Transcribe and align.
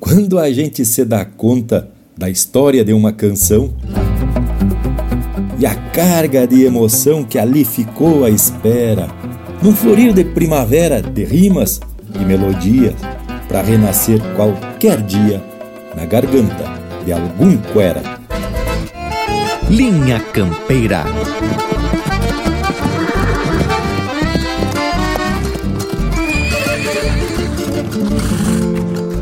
Quando 0.00 0.38
a 0.38 0.50
gente 0.50 0.82
se 0.84 1.04
dá 1.04 1.26
conta 1.26 1.90
da 2.16 2.30
história 2.30 2.82
de 2.82 2.92
uma 2.92 3.12
canção 3.12 3.72
e 5.58 5.66
a 5.66 5.74
carga 5.74 6.46
de 6.46 6.64
emoção 6.64 7.22
que 7.22 7.38
ali 7.38 7.66
ficou 7.66 8.24
à 8.24 8.30
espera, 8.30 9.08
num 9.62 9.76
florir 9.76 10.14
de 10.14 10.24
primavera 10.24 11.02
de 11.02 11.22
rimas 11.22 11.80
e 12.14 12.24
melodias, 12.24 12.94
para 13.46 13.60
renascer 13.60 14.20
qualquer 14.34 15.02
dia 15.02 15.42
na 15.94 16.06
garganta 16.06 16.64
de 17.04 17.12
algum 17.12 17.58
cuera. 17.72 18.02
Linha 19.68 20.18
Campeira. 20.32 21.04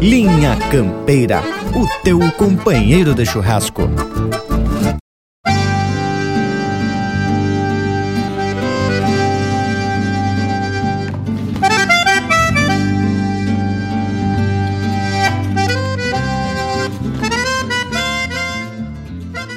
Linha 0.01 0.57
Campeira, 0.71 1.43
o 1.75 1.85
teu 2.05 2.21
companheiro 2.39 3.12
de 3.12 3.27
churrasco. 3.27 3.83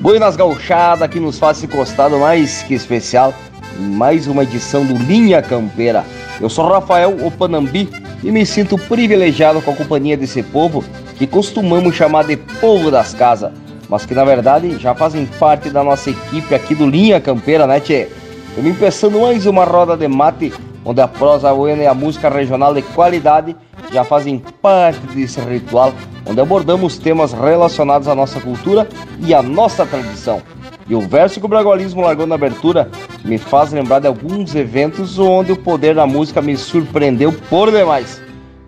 Buenas 0.01 0.35
gauchada 0.35 1.07
que 1.07 1.19
nos 1.19 1.37
faz 1.37 1.59
esse 1.59 1.67
costado 1.67 2.17
mais 2.17 2.63
que 2.63 2.73
especial, 2.73 3.31
mais 3.77 4.25
uma 4.25 4.41
edição 4.41 4.83
do 4.83 4.97
Linha 4.97 5.39
Campeira. 5.43 6.03
Eu 6.39 6.49
sou 6.49 6.67
Rafael 6.67 7.23
Opanambi 7.23 8.00
e 8.23 8.31
me 8.31 8.45
sinto 8.45 8.77
privilegiado 8.77 9.61
com 9.61 9.71
a 9.71 9.75
companhia 9.75 10.15
desse 10.15 10.43
povo 10.43 10.83
que 11.17 11.25
costumamos 11.25 11.95
chamar 11.95 12.25
de 12.25 12.37
povo 12.37 12.91
das 12.91 13.13
casas, 13.13 13.51
mas 13.89 14.05
que 14.05 14.13
na 14.13 14.23
verdade 14.23 14.77
já 14.77 14.93
fazem 14.93 15.25
parte 15.25 15.69
da 15.69 15.83
nossa 15.83 16.09
equipe 16.09 16.53
aqui 16.53 16.75
do 16.75 16.87
Linha 16.87 17.19
Campeira, 17.19 17.65
né, 17.65 17.79
tchê? 17.79 18.07
Estamos 18.49 18.71
empeçando 18.71 19.21
mais 19.21 19.45
uma 19.45 19.63
roda 19.63 19.95
de 19.95 20.07
mate, 20.07 20.53
onde 20.83 21.01
a 21.01 21.07
prosa 21.07 21.53
buena 21.53 21.83
e 21.83 21.87
a 21.87 21.93
música 21.93 22.29
regional 22.29 22.73
de 22.73 22.81
qualidade 22.81 23.55
já 23.91 24.03
fazem 24.03 24.43
parte 24.61 24.99
desse 25.07 25.39
ritual, 25.39 25.93
onde 26.25 26.39
abordamos 26.39 26.97
temas 26.97 27.33
relacionados 27.33 28.07
à 28.07 28.15
nossa 28.15 28.39
cultura 28.39 28.87
e 29.19 29.33
à 29.33 29.41
nossa 29.41 29.85
tradição. 29.85 30.41
E 30.89 30.95
o 30.95 31.01
verso 31.01 31.39
que 31.39 31.45
o 31.45 31.49
Bragualismo 31.49 32.01
largou 32.01 32.25
na 32.25 32.35
abertura 32.35 32.89
me 33.23 33.37
faz 33.37 33.71
lembrar 33.71 33.99
de 33.99 34.07
alguns 34.07 34.55
eventos 34.55 35.19
onde 35.19 35.51
o 35.51 35.57
poder 35.57 35.95
da 35.95 36.07
música 36.07 36.41
me 36.41 36.57
surpreendeu 36.57 37.31
por 37.49 37.71
demais. 37.71 38.21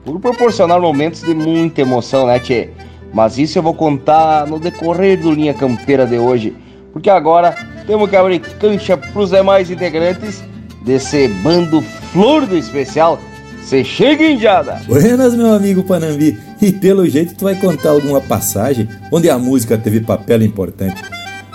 Por 0.06 0.20
proporcionar 0.20 0.80
momentos 0.80 1.22
de 1.22 1.34
muita 1.34 1.82
emoção, 1.82 2.28
né, 2.28 2.40
tchê? 2.40 2.70
Mas 3.14 3.38
isso 3.38 3.58
eu 3.58 3.64
vou 3.64 3.74
contar 3.74 4.48
no 4.48 4.60
decorrer 4.60 5.20
do 5.20 5.32
Linha 5.32 5.54
Campeira 5.54 6.06
de 6.06 6.18
hoje. 6.18 6.56
Porque 6.92 7.10
agora 7.10 7.56
temos 7.86 8.10
que 8.10 8.16
abrir 8.16 8.40
cancha 8.40 8.98
para 8.98 9.22
os 9.22 9.30
demais 9.30 9.70
integrantes 9.70 10.44
desse 10.84 11.28
bando 11.28 11.82
Flor 12.12 12.46
do 12.46 12.58
Especial. 12.58 13.20
Você 13.62 13.84
chega, 13.84 14.30
Indiada! 14.30 14.82
Buenas, 14.86 15.36
meu 15.36 15.54
amigo 15.54 15.84
Panambi. 15.84 16.38
E 16.62 16.72
pelo 16.72 17.08
jeito 17.08 17.36
tu 17.36 17.46
vai 17.46 17.56
contar 17.56 17.92
alguma 17.92 18.20
passagem 18.20 18.90
onde 19.12 19.30
a 19.30 19.38
música 19.38 19.78
teve 19.78 20.02
papel 20.02 20.42
importante. 20.44 21.02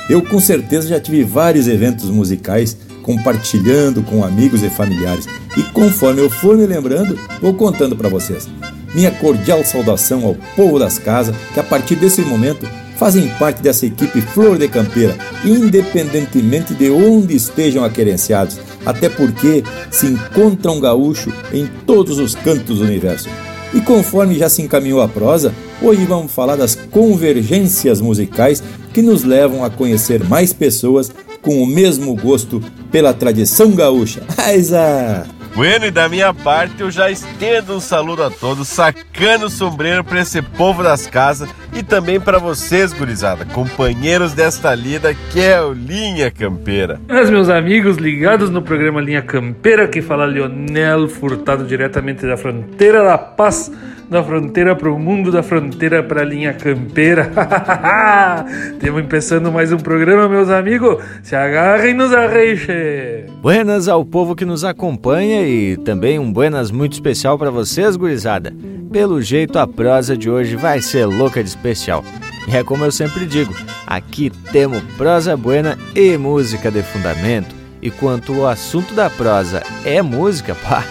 Eu 0.08 0.22
com 0.22 0.40
certeza 0.40 0.88
já 0.88 0.98
tive 0.98 1.22
vários 1.22 1.68
eventos 1.68 2.08
musicais 2.08 2.76
compartilhando 3.02 4.02
com 4.02 4.24
amigos 4.24 4.62
e 4.62 4.70
familiares. 4.70 5.26
E 5.56 5.62
conforme 5.62 6.20
eu 6.20 6.30
for 6.30 6.56
me 6.56 6.66
lembrando, 6.66 7.18
vou 7.40 7.54
contando 7.54 7.96
para 7.96 8.08
vocês. 8.08 8.48
Minha 8.94 9.10
cordial 9.10 9.64
saudação 9.64 10.24
ao 10.24 10.34
povo 10.56 10.78
das 10.78 10.98
casas, 10.98 11.34
que 11.52 11.60
a 11.60 11.62
partir 11.62 11.94
desse 11.96 12.22
momento 12.22 12.66
fazem 12.96 13.28
parte 13.38 13.62
dessa 13.62 13.86
equipe 13.86 14.20
Flor 14.20 14.58
de 14.58 14.66
Campeira, 14.66 15.16
independentemente 15.44 16.74
de 16.74 16.90
onde 16.90 17.36
estejam 17.36 17.84
aquerenciados, 17.84 18.58
até 18.84 19.08
porque 19.08 19.62
se 19.90 20.06
encontra 20.06 20.72
um 20.72 20.80
gaúcho 20.80 21.32
em 21.52 21.66
todos 21.86 22.18
os 22.18 22.34
cantos 22.34 22.78
do 22.78 22.84
universo. 22.84 23.28
E 23.72 23.80
conforme 23.80 24.38
já 24.38 24.48
se 24.48 24.62
encaminhou 24.62 25.02
a 25.02 25.08
prosa, 25.08 25.54
hoje 25.82 26.04
vamos 26.04 26.32
falar 26.32 26.56
das 26.56 26.74
convergências 26.74 28.00
musicais 28.00 28.62
que 28.92 29.02
nos 29.02 29.24
levam 29.24 29.64
a 29.64 29.70
conhecer 29.70 30.24
mais 30.24 30.52
pessoas 30.52 31.12
com 31.42 31.62
o 31.62 31.66
mesmo 31.66 32.14
gosto 32.14 32.62
pela 32.90 33.12
tradição 33.12 33.70
gaúcha. 33.72 34.22
Aiza! 34.38 35.26
Bueno, 35.54 35.86
e 35.86 35.90
da 35.90 36.08
minha 36.08 36.32
parte 36.32 36.80
eu 36.80 36.90
já 36.90 37.10
estendo 37.10 37.74
um 37.74 37.80
saludo 37.80 38.22
a 38.22 38.30
todos, 38.30 38.68
sacando 38.68 39.46
o 39.46 39.50
sombreiro 39.50 40.04
para 40.04 40.20
esse 40.20 40.40
povo 40.40 40.82
das 40.82 41.06
casas 41.06 41.48
e 41.72 41.82
também 41.82 42.20
para 42.20 42.38
vocês, 42.38 42.92
gurizada, 42.92 43.44
companheiros 43.44 44.32
desta 44.32 44.74
lida 44.74 45.14
que 45.30 45.40
é 45.40 45.60
o 45.60 45.72
Linha 45.72 46.30
Campeira. 46.30 47.00
Mas, 47.08 47.30
meus 47.30 47.48
amigos 47.48 47.96
ligados 47.96 48.50
no 48.50 48.62
programa 48.62 49.00
Linha 49.00 49.22
Campeira, 49.22 49.88
que 49.88 50.02
fala 50.02 50.24
Leonel 50.24 51.08
Furtado 51.08 51.64
diretamente 51.64 52.26
da 52.26 52.36
fronteira 52.36 53.02
da 53.02 53.18
paz 53.18 53.70
da 54.08 54.22
fronteira 54.22 54.74
para 54.74 54.90
o 54.90 54.98
mundo, 54.98 55.30
da 55.30 55.42
fronteira 55.42 56.02
para 56.02 56.22
a 56.22 56.24
linha 56.24 56.54
campeira. 56.54 57.30
Estamos 58.72 59.02
começando 59.02 59.52
mais 59.52 59.70
um 59.70 59.76
programa, 59.76 60.28
meus 60.28 60.48
amigos. 60.48 61.02
Se 61.22 61.36
agarrem 61.36 61.92
nos 61.92 62.12
arreixe. 62.12 63.26
Buenas 63.42 63.86
ao 63.86 64.04
povo 64.04 64.34
que 64.34 64.44
nos 64.44 64.64
acompanha 64.64 65.46
e 65.46 65.76
também 65.76 66.18
um 66.18 66.32
buenas 66.32 66.70
muito 66.70 66.94
especial 66.94 67.38
para 67.38 67.50
vocês, 67.50 67.96
gurizada. 67.96 68.54
Pelo 68.90 69.20
jeito, 69.20 69.58
a 69.58 69.66
prosa 69.66 70.16
de 70.16 70.30
hoje 70.30 70.56
vai 70.56 70.80
ser 70.80 71.04
louca 71.04 71.42
de 71.42 71.50
especial. 71.58 72.04
E 72.46 72.56
é 72.56 72.64
como 72.64 72.84
eu 72.84 72.92
sempre 72.92 73.26
digo, 73.26 73.54
aqui 73.86 74.30
temos 74.52 74.82
prosa 74.96 75.36
buena 75.36 75.78
e 75.94 76.16
música 76.16 76.70
de 76.70 76.82
fundamento. 76.82 77.54
E 77.82 77.90
quanto 77.90 78.32
o 78.32 78.46
assunto 78.46 78.94
da 78.94 79.10
prosa 79.10 79.62
é 79.84 80.00
música, 80.00 80.54
pá, 80.66 80.84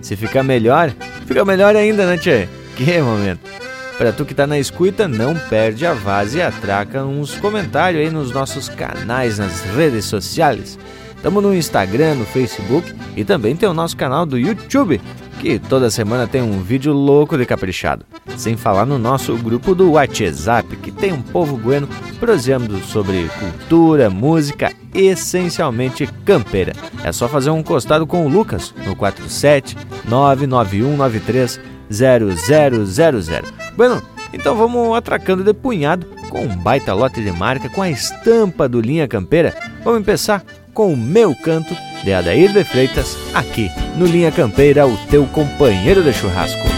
se 0.00 0.16
ficar 0.16 0.42
melhor, 0.42 0.92
fica 1.26 1.44
melhor 1.44 1.76
ainda, 1.76 2.06
né, 2.06 2.18
tchê? 2.18 2.48
Que 2.76 3.00
momento! 3.00 3.48
Para 3.96 4.12
tu 4.12 4.24
que 4.24 4.34
tá 4.34 4.44
na 4.44 4.58
escuta, 4.58 5.06
não 5.06 5.36
perde 5.36 5.86
a 5.86 5.94
vase 5.94 6.38
e 6.38 6.42
atraca 6.42 7.04
uns 7.04 7.36
comentários 7.36 8.04
aí 8.04 8.10
nos 8.10 8.32
nossos 8.32 8.68
canais 8.68 9.38
nas 9.38 9.62
redes 9.76 10.04
sociais. 10.06 10.76
Tamo 11.24 11.40
no 11.40 11.54
Instagram, 11.54 12.16
no 12.16 12.26
Facebook 12.26 12.94
e 13.16 13.24
também 13.24 13.56
tem 13.56 13.66
o 13.66 13.72
nosso 13.72 13.96
canal 13.96 14.26
do 14.26 14.38
YouTube, 14.38 15.00
que 15.40 15.58
toda 15.58 15.88
semana 15.88 16.26
tem 16.26 16.42
um 16.42 16.60
vídeo 16.60 16.92
louco 16.92 17.38
de 17.38 17.46
caprichado. 17.46 18.04
Sem 18.36 18.58
falar 18.58 18.84
no 18.84 18.98
nosso 18.98 19.34
grupo 19.38 19.74
do 19.74 19.92
WhatsApp, 19.92 20.76
que 20.76 20.90
tem 20.90 21.14
um 21.14 21.22
povo 21.22 21.56
bueno 21.56 21.88
proseando 22.20 22.78
sobre 22.80 23.26
cultura, 23.40 24.10
música, 24.10 24.70
essencialmente 24.94 26.06
campeira. 26.26 26.74
É 27.02 27.10
só 27.10 27.26
fazer 27.26 27.48
um 27.48 27.62
costado 27.62 28.06
com 28.06 28.26
o 28.26 28.28
Lucas 28.28 28.74
no 28.86 28.94
47 28.94 29.78
99193 30.06 31.58
0000. 31.90 33.42
Bueno, 33.74 34.02
então 34.30 34.54
vamos 34.54 34.94
atracando 34.94 35.42
de 35.42 35.54
punhado 35.54 36.06
com 36.28 36.44
um 36.44 36.54
baita 36.54 36.92
lote 36.92 37.24
de 37.24 37.32
marca 37.32 37.70
com 37.70 37.80
a 37.80 37.88
estampa 37.88 38.68
do 38.68 38.78
Linha 38.78 39.08
Campeira. 39.08 39.54
Vamos 39.82 40.04
começar 40.04 40.44
com 40.74 40.92
o 40.92 40.96
meu 40.96 41.34
canto 41.34 41.74
de 42.02 42.12
Adair 42.12 42.52
de 42.52 42.64
Freitas, 42.64 43.16
aqui 43.32 43.70
no 43.96 44.04
Linha 44.04 44.32
Campeira, 44.32 44.86
o 44.86 44.96
teu 45.06 45.24
companheiro 45.26 46.02
de 46.02 46.12
churrasco. 46.12 46.73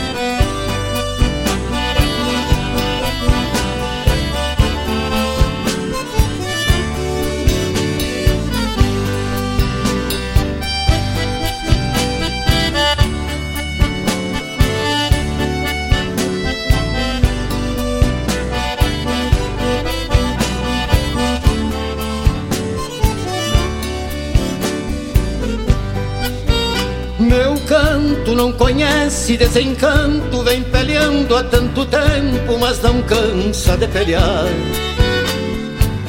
Conhece 29.17 29.37
desencanto, 29.39 30.43
vem 30.43 30.63
peleando 30.63 31.35
há 31.37 31.43
tanto 31.43 31.87
tempo, 31.87 32.59
mas 32.61 32.81
não 32.83 33.01
cansa 33.03 33.77
de 33.77 33.89
pelear. 33.89 34.45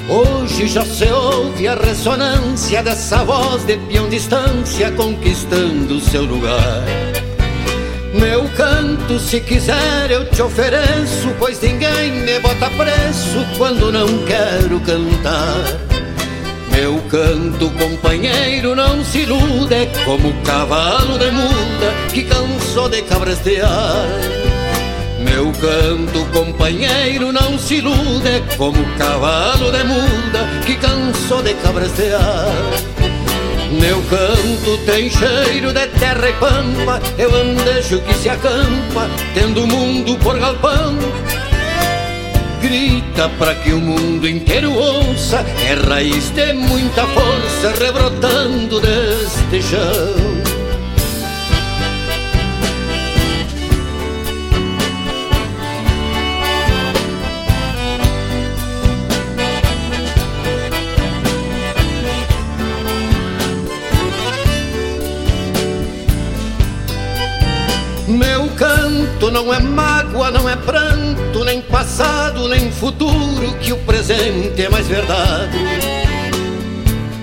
Hoje 0.09 0.67
já 0.67 0.83
se 0.85 1.05
ouve 1.05 1.67
a 1.67 1.75
ressonância 1.75 2.83
dessa 2.83 3.23
voz 3.23 3.63
de 3.63 3.77
peão 3.77 4.09
distância 4.09 4.91
conquistando 4.91 6.01
seu 6.01 6.23
lugar. 6.25 6.83
Meu 8.13 8.43
canto, 8.55 9.19
se 9.19 9.39
quiser, 9.39 10.11
eu 10.11 10.29
te 10.29 10.41
ofereço, 10.41 11.29
pois 11.39 11.61
ninguém 11.61 12.11
me 12.11 12.39
bota 12.39 12.69
preço 12.71 13.45
quando 13.57 13.91
não 13.91 14.07
quero 14.25 14.79
cantar. 14.81 15.96
Meu 16.77 17.01
canto, 17.09 17.71
companheiro, 17.71 18.75
não 18.75 19.03
se 19.03 19.21
ilude 19.21 19.89
como 20.05 20.31
cavalo 20.43 21.17
de 21.17 21.31
muda 21.31 21.91
que 22.13 22.23
cansou 22.23 22.87
de 22.87 23.01
cabrestear. 23.01 24.05
Meu 25.19 25.51
canto, 25.53 26.23
companheiro, 26.31 27.31
não 27.31 27.57
se 27.57 27.77
ilude 27.77 28.43
como 28.57 28.77
cavalo 28.95 29.71
de 29.71 29.83
muda 29.85 30.47
que 30.67 30.75
cansou 30.75 31.41
de 31.41 31.55
cabrestear. 31.55 32.45
Meu 33.71 33.99
canto 34.03 34.77
tem 34.85 35.09
cheiro 35.09 35.73
de 35.73 35.87
terra 35.99 36.29
e 36.29 36.33
pampa, 36.33 37.01
eu 37.17 37.33
andejo 37.35 37.99
que 38.01 38.13
se 38.13 38.29
acampa, 38.29 39.09
tendo 39.33 39.63
o 39.63 39.67
mundo 39.67 40.15
por 40.19 40.37
galpão. 40.37 40.95
Grita 42.61 43.29
para 43.37 43.55
que 43.55 43.71
o 43.71 43.79
mundo 43.79 44.27
inteiro 44.27 44.71
ouça, 44.73 45.45
é 45.65 45.73
raiz 45.73 46.29
de 46.31 46.53
muita 46.53 47.05
força 47.07 47.73
rebrotando 47.79 48.79
deste 48.79 49.61
chão. 49.61 50.56
Canto 69.17 69.31
não 69.31 69.51
é 69.51 69.59
mágoa, 69.59 70.29
não 70.29 70.47
é 70.47 70.55
pranto, 70.55 71.43
nem 71.43 71.59
passado, 71.59 72.47
nem 72.47 72.71
futuro, 72.71 73.51
que 73.59 73.73
o 73.73 73.77
presente 73.77 74.61
é 74.61 74.69
mais 74.69 74.87
verdade. 74.87 75.57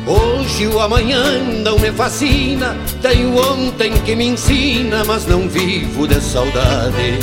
Hoje 0.04 0.66
o 0.66 0.80
amanhã 0.80 1.38
não 1.62 1.78
me 1.78 1.92
fascina, 1.92 2.76
tenho 3.00 3.36
ontem 3.36 3.92
que 4.04 4.16
me 4.16 4.26
ensina, 4.26 5.04
mas 5.04 5.24
não 5.26 5.48
vivo 5.48 6.08
de 6.08 6.20
saudade. 6.20 7.18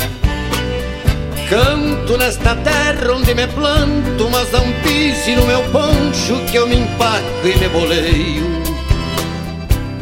Canto 1.50 2.16
nesta 2.16 2.54
terra 2.56 3.12
onde 3.14 3.34
me 3.34 3.46
planto, 3.48 4.30
mas 4.30 4.50
não 4.52 4.64
pise 4.82 5.36
no 5.36 5.46
meu 5.46 5.62
poncho 5.64 6.42
que 6.50 6.56
eu 6.56 6.66
me 6.66 6.76
empaco 6.76 7.46
e 7.46 7.58
me 7.58 7.68
boleio. 7.68 8.71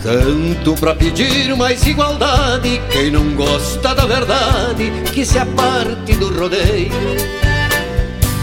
Canto 0.02 0.74
pra 0.76 0.94
pedir 0.94 1.54
mais 1.54 1.86
igualdade. 1.86 2.80
Quem 2.90 3.10
não 3.10 3.34
gosta 3.34 3.94
da 3.94 4.06
verdade, 4.06 4.90
que 5.12 5.26
se 5.26 5.38
aparte 5.38 6.14
do 6.14 6.32
rodeio. 6.32 6.90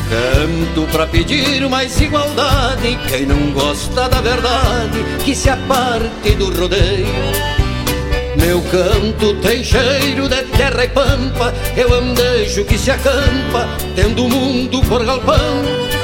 Canto 0.08 0.88
pra 0.92 1.08
pedir 1.08 1.68
mais 1.68 2.00
igualdade. 2.00 2.98
Quem 3.10 3.26
não 3.26 3.52
gosta 3.52 4.08
da 4.08 4.22
verdade, 4.22 5.04
que 5.26 5.36
se 5.36 5.50
aparte 5.50 6.36
do 6.38 6.54
rodeio. 6.56 7.08
Meu 8.40 8.62
canto 8.62 9.34
tem 9.42 9.64
cheiro 9.64 10.30
de 10.30 10.44
terra 10.56 10.86
e 10.86 10.90
pampa. 10.90 11.52
Eu 11.76 11.92
andejo 11.92 12.66
que 12.66 12.78
se 12.78 12.92
acampa, 12.92 13.68
tendo 13.96 14.26
o 14.26 14.30
mundo 14.30 14.80
por 14.84 15.04
galpão. 15.04 15.97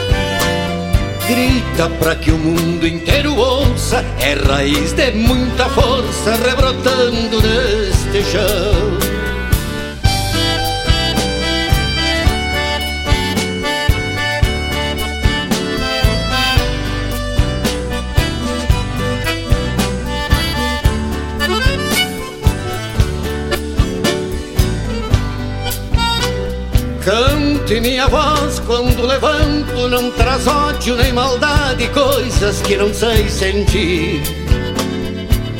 Grita 1.27 1.89
pra 1.99 2.15
que 2.15 2.31
o 2.31 2.37
mundo 2.37 2.85
inteiro 2.85 3.33
ouça, 3.35 4.03
é 4.19 4.33
raiz 4.33 4.91
de 4.91 5.11
muita 5.11 5.69
força 5.69 6.35
rebrotando 6.35 7.41
neste 7.41 8.23
chão. 8.29 9.02
Cante 27.03 27.81
minha 27.81 28.07
voz 28.07 28.59
quando 28.59 29.05
levanto, 29.05 29.89
não 29.89 30.09
traz 30.11 30.47
ódio 30.47 30.95
nem 30.95 31.11
maldade, 31.11 31.89
coisas 31.89 32.61
que 32.61 32.77
não 32.77 32.94
sei 32.94 33.27
sentir. 33.29 34.21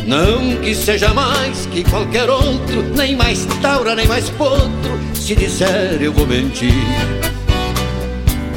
Não 0.08 0.56
que 0.62 0.74
seja 0.74 1.14
mais 1.14 1.66
que 1.66 1.84
qualquer 1.84 2.30
outro, 2.30 2.84
nem 2.96 3.18
mais 3.18 3.46
taura, 3.62 3.94
nem 3.94 4.08
mais 4.08 4.30
potro, 4.30 5.00
se 5.14 5.36
disser 5.36 6.02
eu 6.02 6.14
vou 6.14 6.26
mentir. 6.26 6.74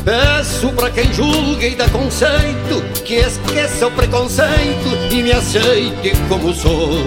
Peço 0.04 0.68
pra 0.68 0.88
quem 0.88 1.12
julga 1.12 1.66
e 1.66 1.74
dá 1.74 1.88
conceito, 1.88 2.84
que 3.04 3.14
esqueça 3.14 3.88
o 3.88 3.90
preconceito 3.90 4.96
e 5.10 5.22
me 5.24 5.32
aceite 5.32 6.12
como 6.28 6.54
sou. 6.54 7.04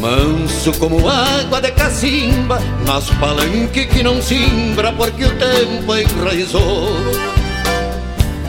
Manso 0.00 0.72
como 0.78 1.08
água 1.08 1.60
de 1.60 1.72
cacimba, 1.72 2.60
mas 2.86 3.08
palanque 3.18 3.86
que 3.86 4.02
não 4.02 4.20
simbra 4.20 4.92
porque 4.92 5.24
o 5.24 5.30
tempo 5.36 5.96
enraizou. 5.96 6.90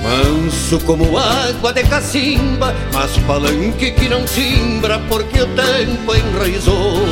Manso 0.04 0.80
como 0.86 1.18
água 1.18 1.72
de 1.72 1.84
cacimba, 1.84 2.76
mas 2.94 3.18
palanque 3.20 3.92
que 3.92 4.10
não 4.10 4.28
simbra 4.28 5.00
porque 5.08 5.42
o 5.42 5.48
tempo 5.48 6.16
enraizou. 6.16 7.08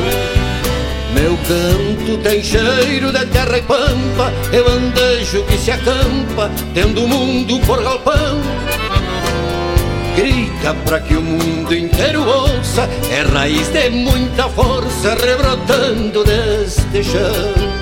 Meu 1.14 1.38
canto 1.48 2.18
tem 2.22 2.44
cheiro 2.44 3.14
de 3.14 3.26
terra 3.28 3.58
e 3.58 3.62
pampa, 3.62 4.34
eu 4.52 4.68
andejo 4.68 5.44
que 5.46 5.58
se 5.58 5.72
acampa, 5.72 6.52
tendo 6.74 7.06
o 7.06 7.08
mundo 7.08 7.58
por 7.66 7.82
galpão. 7.82 8.42
Grita 10.66 10.74
pra 10.84 11.00
que 11.00 11.14
o 11.14 11.22
mundo 11.22 11.76
inteiro 11.76 12.28
ouça 12.28 12.90
É 13.12 13.22
raiz 13.22 13.68
de 13.68 13.88
muita 13.92 14.50
força 14.50 15.14
rebrotando 15.14 16.24
deste 16.24 17.04
chão 17.04 17.75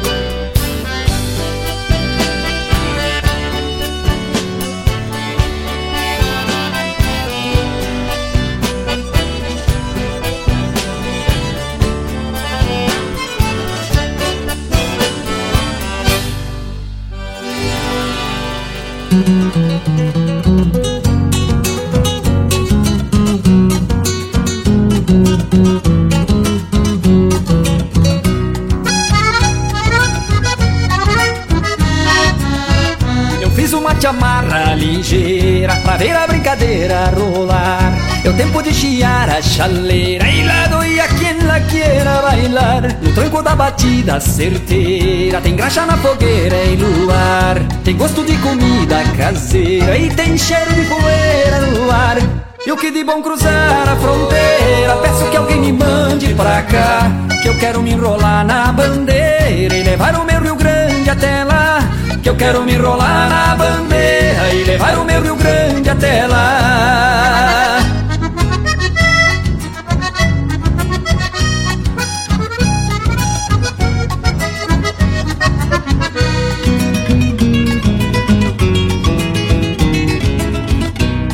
ligeira 36.04 36.04
pra 36.04 36.08
ver 36.08 36.16
a 36.16 36.28
brincadeira 36.28 37.06
rolar. 37.16 37.94
É 38.24 38.30
o 38.30 38.34
tempo 38.34 38.62
de 38.62 38.74
chiar 38.74 39.30
a 39.30 39.42
chaleira 39.42 40.28
e 40.28 40.44
lá 40.44 40.68
doia 40.68 41.08
quem 41.20 41.42
la 41.42 41.60
quiera 41.62 42.22
bailar. 42.22 42.82
No 43.02 43.14
tranco 43.14 43.42
da 43.42 43.56
batida 43.56 44.20
certeira 44.20 45.42
tem 45.42 45.56
graxa 45.56 45.86
na 45.86 45.98
fogueira 45.98 46.56
e 46.66 46.76
luar. 46.76 47.60
Tem 47.84 47.96
gosto 47.96 48.24
de 48.24 48.38
comida 48.38 49.04
caseira 49.18 49.98
e 49.98 50.10
tem 50.10 50.38
cheiro 50.38 50.74
de 50.74 50.86
poeira 50.86 51.62
no 51.68 51.92
ar. 51.92 52.18
E 52.66 52.72
o 52.72 52.78
que 52.78 52.92
de 52.92 53.04
bom 53.04 53.22
cruzar 53.22 53.90
a 53.90 53.96
fronteira 53.98 54.96
Peço 55.02 55.30
que 55.30 55.36
alguém 55.36 55.60
me 55.60 55.74
mande 55.74 56.34
pra 56.34 56.62
cá 56.62 57.12
Que 57.42 57.50
eu 57.50 57.60
quero 57.60 57.82
me 57.82 57.92
enrolar 57.92 58.46
na 58.46 58.72
bandeira 58.72 59.76
E 59.76 59.84
levar 59.84 60.16
o 60.16 60.24
meu 60.24 60.42
Rio 60.42 60.56
Grande 60.56 61.10
até 61.10 61.44
lá 61.44 61.93
que 62.24 62.30
eu 62.30 62.38
quero 62.38 62.64
me 62.64 62.74
enrolar 62.74 63.30
na 63.30 63.54
bandeira 63.54 64.54
e 64.54 64.64
levar 64.64 64.98
o 64.98 65.04
meu 65.04 65.22
Rio 65.22 65.36
Grande 65.36 65.90
até 65.90 66.26
lá. 66.26 67.80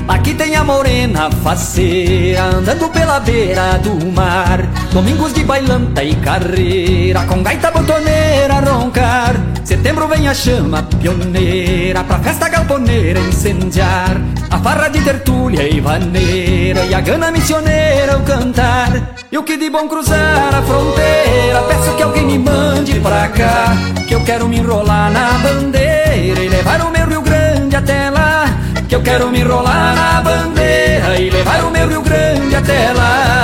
Aqui 0.07 0.33
tem 0.33 0.55
a 0.55 0.63
morena 0.63 1.29
faceira 1.43 2.45
andando 2.45 2.89
pela 2.89 3.19
beira 3.19 3.77
do 3.77 4.07
mar. 4.07 4.78
Domingos 4.91 5.33
de 5.33 5.43
bailanta 5.43 6.03
e 6.03 6.15
carreira 6.15 7.23
com 7.25 7.43
gaita 7.43 7.69
botoneira 7.69 8.59
roncar. 8.59 9.35
Setembro 9.63 10.07
vem 10.07 10.27
a 10.27 10.33
chama 10.33 10.81
pioneira 10.81 12.03
pra 12.03 12.17
festa 12.17 12.49
galponeira 12.49 13.19
incendiar. 13.19 14.19
A 14.49 14.57
farra 14.57 14.89
de 14.89 14.99
tertúlia 15.01 15.69
e 15.69 15.79
vaneira 15.79 16.85
e 16.85 16.95
a 16.95 17.01
gana 17.01 17.29
missioneira 17.29 18.13
ao 18.13 18.21
cantar. 18.21 19.15
E 19.31 19.37
o 19.37 19.43
que 19.43 19.57
de 19.57 19.69
bom 19.69 19.87
cruzar 19.87 20.55
a 20.55 20.61
fronteira, 20.63 21.61
peço 21.67 21.95
que 21.95 22.01
alguém 22.01 22.25
me 22.25 22.39
mande 22.39 22.99
pra 22.99 23.27
cá. 23.27 23.77
Que 24.07 24.15
eu 24.15 24.23
quero 24.23 24.47
me 24.47 24.57
enrolar 24.57 25.11
na 25.11 25.33
bandeira 25.37 26.43
e 26.43 26.49
levar 26.49 26.81
o 26.81 26.89
meu 26.89 27.07
Rio 27.07 27.21
Grande 27.21 27.75
até 27.75 28.09
lá. 28.09 28.45
Que 28.87 28.95
eu 28.95 29.03
quero 29.03 29.29
me 29.29 29.41
enrolar 29.41 29.95
na 29.95 30.21
bandeira 30.21 31.19
e 31.19 31.29
levar 31.29 31.63
o 31.63 31.69
meu 31.69 31.87
Rio 31.87 32.01
Grande 32.01 32.55
até 32.55 32.91
lá. 32.91 33.38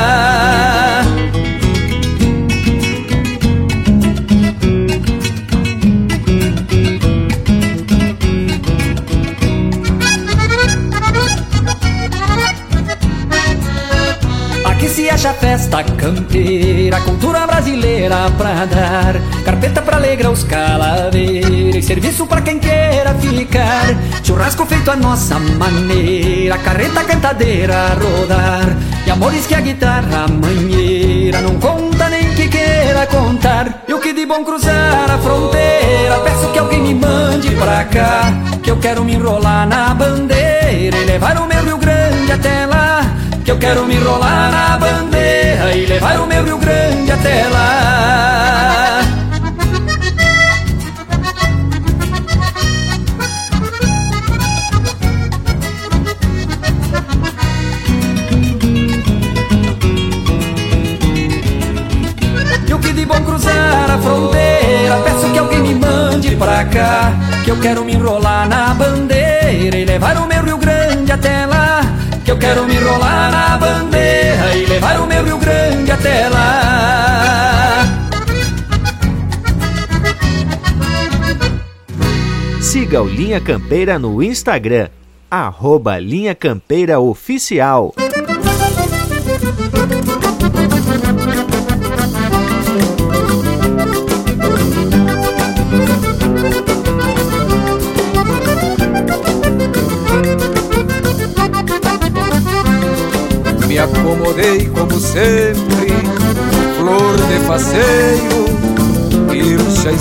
Festa 15.33 15.83
campeira, 15.83 16.99
cultura 17.01 17.45
brasileira 17.47 18.29
pra 18.37 18.65
dar. 18.65 19.15
Carpeta 19.43 19.81
pra 19.81 19.97
alegrar 19.97 20.31
os 20.31 20.43
calaveiros, 20.43 21.85
serviço 21.85 22.27
pra 22.27 22.41
quem 22.41 22.59
queira 22.59 23.13
ficar. 23.15 23.95
Churrasco 24.23 24.65
feito 24.65 24.91
a 24.91 24.95
nossa 24.95 25.39
maneira, 25.39 26.57
carreta 26.57 27.03
cantadeira 27.03 27.75
a 27.75 27.93
rodar. 27.93 28.77
E 29.05 29.11
amores 29.11 29.45
que 29.45 29.55
a 29.55 29.61
guitarra 29.61 30.27
manheira 30.27 31.41
não 31.41 31.59
conta 31.59 32.09
nem 32.09 32.33
que 32.35 32.47
queira 32.47 33.07
contar. 33.07 33.83
E 33.87 33.93
o 33.93 33.99
que 33.99 34.13
de 34.13 34.25
bom 34.25 34.43
cruzar 34.43 35.09
a 35.09 35.17
fronteira, 35.17 36.19
peço 36.23 36.51
que 36.51 36.59
alguém 36.59 36.81
me 36.81 36.93
mande 36.93 37.49
pra 37.51 37.83
cá. 37.85 38.33
Que 38.61 38.71
eu 38.71 38.77
quero 38.77 39.03
me 39.03 39.13
enrolar 39.13 39.67
na 39.67 39.93
bandeira 39.93 40.97
e 40.97 41.05
levar 41.05 41.37
o 41.37 41.47
meu 41.47 41.63
Rio 41.63 41.77
Grande 41.77 42.31
até 42.31 42.65
lá. 42.65 43.14
Que 43.45 43.51
eu 43.51 43.59
quero 43.59 43.85
me 43.85 43.93
enrolar 43.93 44.51
na 44.51 44.75
bandeira 44.75 45.71
e 45.75 45.85
levar 45.85 46.19
o 46.19 46.25
meu 46.25 46.43
Rio 46.43 46.57
Grande 46.57 47.11
até 47.11 47.47
lá. 47.47 49.01
E 62.67 62.73
o 62.73 62.79
que 62.79 62.93
de 62.93 63.05
bom 63.05 63.21
cruzar 63.21 63.91
a 63.91 63.97
fronteira, 63.99 64.97
peço 65.03 65.31
que 65.31 65.37
alguém 65.37 65.59
me 65.59 65.75
mande 65.75 66.35
pra 66.35 66.65
cá. 66.65 67.13
Que 67.43 67.51
eu 67.51 67.59
quero 67.59 67.85
me 67.85 67.93
enrolar 67.93 68.49
na 68.49 68.73
bandeira 68.73 69.77
e 69.77 69.85
levar 69.85 70.17
o 70.17 70.25
meu 70.25 70.43
Rio 70.43 70.57
Grande 70.57 71.11
até 71.11 71.45
lá. 71.45 71.54
Eu 72.35 72.39
quero 72.39 72.67
me 72.67 72.75
enrolar 72.75 73.31
na 73.31 73.57
bandeira 73.57 74.57
e 74.57 74.65
levar 74.65 74.99
o 74.99 75.07
meu 75.07 75.23
Rio 75.23 75.37
Grande 75.37 75.89
até 75.89 76.27
lá. 76.27 77.85
Siga 82.59 83.01
o 83.01 83.07
Linha 83.07 83.39
Campeira 83.39 83.97
no 83.97 84.21
Instagram, 84.21 84.89
arroba 85.31 85.97
Linha 85.97 86.35
Campeira 86.35 86.99
Oficial. 86.99 87.95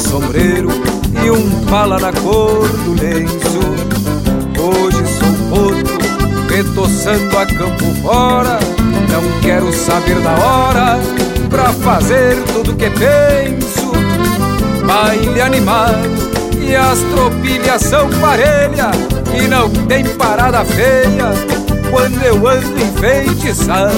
Sombreiro 0.05 0.69
e 1.25 1.31
um 1.31 1.65
pala 1.67 1.99
na 1.99 2.13
cor 2.13 2.69
do 2.69 2.93
lenço. 3.01 3.61
Hoje 4.59 5.03
sou 5.19 5.35
poto, 5.51 6.53
retoçando 6.53 7.39
a 7.39 7.47
campo 7.47 7.85
fora, 8.03 8.59
não 9.11 9.41
quero 9.41 9.73
saber 9.73 10.21
da 10.21 10.33
hora 10.33 11.01
pra 11.49 11.73
fazer 11.73 12.43
tudo 12.53 12.75
que 12.75 12.91
penso. 12.91 13.93
Baile 14.87 15.41
animado 15.41 16.09
e 16.61 16.77
as 16.77 16.99
tropilhas 17.01 17.83
são 17.83 18.09
parelha 18.21 18.91
e 19.37 19.49
não 19.49 19.69
tem 19.71 20.05
parada 20.05 20.65
feia 20.65 21.33
quando 21.91 22.23
eu 22.23 22.47
ando 22.47 22.81
enfeitiçado, 22.81 23.95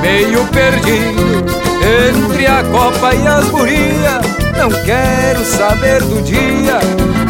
meio 0.00 0.44
perdido 0.48 1.62
entre 1.82 2.46
a 2.46 2.62
copa 2.64 3.14
e 3.14 3.26
as 3.26 3.48
gurias. 3.48 4.41
Não 4.56 4.70
quero 4.84 5.44
saber 5.44 6.02
do 6.02 6.22
dia, 6.22 6.78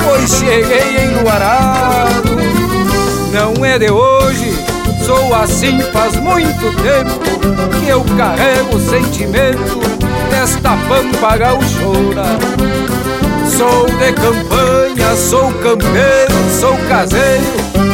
pois 0.04 0.30
cheguei 0.30 1.04
enluarado. 1.04 2.36
Não 3.32 3.64
é 3.64 3.78
de 3.78 3.90
hoje, 3.90 4.52
sou 5.06 5.34
assim 5.34 5.80
faz 5.92 6.16
muito 6.16 6.74
tempo 6.82 7.78
que 7.78 7.88
eu 7.88 8.04
carrego 8.16 8.76
o 8.76 8.80
sentimento 8.80 9.80
desta 10.30 10.76
pampa 10.88 11.36
gauchona. 11.36 12.38
Sou 13.56 13.86
de 13.86 14.12
campanha, 14.12 15.16
sou 15.16 15.52
campeiro, 15.54 16.34
sou 16.60 16.76
caseiro, 16.88 17.44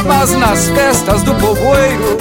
mas 0.06 0.32
nas 0.32 0.68
festas 0.70 1.22
do 1.22 1.34
povoeiro 1.34 2.16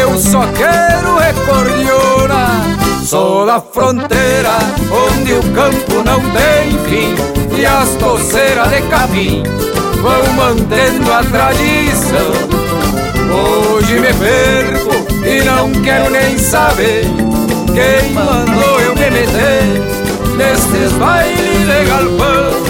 eu 0.00 0.18
só 0.18 0.46
quero 0.52 1.16
recordiona. 1.18 2.79
Sou 3.10 3.44
da 3.44 3.60
fronteira, 3.60 4.56
onde 4.88 5.32
o 5.32 5.42
campo 5.52 5.94
não 6.04 6.20
tem 6.30 6.78
fim 6.88 7.58
e 7.58 7.66
as 7.66 7.88
torceiras 7.96 8.68
de 8.68 8.82
capim 8.82 9.42
vão 10.00 10.32
mantendo 10.34 11.12
a 11.12 11.20
tradição. 11.24 12.30
Hoje 13.34 13.98
me 13.98 14.14
perco 14.14 15.26
e 15.26 15.42
não 15.42 15.72
quero 15.82 16.08
nem 16.08 16.38
saber 16.38 17.02
quem 17.74 18.12
mandou 18.12 18.80
eu 18.80 18.94
me 18.94 19.10
meter 19.10 19.64
nestes 20.36 20.92
bailes 20.92 21.66
de 21.66 21.84
galpão. 21.86 22.69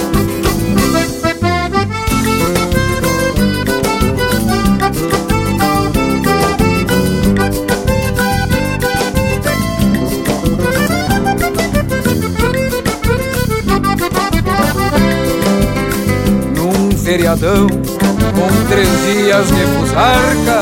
Feriadão 17.10 17.66
com 17.66 18.68
três 18.68 18.88
dias 19.04 19.44
de 19.48 19.66
fusarca, 19.74 20.60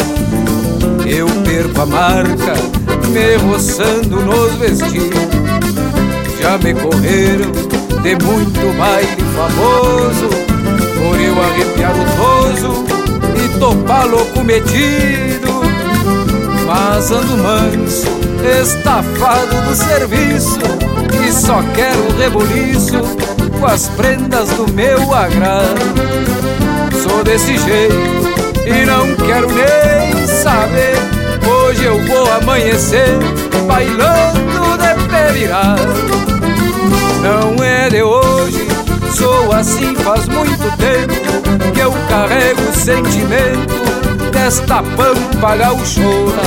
eu 1.06 1.26
perco 1.44 1.82
a 1.82 1.84
marca, 1.84 2.54
me 3.08 3.36
roçando 3.36 4.16
nos 4.22 4.54
vestidos. 4.54 5.28
Já 6.40 6.56
me 6.56 6.72
correram 6.72 7.52
de 8.02 8.24
muito 8.24 8.78
baile 8.78 9.22
famoso, 9.36 10.30
por 10.96 11.20
eu 11.20 11.38
arrepiar 11.38 11.92
o 11.92 12.04
toso 12.16 12.84
e 13.44 13.58
topar 13.58 14.06
louco 14.06 14.42
metido. 14.42 15.60
Mas 16.66 17.10
ando 17.10 17.36
manso, 17.36 18.06
estafado 18.62 19.54
do 19.68 19.76
serviço, 19.76 20.60
e 21.22 21.30
só 21.30 21.62
quero 21.74 22.16
reboliço 22.16 23.27
com 23.58 23.66
as 23.66 23.88
prendas 23.88 24.48
do 24.50 24.72
meu 24.72 25.14
agrado. 25.14 25.80
Sou 27.02 27.24
desse 27.24 27.56
jeito 27.58 27.94
e 28.66 28.86
não 28.86 29.14
quero 29.26 29.48
nem 29.52 30.26
saber. 30.26 30.96
Hoje 31.46 31.84
eu 31.84 32.02
vou 32.04 32.30
amanhecer 32.32 33.16
bailando 33.66 34.78
de 34.78 35.08
pé. 35.08 35.18
Não 37.22 37.64
é 37.64 37.88
de 37.88 38.02
hoje, 38.02 38.66
sou 39.14 39.52
assim 39.52 39.94
faz 39.96 40.26
muito 40.28 40.64
tempo 40.76 41.72
que 41.72 41.80
eu 41.80 41.92
carrego 42.08 42.60
o 42.62 42.72
sentimento 42.72 44.30
desta 44.32 44.82
pampa 44.82 45.56
gauchona. 45.56 46.42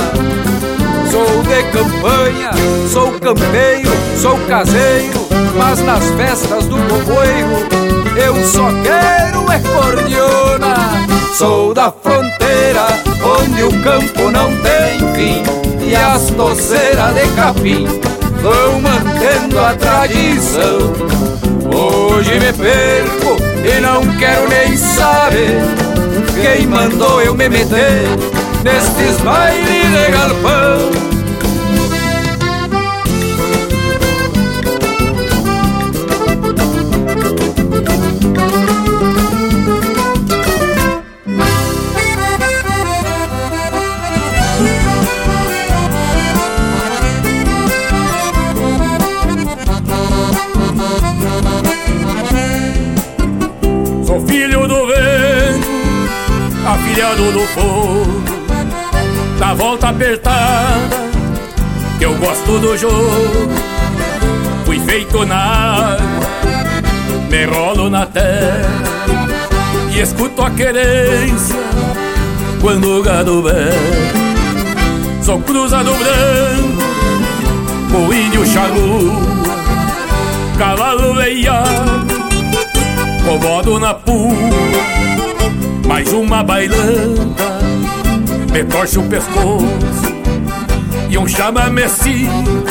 Sou 1.10 1.42
de 1.42 1.62
campanha, 1.72 2.50
sou 2.90 3.12
campeiro, 3.20 3.90
sou 4.20 4.38
caseiro, 4.46 5.21
mas 5.56 5.80
nas 5.80 6.04
festas 6.10 6.66
do 6.66 6.76
povoeiro 6.88 7.92
eu 8.16 8.34
só 8.44 8.68
quero 8.82 9.50
é 9.50 9.58
cordiona. 9.58 10.74
Sou 11.36 11.74
da 11.74 11.90
fronteira, 11.90 12.86
onde 13.22 13.62
o 13.62 13.82
campo 13.82 14.30
não 14.30 14.50
tem 14.58 14.98
fim 15.14 15.42
e 15.84 15.94
as 15.94 16.30
doceiras 16.30 17.14
de 17.14 17.28
capim 17.34 17.86
vão 18.40 18.80
mantendo 18.80 19.58
a 19.58 19.74
tradição. 19.74 20.92
Hoje 21.74 22.32
me 22.34 22.52
perco 22.52 23.36
e 23.64 23.80
não 23.80 24.02
quero 24.16 24.48
nem 24.48 24.76
saber 24.76 25.60
quem 26.40 26.66
mandou 26.66 27.20
eu 27.22 27.34
me 27.34 27.48
meter 27.48 28.06
nestes 28.62 29.20
bailes 29.22 29.66
de 29.66 30.12
galpão. 30.12 31.11
Fui 64.64 64.80
feito 64.80 65.26
na 65.26 65.36
água, 65.36 66.26
me 67.28 67.44
rolo 67.44 67.90
na 67.90 68.06
terra 68.06 68.82
e 69.94 70.00
escuto 70.00 70.42
a 70.42 70.50
querência 70.50 71.56
quando 72.62 72.98
o 72.98 73.02
gado 73.02 73.42
berra. 73.42 74.22
Sou 75.22 75.38
cruzado 75.40 75.92
branco, 75.92 76.82
o 78.08 78.14
índio 78.14 78.46
charrua, 78.46 79.20
cavalo 80.58 81.14
veiado, 81.14 82.06
comodo 83.22 83.78
na 83.78 83.92
pua, 83.92 84.32
mais 85.86 86.10
uma 86.10 86.42
bailanta, 86.42 87.58
me 88.50 88.64
torce 88.64 88.98
o 88.98 89.02
pescoço 89.02 90.12
e 91.10 91.18
um 91.18 91.28
chamamecito 91.28 92.61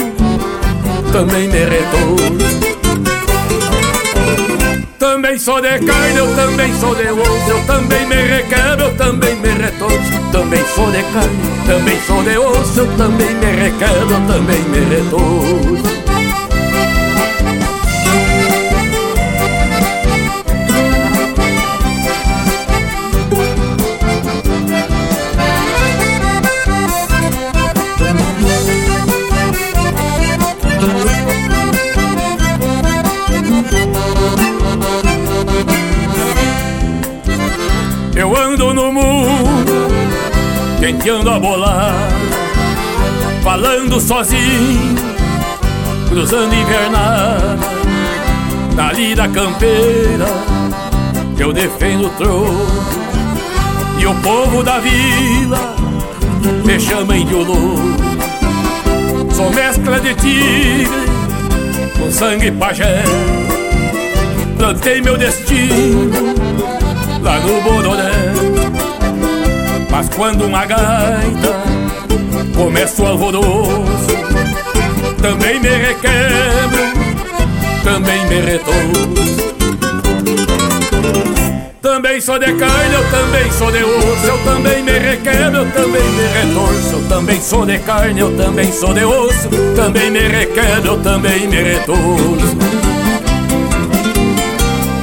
também 1.12 1.48
me 1.48 1.60
retorce. 1.60 2.72
Também 4.98 5.38
sou 5.38 5.62
de 5.62 5.80
carne, 5.80 6.18
eu 6.18 6.36
também 6.36 6.74
sou 6.80 6.94
de 6.96 7.10
osso 7.10 7.50
Eu 7.50 7.66
também 7.66 8.06
me 8.06 8.16
requebro, 8.16 8.86
eu 8.86 8.96
também 8.96 9.36
me 9.36 9.50
retorço 9.50 10.32
Também 10.32 10.64
sou 10.76 10.92
de 10.92 11.02
carne, 11.04 11.40
também 11.66 12.00
sou 12.06 12.24
de 12.24 12.38
osso 12.38 12.80
Eu 12.80 12.98
também 12.98 13.34
me 13.36 13.46
requebro, 13.46 14.12
eu 14.12 14.28
também 14.28 14.62
me 14.62 14.80
retorço 14.96 16.11
tenteando 41.02 41.32
a 41.32 41.40
bolar, 41.40 41.96
falando 43.44 44.00
sozinho, 44.00 44.96
cruzando 46.08 46.54
invernada, 46.54 47.58
na 48.76 48.94
lida 48.94 49.28
campeira, 49.28 50.28
eu 51.40 51.52
defendo 51.52 52.06
o 52.06 52.10
trono, 52.12 52.68
e 54.00 54.06
o 54.06 54.14
povo 54.22 54.64
da 54.64 54.78
vila 54.78 55.76
me 56.64 56.80
chama 56.80 57.18
índio 57.18 57.46
louco. 57.46 57.82
Sou 59.36 59.50
mescla 59.50 60.00
de 60.00 60.14
tigre 60.14 60.88
com 61.98 62.12
sangue 62.12 62.52
pajé, 62.52 63.02
plantei 64.56 65.02
meu 65.02 65.18
destino 65.18 66.12
lá 67.24 67.40
no 67.40 67.62
Bororé 67.62 68.81
mas 69.92 70.10
quando 70.10 70.46
uma 70.46 70.66
gaita 70.66 71.64
começa 72.56 73.04
o 73.04 73.08
alvoroço 73.08 73.86
Também 75.22 75.60
me 75.60 75.70
requebro, 75.70 76.84
também 77.84 78.26
me 78.26 78.40
retorço. 78.40 79.52
Também 81.82 82.22
sou 82.22 82.40
de 82.40 82.54
carne, 82.54 82.94
eu 82.94 83.12
também 83.12 83.52
sou 83.52 83.72
de 83.72 83.84
osso 83.84 84.26
Eu 84.26 84.38
também 84.40 84.82
me 84.82 84.92
requebro, 84.92 85.58
eu 85.58 85.72
também 85.72 86.02
me 86.02 86.24
retorço. 86.28 86.94
Eu 86.94 87.08
também 87.10 87.42
sou 87.42 87.66
de 87.66 87.80
carne, 87.80 88.20
eu 88.20 88.38
também 88.38 88.72
sou 88.72 88.94
de 88.94 89.04
osso 89.04 89.50
Também 89.76 90.10
me 90.10 90.20
requebro, 90.20 90.94
eu 90.94 91.00
também 91.00 91.48
me 91.48 91.62
retorço 91.62 92.91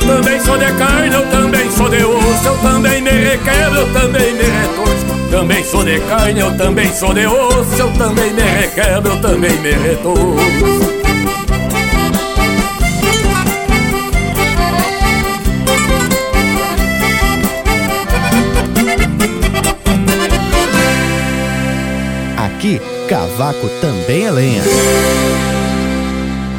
Também 0.09 0.41
sou 0.41 0.57
de 0.57 0.73
carne, 0.73 1.15
eu 1.15 1.27
também 1.27 1.71
sou 1.71 1.87
de 1.91 2.03
osso 2.03 2.47
Eu 2.47 2.57
também 2.59 3.03
me 3.03 3.11
requebro, 3.11 3.81
eu 3.81 3.93
também 3.93 4.33
me 4.33 4.43
retorço. 4.43 5.31
Também 5.31 5.65
sou 5.65 5.85
de 5.85 6.01
carne, 6.01 6.41
eu 6.41 6.57
também 6.57 6.91
sou 6.95 7.13
de 7.13 7.27
osso 7.27 7.75
Eu 7.79 7.93
também 7.93 8.33
me 8.33 8.41
requebro, 8.41 9.13
eu 9.13 9.21
também 9.21 9.53
me 9.61 9.73
retorço. 9.73 10.99
Aqui, 22.39 22.81
cavaco 23.11 23.69
também 23.83 24.25
é 24.25 24.31
lenha. 24.31 24.63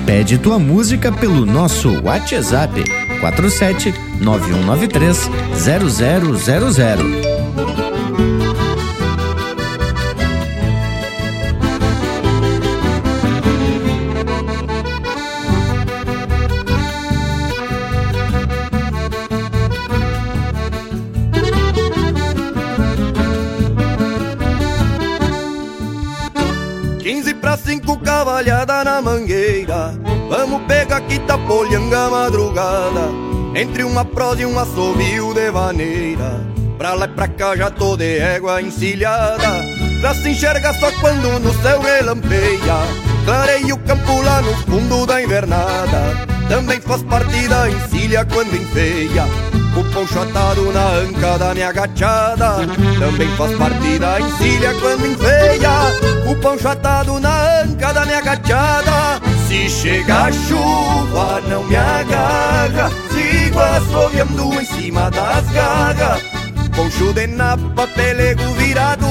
Pede 0.06 0.38
tua 0.38 0.60
música 0.60 1.12
pelo 1.12 1.48
nosso 1.48 2.00
WhatsApp 2.04 2.99
47 3.20 3.94
9193 4.20 5.30
0000. 5.56 7.50
pra 27.50 27.58
cinco 27.58 27.98
cavalhada 27.98 28.84
na 28.84 29.02
mangueira 29.02 29.94
Vamos 30.50 30.66
pegar 30.66 31.02
que 31.02 31.20
tá 31.20 31.38
polhanga 31.38 32.10
madrugada. 32.10 33.12
Entre 33.54 33.84
uma 33.84 34.04
prosa 34.04 34.42
e 34.42 34.46
um 34.48 34.58
assobio 34.58 35.32
de 35.34 35.52
vaneira 35.52 36.42
Pra 36.76 36.94
lá 36.96 37.06
e 37.06 37.10
pra 37.10 37.28
cá 37.28 37.56
já 37.56 37.70
tô 37.70 37.96
de 37.96 38.18
égua 38.18 38.60
encilhada. 38.60 39.64
Pra 40.02 40.16
se 40.16 40.30
enxergar 40.30 40.74
só 40.74 40.92
quando 40.94 41.40
no 41.40 41.54
céu 41.62 41.80
relampeia. 41.82 42.78
Clarei 43.26 43.72
o 43.72 43.78
campo 43.78 44.22
lá 44.24 44.42
no 44.42 44.56
fundo 44.64 45.06
da 45.06 45.22
invernada. 45.22 46.28
Também 46.48 46.82
faz 46.82 47.04
parte 47.04 47.48
da 47.48 47.70
encilha 47.70 48.26
quando 48.26 48.56
enfeia. 48.56 49.26
O 49.78 49.84
poncho 49.94 50.20
atado 50.20 50.72
na 50.72 50.88
anca 50.96 51.38
da 51.38 51.54
minha 51.54 51.72
gachada. 51.72 52.56
Também 52.98 53.28
faz 53.38 53.56
parte 53.56 54.00
da 54.00 54.20
encilha 54.20 54.74
quando 54.82 55.06
enfeia. 55.06 56.32
O 56.32 56.36
poncho 56.42 56.68
atado 56.68 57.20
na 57.20 57.62
anca 57.62 57.94
da 57.94 58.04
minha 58.04 58.22
gachada 58.22 59.30
Se 59.50 59.68
chega 59.68 60.26
a 60.26 60.32
chuva 60.32 61.42
não 61.50 61.64
me 61.64 61.76
agarra. 61.76 62.92
Sigo 63.10 63.60
assoviando 63.60 64.62
em 64.62 64.64
cima 64.64 65.10
das 65.10 65.44
garras. 65.50 66.22
Poncho 66.76 67.12
de 67.14 67.26
napa, 67.26 67.88
pelego 67.88 68.44
virado. 68.60 69.08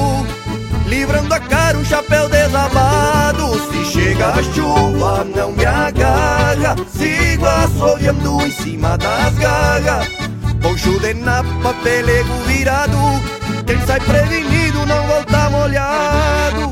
Livrando 0.87 1.33
a 1.33 1.41
cara 1.41 1.77
um 1.77 1.83
chapéu 1.83 2.29
desabado. 2.29 3.59
Se 3.69 3.91
chega 3.91 4.29
a 4.29 4.41
chuva 4.53 5.25
não 5.25 5.51
me 5.51 5.65
agarra. 5.65 6.73
Sigo 6.89 7.45
assoviando 7.45 8.41
em 8.41 8.51
cima 8.51 8.97
das 8.97 9.33
garras. 9.39 10.07
Poncho 10.61 11.01
de 11.01 11.15
napa, 11.15 11.73
pelego 11.83 12.33
virado. 12.47 12.97
Quem 13.67 13.85
sai 13.85 13.99
prevenido 13.99 14.85
não 14.85 15.05
volta 15.05 15.49
molhado 15.49 16.68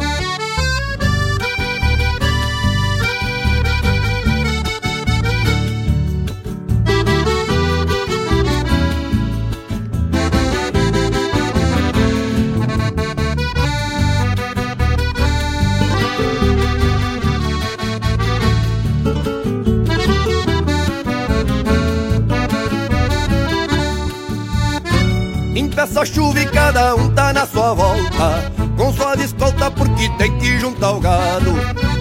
Peça 25.66 26.06
chuva 26.06 26.40
e 26.40 26.46
cada 26.48 26.96
um 26.96 27.10
tá 27.10 27.32
na 27.34 27.46
sua 27.46 27.74
volta. 27.74 28.52
Com 28.78 28.92
sua 28.94 29.16
escolta 29.16 29.72
porque 29.72 30.10
tem 30.18 30.36
que 30.38 30.60
juntar 30.60 30.92
o 30.92 31.00
gado. 31.00 31.52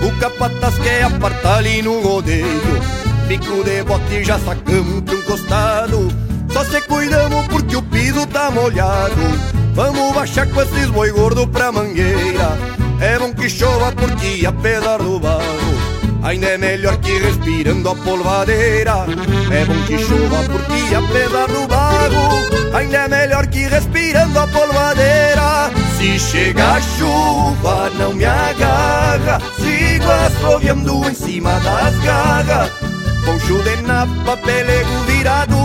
O 0.03 0.19
capataz 0.19 0.79
quer 0.79 1.05
apartar 1.05 1.59
ali 1.59 1.83
no 1.83 2.01
rodeio. 2.01 2.47
Pico 3.29 3.63
de 3.65 3.83
bote 3.83 4.25
já 4.25 4.39
sacamos 4.39 5.03
pra 5.03 5.15
um 5.15 5.23
costado. 5.23 6.09
Só 6.53 6.65
se 6.65 6.81
cuidamos 6.81 7.47
porque 7.49 7.77
o 7.77 7.83
piso 7.83 8.27
tá 8.27 8.51
molhado. 8.51 9.21
Vamos 9.75 10.15
baixar 10.15 10.47
com 10.49 10.63
esses 10.63 10.87
boi 10.87 11.11
gordo 11.11 11.47
pra 11.47 11.71
mangueira. 11.71 12.57
É 12.99 13.19
bom 13.19 13.35
que 13.35 13.49
chova 13.51 13.93
porque 13.93 14.47
apesar 14.47 14.99
do 14.99 15.21
barro 15.21 15.66
Ainda 16.27 16.49
é 16.49 16.59
melhor 16.59 16.97
que 16.97 17.21
respirando 17.21 17.89
a 17.89 17.95
polvadeira. 17.95 19.07
É 19.49 19.65
bom 19.65 19.81
que 19.87 19.97
chova 19.97 20.43
porque 20.51 20.93
apesar 20.93 21.47
do 21.47 21.69
barro 21.69 22.75
Ainda 22.75 22.97
é 22.97 23.09
melhor 23.09 23.47
que 23.47 23.69
respirando 23.69 24.37
a 24.37 24.47
polvadeira. 24.49 25.71
Se 25.97 26.19
chega 26.19 26.73
a 26.73 26.81
chuva 26.81 27.91
não 27.97 28.13
me 28.13 28.25
agarra. 28.25 29.41
Sigo 29.55 30.11
assoviando 30.11 31.09
em 31.09 31.15
cima 31.15 31.61
das 31.61 31.97
garras. 32.01 32.73
Poncho 33.25 33.63
de 33.63 33.83
napa, 33.83 34.37
pelego 34.39 34.99
virado 35.07 35.57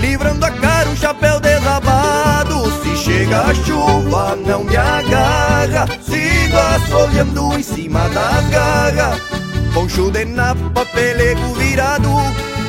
Livrando 0.00 0.44
a 0.44 0.50
cara 0.50 0.88
um 0.88 0.96
chapéu 0.96 1.38
desabado. 1.38 2.64
Se 2.82 2.96
chega 2.96 3.42
a 3.42 3.54
chuva 3.54 4.34
não 4.44 4.64
me 4.64 4.76
agarra. 4.76 5.86
Sigo 6.02 6.56
assoviando 6.58 7.56
em 7.56 7.62
cima 7.62 8.08
das 8.08 8.48
garras 8.48 9.37
Poncho 9.74 10.10
de 10.10 10.24
napa, 10.24 10.84
pelego 10.86 11.54
virado. 11.54 12.08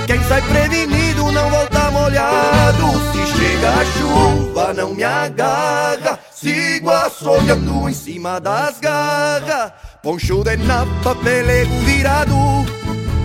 Quem 0.05 0.21
sai 0.23 0.41
prevenido 0.41 1.31
não 1.31 1.49
volta 1.49 1.91
molhado. 1.91 2.87
Se 3.11 3.37
chega 3.37 3.69
a 3.69 3.85
chuva 3.85 4.73
não 4.73 4.93
me 4.93 5.03
agarra. 5.03 6.19
Sigo 6.31 6.89
assoviando 6.89 7.89
em 7.89 7.93
cima 7.93 8.39
das 8.39 8.79
garras. 8.79 9.71
Poncho 10.01 10.43
de 10.43 10.57
napa, 10.57 11.15
pelego 11.15 11.73
virado. 11.85 12.35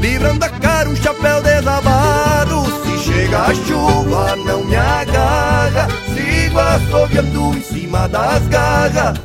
Livrando 0.00 0.44
a 0.44 0.48
cara 0.48 0.88
um 0.88 0.96
chapéu 0.96 1.42
desabado. 1.42 2.64
Se 2.84 2.98
chega 2.98 3.42
a 3.44 3.54
chuva 3.54 4.37
não 4.37 4.64
me 4.64 4.76
agarra. 4.76 5.88
Sigo 6.14 6.58
assoviando 6.58 7.56
em 7.56 7.62
cima 7.62 8.08
das 8.08 8.46
garras. 8.48 9.18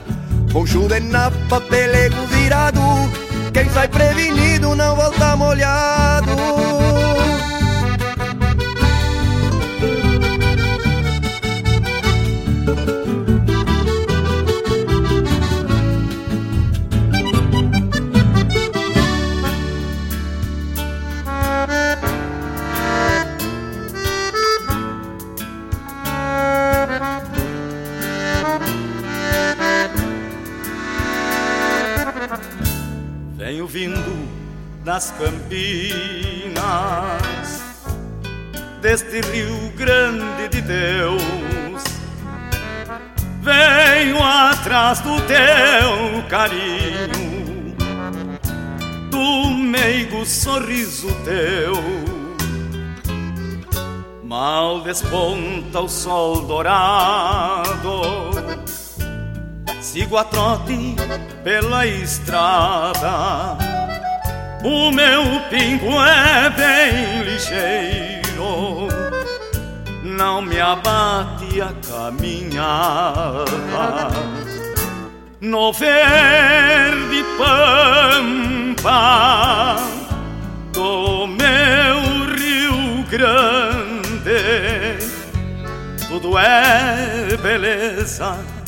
Poncho 0.51 0.87
de 0.87 0.99
napa, 0.99 1.61
pelego 1.61 2.25
virado 2.27 3.28
Quem 3.53 3.69
sai 3.69 3.87
prevenido 3.87 4.75
não 4.75 4.95
volta 4.95 5.35
molhado 5.35 6.35
Venho 33.49 33.65
vindo 33.65 34.29
das 34.85 35.09
campinas 35.09 36.53
deste 38.79 39.21
Rio 39.21 39.71
Grande 39.75 40.49
de 40.49 40.61
Deus. 40.61 41.83
Venho 43.41 44.23
atrás 44.23 44.99
do 44.99 45.19
teu 45.21 46.21
carinho, 46.29 47.75
do 49.09 49.49
meigo 49.49 50.23
sorriso 50.27 51.07
teu. 51.25 51.73
Mal 54.23 54.81
desponta 54.81 55.79
o 55.79 55.89
sol 55.89 56.43
dourado 56.43 58.29
Sigo 59.81 60.17
a 60.17 60.25
trote 60.25 60.95
pela 61.41 61.87
estrada. 61.87 63.57
O 64.61 64.91
meu 64.91 65.23
pingo 65.49 65.93
é 66.01 66.49
bem 66.49 67.21
ligeiro, 67.23 68.89
não 70.03 70.41
me 70.41 70.59
abate 70.59 71.61
a 71.61 71.71
caminhada. 71.87 73.45
No 75.39 75.71
verde 75.71 77.23
pampa 78.75 78.97
do 80.73 81.25
meu 81.25 82.01
Rio 82.35 83.05
Grande, 83.09 84.97
tudo 86.09 86.37
é 86.37 87.37
beleza 87.41 88.58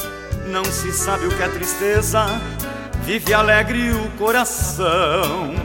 não 0.51 0.65
se 0.65 0.91
sabe 0.91 1.25
o 1.25 1.29
que 1.29 1.41
é 1.41 1.47
tristeza, 1.47 2.25
vive 3.05 3.33
alegre 3.33 3.91
o 3.91 4.11
coração. 4.17 5.55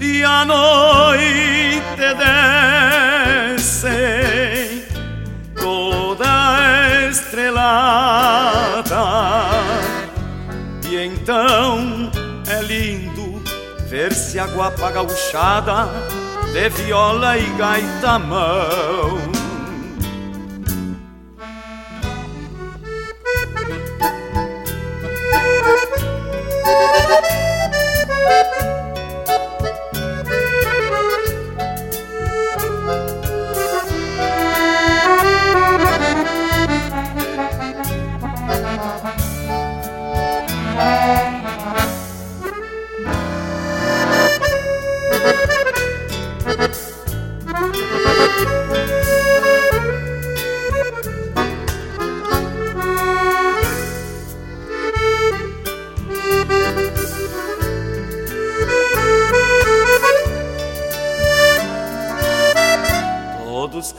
E 0.00 0.24
a 0.24 0.44
noite 0.44 2.02
desce 3.56 4.88
toda 5.54 7.08
estrelada, 7.08 8.96
e 10.88 10.96
então 10.96 12.10
é 12.48 12.60
lindo 12.62 13.40
ver-se 13.88 14.38
a 14.40 14.46
guapa 14.46 14.90
gauchada 14.90 15.88
de 16.52 16.68
viola 16.70 17.38
e 17.38 17.46
gaita 17.56 18.18
mão. 18.18 19.39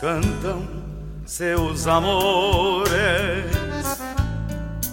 Cantam 0.01 0.67
seus 1.27 1.85
amores, 1.85 2.89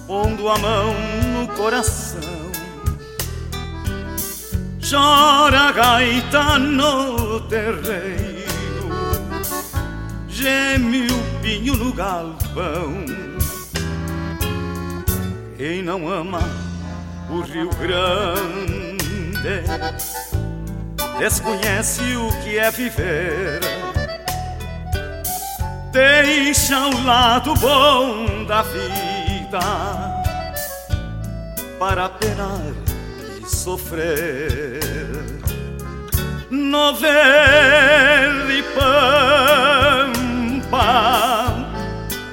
pondo 0.07 0.51
a 0.51 0.59
mão 0.59 0.94
no 1.33 1.49
coração. 1.57 2.21
Chora 4.88 5.61
a 5.61 5.73
gaita 5.73 6.59
no 6.59 7.40
terreiro, 7.49 8.90
geme 10.29 11.07
o 11.07 11.40
pinho 11.40 11.75
no 11.75 11.90
galpão. 11.94 13.07
Quem 15.57 15.83
não 15.83 16.07
ama 16.07 16.40
o 17.31 17.40
Rio 17.40 17.71
Grande 17.81 19.64
desconhece 21.18 22.03
o 22.14 22.29
que 22.42 22.59
é 22.59 22.71
viver. 22.71 23.88
Deixa 25.90 26.87
o 26.87 27.03
lado 27.05 27.55
bom 27.55 28.44
da 28.44 28.61
vida 28.62 29.59
para 31.79 32.11
penar 32.11 32.61
e 33.40 33.46
sofrer. 33.48 34.81
No 36.51 36.92
verde 36.94 38.62
pampa 38.74 38.85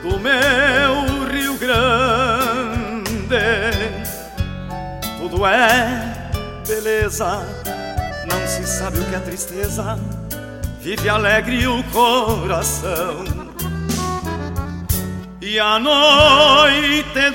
do 0.02 0.20
meu 0.20 1.26
Rio 1.32 1.58
Grande, 1.58 3.06
tudo 5.18 5.46
é 5.46 6.14
beleza, 6.68 7.46
não 8.30 8.46
se 8.48 8.68
sabe 8.68 9.00
o 9.00 9.06
que 9.06 9.16
é 9.16 9.20
tristeza. 9.20 9.98
Vive 10.82 11.08
alegre 11.10 11.66
o 11.68 11.84
coração 11.86 13.45
e 15.46 15.60
a 15.60 15.78
noite 15.78 17.30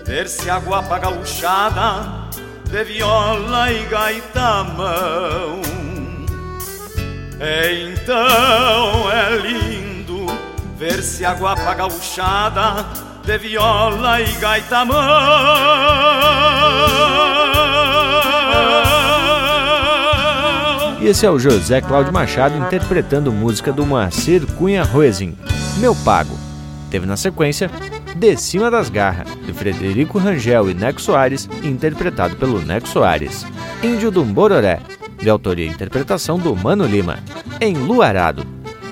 ver-se 0.04 0.50
a 0.50 0.58
guapa 0.58 0.98
gauchada 0.98 2.28
de 2.66 2.84
viola 2.86 3.72
e 3.72 3.86
gaita 3.86 4.64
mão. 4.64 5.62
Então 7.40 9.12
é 9.12 9.38
lindo 9.38 10.26
ver-se 10.76 11.24
a 11.24 11.34
guapa 11.36 11.76
gauchada 11.76 13.11
de 13.26 13.38
viola 13.38 14.22
e 14.22 14.32
gaita 14.34 14.86
mão. 14.86 14.98
E 21.00 21.08
esse 21.08 21.26
é 21.26 21.32
o 21.32 21.40
José 21.40 21.82
Cláudio 21.82 22.14
Machado 22.14 22.58
interpretando 22.58 23.32
música 23.32 23.74
do 23.74 23.86
Moacir 23.86 24.46
Cunha 24.56 24.84
Roesing, 24.84 25.36
Meu 25.78 25.96
Pago. 25.96 26.38
Teve 26.92 27.06
na 27.08 27.18
sequência 27.18 27.72
De 28.16 28.38
Cima 28.38 28.70
das 28.70 28.90
Garras, 28.90 29.28
de 29.46 29.54
Frederico 29.54 30.20
Rangel 30.20 30.70
e 30.70 30.74
Neco 30.74 31.02
Soares, 31.02 31.50
interpretado 31.64 32.36
pelo 32.36 32.62
Neco 32.62 32.88
Soares. 32.88 33.46
Índio 33.82 34.12
do 34.12 34.24
Bororé, 34.24 34.80
de 35.20 35.30
autoria 35.30 35.66
e 35.66 35.70
interpretação 35.70 36.38
do 36.38 36.56
Mano 36.56 36.86
Lima. 36.86 37.18
Enluarado, 37.60 38.46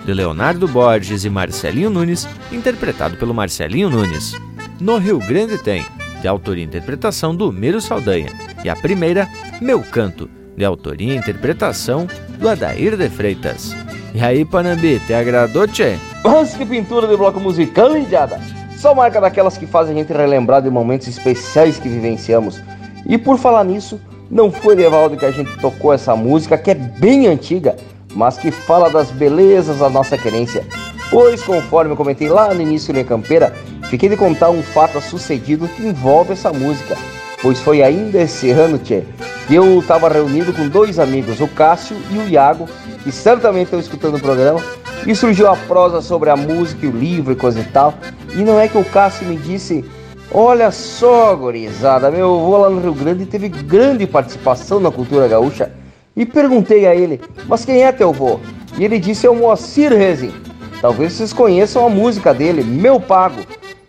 de 0.10 0.16
Leonardo 0.16 0.68
Borges 0.68 1.24
e 1.24 1.30
Marcelinho 1.30 1.92
Nunes, 1.92 2.28
interpretado 2.52 3.16
pelo 3.16 3.32
Marcelinho 3.32 3.92
Nunes. 3.92 4.36
No 4.80 4.98
Rio 4.98 5.20
Grande 5.20 5.60
tem, 5.60 5.86
de 6.20 6.28
autoria 6.28 6.64
e 6.64 6.66
interpretação 6.66 7.36
do 7.36 7.52
Miro 7.52 7.80
Saldanha. 7.80 8.32
E 8.64 8.70
a 8.70 8.76
primeira, 8.76 9.30
Meu 9.62 9.82
Canto, 9.82 10.28
de 10.58 10.66
autoria 10.66 11.14
e 11.14 11.16
interpretação 11.16 12.08
do 12.40 12.50
Adair 12.50 12.98
de 12.98 13.08
Freitas. 13.08 13.76
E 14.12 14.20
aí, 14.20 14.44
Panambi, 14.44 15.00
te 15.06 15.14
agradou, 15.14 15.68
tchê? 15.68 15.96
Mas 16.24 16.56
que 16.56 16.66
pintura 16.66 17.08
de 17.08 17.16
bloco 17.16 17.40
musical, 17.40 17.96
indiada! 17.96 18.42
Só 18.78 18.96
marca 18.96 19.22
daquelas 19.22 19.60
que 19.60 19.68
fazem 19.68 19.94
a 19.94 20.00
gente 20.00 20.12
relembrar 20.12 20.64
de 20.64 20.72
momentos 20.72 21.08
especiais 21.08 21.78
que 21.78 21.88
vivenciamos. 21.88 22.60
E 23.06 23.16
por 23.16 23.38
falar 23.38 23.64
nisso, 23.64 24.02
não 24.32 24.52
foi 24.52 24.82
Evaldo 24.82 25.18
que 25.18 25.26
a 25.26 25.32
gente 25.32 25.56
tocou 25.60 25.94
essa 25.94 26.16
música, 26.16 26.58
que 26.58 26.72
é 26.72 26.76
bem 26.76 27.28
antiga, 27.28 27.76
mas 28.14 28.38
que 28.38 28.52
fala 28.52 28.90
das 28.90 29.12
belezas 29.12 29.80
da 29.80 29.90
nossa 29.90 30.18
querência. 30.18 30.66
Pois, 31.10 31.44
conforme 31.44 31.92
eu 31.92 31.98
comentei 31.98 32.30
lá 32.30 32.54
no 32.54 32.62
início 32.62 32.94
da 32.94 33.04
campeira, 33.04 33.54
fiquei 33.90 34.10
de 34.10 34.18
contar 34.18 34.50
um 34.50 34.62
fato 34.62 35.02
sucedido 35.02 35.68
que 35.68 35.86
envolve 35.86 36.34
essa 36.34 36.52
música. 36.52 36.96
Pois 37.42 37.60
foi 37.60 37.82
ainda 37.82 38.22
esse 38.22 38.52
ano, 38.52 38.78
tchê, 38.78 39.04
que 39.48 39.56
eu 39.56 39.80
estava 39.80 40.10
reunido 40.10 40.54
com 40.54 40.68
dois 40.68 41.00
amigos, 41.00 41.40
o 41.42 41.48
Cássio 41.48 41.98
e 42.12 42.18
o 42.18 42.28
Iago, 42.28 42.68
que 43.04 43.12
certamente 43.12 43.66
estão 43.66 43.80
escutando 43.80 44.18
o 44.18 44.20
programa, 44.20 44.62
e 45.08 45.16
surgiu 45.16 45.48
a 45.48 45.56
prosa 45.56 46.02
sobre 46.02 46.30
a 46.30 46.36
música 46.36 46.86
e 46.86 46.90
o 46.90 46.96
livro 46.96 47.32
e 47.34 47.36
coisa 47.36 47.60
e 47.60 47.64
tal. 47.64 47.94
E 48.36 48.44
não 48.44 48.60
é 48.60 48.68
que 48.68 48.78
o 48.78 48.84
Cássio 48.84 49.26
me 49.26 49.38
disse: 49.38 49.84
Olha 50.32 50.70
só, 50.70 51.36
gorizada, 51.36 52.12
meu 52.12 52.40
avô 52.40 52.58
lá 52.58 52.70
no 52.70 52.80
Rio 52.80 52.94
Grande 52.94 53.26
teve 53.26 53.50
grande 53.50 54.06
participação 54.06 54.80
na 54.80 54.92
cultura 54.92 55.28
gaúcha. 55.28 55.72
E 56.20 56.26
perguntei 56.26 56.86
a 56.86 56.94
ele: 56.94 57.22
Mas 57.48 57.64
quem 57.64 57.82
é 57.82 57.94
teu 57.94 58.10
avô? 58.10 58.42
E 58.78 58.84
ele 58.84 59.00
disse: 59.00 59.26
É 59.26 59.30
o 59.30 59.36
Moacir 59.36 59.94
Rezin. 59.94 60.34
Talvez 60.82 61.14
vocês 61.14 61.32
conheçam 61.32 61.86
a 61.86 61.90
música 61.90 62.34
dele, 62.34 62.62
Meu 62.62 63.00
Pago. 63.00 63.40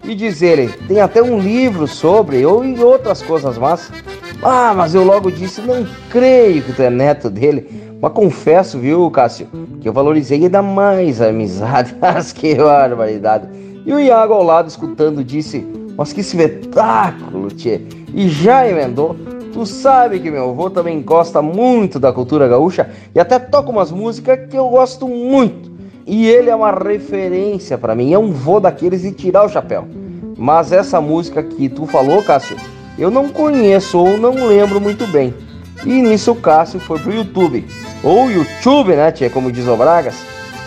E 0.04 0.14
diz 0.14 0.40
ele: 0.40 0.68
Tem 0.86 1.00
até 1.00 1.20
um 1.20 1.40
livro 1.40 1.88
sobre, 1.88 2.46
ou 2.46 2.64
e 2.64 2.78
outras 2.78 3.20
coisas 3.20 3.58
más. 3.58 3.90
Ah, 4.40 4.72
mas 4.76 4.94
eu 4.94 5.02
logo 5.02 5.28
disse: 5.28 5.60
Não 5.60 5.84
creio 6.08 6.62
que 6.62 6.72
tu 6.72 6.80
é 6.82 6.88
neto 6.88 7.28
dele. 7.28 7.96
Mas 8.00 8.12
confesso, 8.12 8.78
viu, 8.78 9.10
Cássio, 9.10 9.48
que 9.80 9.88
eu 9.88 9.92
valorizei 9.92 10.44
ainda 10.44 10.62
mais 10.62 11.20
a 11.20 11.30
amizade. 11.30 11.96
Mas 12.00 12.32
que 12.32 12.54
barbaridade. 12.54 13.48
E 13.84 13.92
o 13.92 13.98
Iago 13.98 14.34
ao 14.34 14.44
lado, 14.44 14.68
escutando, 14.68 15.24
disse: 15.24 15.66
Mas 15.96 16.12
que 16.12 16.20
espetáculo, 16.20 17.48
tchê. 17.48 17.80
E 18.14 18.28
já 18.28 18.68
emendou. 18.68 19.16
Tu 19.52 19.66
sabe 19.66 20.20
que 20.20 20.30
meu 20.30 20.50
avô 20.50 20.70
também 20.70 21.02
gosta 21.02 21.42
muito 21.42 21.98
da 21.98 22.12
cultura 22.12 22.46
gaúcha 22.46 22.88
e 23.14 23.18
até 23.18 23.38
toca 23.38 23.70
umas 23.70 23.90
músicas 23.90 24.48
que 24.48 24.56
eu 24.56 24.68
gosto 24.68 25.08
muito. 25.08 25.70
E 26.06 26.28
ele 26.28 26.50
é 26.50 26.54
uma 26.54 26.70
referência 26.70 27.76
para 27.76 27.94
mim, 27.94 28.12
é 28.12 28.18
um 28.18 28.32
vô 28.32 28.60
daqueles 28.60 29.02
de 29.02 29.12
tirar 29.12 29.44
o 29.44 29.48
chapéu. 29.48 29.86
Mas 30.36 30.72
essa 30.72 31.00
música 31.00 31.42
que 31.42 31.68
tu 31.68 31.84
falou, 31.84 32.22
Cássio, 32.22 32.56
eu 32.98 33.10
não 33.10 33.28
conheço 33.28 33.98
ou 33.98 34.16
não 34.16 34.46
lembro 34.46 34.80
muito 34.80 35.06
bem. 35.06 35.34
E 35.84 36.00
nisso 36.00 36.32
o 36.32 36.36
Cássio 36.36 36.78
foi 36.78 36.98
pro 36.98 37.12
YouTube, 37.12 37.66
ou 38.02 38.30
YouTube, 38.30 38.94
né, 38.94 39.10
tia, 39.10 39.30
como 39.30 39.50
diz 39.50 39.66
o 39.66 39.76
Bragas, 39.76 40.16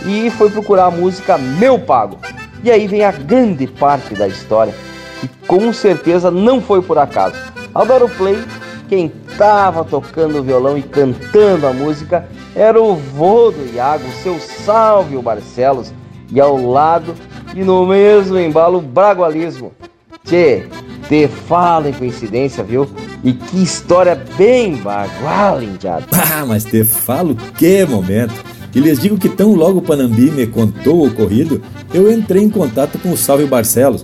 e 0.05 0.29
foi 0.31 0.49
procurar 0.49 0.85
a 0.85 0.91
música 0.91 1.37
Meu 1.37 1.79
Pago. 1.79 2.17
E 2.63 2.71
aí 2.71 2.87
vem 2.87 3.03
a 3.03 3.11
grande 3.11 3.67
parte 3.67 4.15
da 4.15 4.27
história, 4.27 4.73
que 5.19 5.27
com 5.47 5.71
certeza 5.71 6.31
não 6.31 6.61
foi 6.61 6.81
por 6.81 6.97
acaso. 6.97 7.35
Ao 7.73 7.85
dar 7.85 8.01
o 8.03 8.09
play, 8.09 8.37
quem 8.87 9.11
estava 9.29 9.83
tocando 9.83 10.39
o 10.39 10.43
violão 10.43 10.77
e 10.77 10.83
cantando 10.83 11.67
a 11.67 11.73
música 11.73 12.27
era 12.55 12.81
o 12.81 12.95
vô 12.95 13.51
do 13.51 13.73
Iago, 13.73 14.03
seu 14.21 14.39
Salve 14.39 15.15
o 15.15 15.21
Barcelos, 15.21 15.93
e 16.31 16.39
ao 16.39 16.57
lado 16.57 17.13
e 17.55 17.63
no 17.63 17.85
mesmo 17.85 18.37
embalo 18.37 18.81
Bragualismo. 18.81 19.71
Tchê, 20.23 20.63
te 21.07 21.27
fala 21.27 21.89
em 21.89 21.93
coincidência, 21.93 22.63
viu? 22.63 22.87
E 23.23 23.33
que 23.33 23.61
história 23.61 24.15
bem 24.37 24.75
bagual, 24.77 25.61
indiado. 25.61 26.05
Ah, 26.13 26.45
mas 26.45 26.63
te 26.63 26.83
falo 26.83 27.35
que 27.57 27.85
momento. 27.85 28.33
E 28.73 28.79
lhes 28.79 28.99
digo 28.99 29.17
que 29.17 29.29
tão 29.29 29.53
logo 29.53 29.79
o 29.79 29.81
Panambi 29.81 30.31
me 30.31 30.47
contou 30.47 31.01
o 31.01 31.07
ocorrido, 31.07 31.61
eu 31.93 32.11
entrei 32.11 32.41
em 32.41 32.49
contato 32.49 32.97
com 32.97 33.11
o 33.11 33.17
Salve 33.17 33.45
Barcelos, 33.45 34.03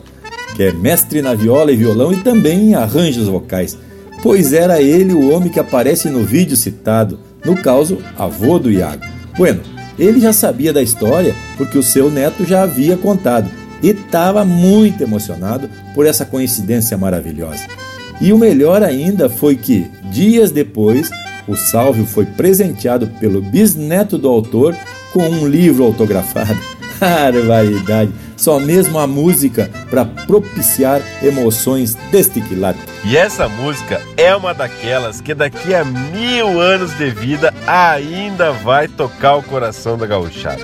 que 0.56 0.64
é 0.64 0.72
mestre 0.72 1.24
na 1.24 1.34
viola 1.34 1.72
e 1.72 1.76
violão 1.76 2.14
e 2.14 2.18
também 2.18 2.70
em 2.70 2.76
arranjos 2.76 3.28
vocais, 3.28 3.78
pois 4.22 4.54
era 4.54 4.82
ele 4.82 5.14
o 5.14 5.32
homem 5.32 5.50
que 5.50 5.60
aparece 5.60 6.10
no 6.10 6.24
vídeo 6.24 6.58
citado, 6.58 7.20
no 7.46 7.62
caso, 7.62 8.00
avô 8.18 8.60
do 8.60 8.72
Iago. 8.72 9.04
Bueno, 9.38 9.62
ele 9.98 10.20
já 10.20 10.34
sabia 10.34 10.74
da 10.74 10.82
história 10.82 11.36
porque 11.58 11.78
o 11.78 11.84
seu 11.84 12.10
neto 12.10 12.46
já 12.46 12.64
havia 12.64 12.98
contado 12.98 13.50
e 13.82 13.90
estava 13.90 14.44
muito 14.44 15.02
emocionado 15.02 15.70
por 15.94 16.06
essa 16.06 16.26
coincidência 16.26 16.98
maravilhosa. 16.98 17.66
E 18.22 18.34
o 18.34 18.38
melhor 18.38 18.84
ainda 18.84 19.30
foi 19.30 19.56
que, 19.56 19.90
dias 20.12 20.52
depois, 20.52 21.10
o 21.48 21.56
Salvio 21.56 22.06
foi 22.06 22.26
presenteado 22.26 23.08
pelo 23.20 23.42
bisneto 23.42 24.18
do 24.18 24.28
autor 24.28 24.76
com 25.14 25.24
um 25.24 25.48
livro 25.48 25.84
autografado. 25.84 26.60
Barbaridade! 27.00 28.12
Só 28.36 28.60
mesmo 28.60 29.00
a 29.00 29.08
música 29.08 29.70
para 29.90 30.06
propiciar 30.06 31.02
emoções 31.24 31.96
deste 32.12 32.42
quilate. 32.42 32.80
E 33.06 33.18
essa 33.18 33.48
música 33.48 34.02
é 34.18 34.36
uma 34.36 34.54
daquelas 34.54 35.22
que 35.22 35.34
daqui 35.34 35.74
a 35.74 35.84
mil 35.84 36.60
anos 36.60 36.98
de 36.98 37.10
vida 37.10 37.54
ainda 37.68 38.52
vai 38.52 38.88
tocar 38.88 39.36
o 39.36 39.44
coração 39.44 39.98
da 39.98 40.06
gauchada. 40.06 40.62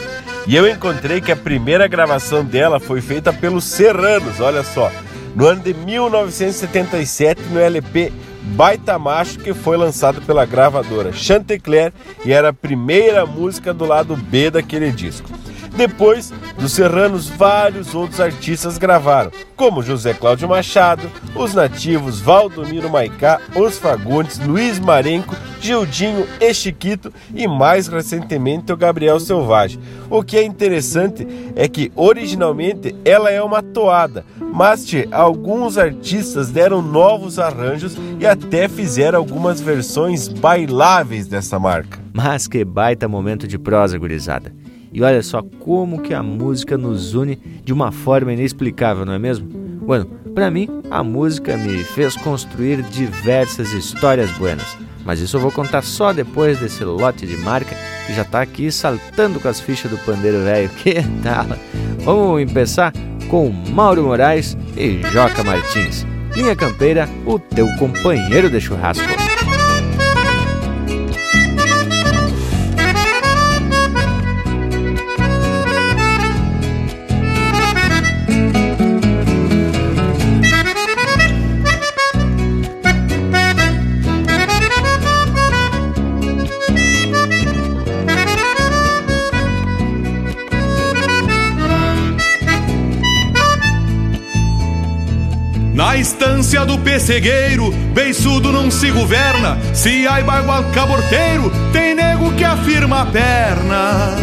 E 0.48 0.56
eu 0.56 0.70
encontrei 0.70 1.22
que 1.22 1.32
a 1.32 1.36
primeira 1.36 1.88
gravação 1.88 2.44
dela 2.44 2.80
foi 2.80 3.02
feita 3.02 3.34
pelos 3.34 3.64
Serranos, 3.64 4.40
olha 4.40 4.64
só, 4.64 4.92
no 5.36 5.48
ano 5.48 5.62
de 5.62 5.74
1977 5.74 7.42
no 7.52 7.60
LP 7.60 8.12
Baita 8.42 9.00
Macho, 9.00 9.40
que 9.40 9.54
foi 9.54 9.76
lançado 9.76 10.22
pela 10.22 10.46
gravadora 10.46 11.12
Chantecler 11.12 11.92
e 12.24 12.32
era 12.32 12.50
a 12.50 12.54
primeira 12.54 13.26
música 13.26 13.74
do 13.74 13.86
lado 13.86 14.16
B 14.16 14.52
daquele 14.52 14.92
disco. 14.92 15.30
Depois 15.76 16.32
dos 16.58 16.72
Serranos, 16.72 17.28
vários 17.28 17.94
outros 17.94 18.22
artistas 18.22 18.78
gravaram, 18.78 19.30
como 19.58 19.84
José 19.84 20.14
Cláudio 20.14 20.48
Machado, 20.48 21.12
os 21.36 21.54
nativos 21.54 22.22
Valdomiro 22.22 22.90
Maicá, 22.90 23.42
Os 23.54 23.78
Fagundes, 23.78 24.40
Luiz 24.40 24.80
Marenco, 24.80 25.36
Gildinho 25.60 26.26
e 26.40 26.54
Chiquito 26.54 27.12
e 27.34 27.46
mais 27.46 27.88
recentemente 27.88 28.72
o 28.72 28.78
Gabriel 28.78 29.20
Selvagem. 29.20 29.80
O 30.10 30.24
que 30.24 30.38
é 30.38 30.44
interessante 30.44 31.28
é 31.58 31.68
que 31.68 31.92
originalmente 31.94 32.96
ela 33.04 33.30
é 33.30 33.44
uma 33.44 33.62
toada, 33.62 34.26
mas 34.40 34.86
tchê, 34.86 35.10
alguns 35.12 35.78
artistas 35.78 36.52
deram 36.52 36.82
novos 36.82 37.38
arranjos 37.38 37.98
e 38.18 38.26
até 38.26 38.70
fizeram 38.70 39.20
algumas 39.20 39.60
versões 39.60 40.30
bailáveis 40.30 41.28
dessa 41.28 41.60
marca. 41.60 42.00
Mas 42.14 42.48
que 42.48 42.64
baita 42.64 43.10
momento 43.10 43.46
de 43.46 43.58
prosa, 43.58 43.98
gurizada. 43.98 44.54
E 44.96 45.04
olha 45.04 45.22
só 45.22 45.44
como 45.60 46.02
que 46.02 46.14
a 46.14 46.24
música 46.24 46.78
nos 46.78 47.16
une 47.16 47.36
de 47.36 47.74
uma 47.74 47.92
forma 47.92 48.32
inexplicável, 48.32 49.06
não 49.06 49.12
é 49.12 49.20
mesmo? 49.20 49.46
Bueno, 49.86 50.06
para 50.34 50.50
mim, 50.50 50.70
a 50.90 51.04
música 51.04 51.58
me 51.58 51.84
fez 51.84 52.16
construir 52.16 52.82
diversas 52.82 53.74
histórias 53.74 54.32
buenas. 54.38 54.78
Mas 55.04 55.20
isso 55.20 55.36
eu 55.36 55.42
vou 55.42 55.52
contar 55.52 55.82
só 55.82 56.14
depois 56.14 56.60
desse 56.60 56.82
lote 56.86 57.28
de 57.28 57.36
marca 57.36 57.76
que 58.08 58.14
já 58.14 58.24
tá 58.24 58.42
aqui 58.42 58.72
saltando 58.72 59.38
com 59.38 59.50
as 59.50 59.60
fichas 59.60 59.92
do 59.92 59.98
pandeiro 59.98 60.42
velho. 60.46 60.70
Que 60.82 60.94
tal? 61.22 61.46
Vamos 62.06 62.50
começar 62.50 62.94
com 63.28 63.50
Mauro 63.50 64.02
Moraes 64.02 64.58
e 64.78 65.02
Joca 65.12 65.44
Martins. 65.44 66.08
Linha 66.34 66.56
Campeira, 66.56 67.10
o 67.26 67.38
teu 67.38 67.68
companheiro 67.76 68.50
de 68.50 68.62
churrasco. 68.62 69.04
Na 96.46 96.48
estância 96.48 96.66
do 96.68 96.78
pessegueiro, 96.78 97.72
beiçudo 97.92 98.52
não 98.52 98.70
se 98.70 98.92
governa. 98.92 99.58
Se 99.74 100.06
há 100.06 100.22
bagual 100.22 100.64
caborteiro, 100.66 101.52
tem 101.74 101.96
nego 101.96 102.32
que 102.34 102.44
afirma 102.44 103.02
a 103.02 103.06
perna. 103.08 104.16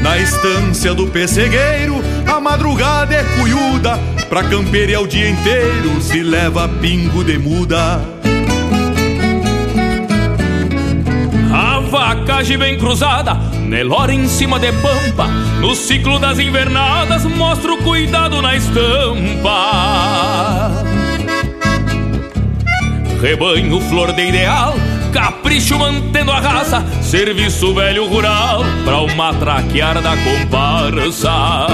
Na 0.00 0.16
estância 0.16 0.94
do 0.94 1.08
pessegueiro, 1.08 1.96
a 2.24 2.38
madrugada 2.38 3.16
é 3.16 3.24
cuiuda. 3.36 3.98
Pra 4.28 4.44
campear 4.44 5.02
o 5.02 5.08
dia 5.08 5.28
inteiro, 5.28 6.00
se 6.00 6.22
leva 6.22 6.68
pingo 6.68 7.24
de 7.24 7.36
muda. 7.36 8.00
A 11.52 11.80
vacagem 11.80 12.56
bem 12.56 12.78
cruzada, 12.78 13.34
Nelora 13.66 14.14
em 14.14 14.28
cima 14.28 14.60
de 14.60 14.70
pampa 14.74 15.45
No 15.66 15.74
ciclo 15.74 16.20
das 16.20 16.38
invernadas 16.38 17.24
mostra 17.24 17.74
o 17.74 17.78
cuidado 17.78 18.40
na 18.40 18.54
estampa. 18.54 18.84
Rebanho 23.20 23.80
flor 23.80 24.12
de 24.12 24.28
ideal 24.28 24.76
Capricho 25.12 25.76
mantendo 25.76 26.30
a 26.30 26.38
raça 26.38 26.84
Serviço 27.02 27.74
velho 27.74 28.06
rural 28.06 28.62
Pra 28.84 29.00
o 29.00 29.16
matraquear 29.16 30.00
da 30.00 30.14
comparsa. 30.18 31.66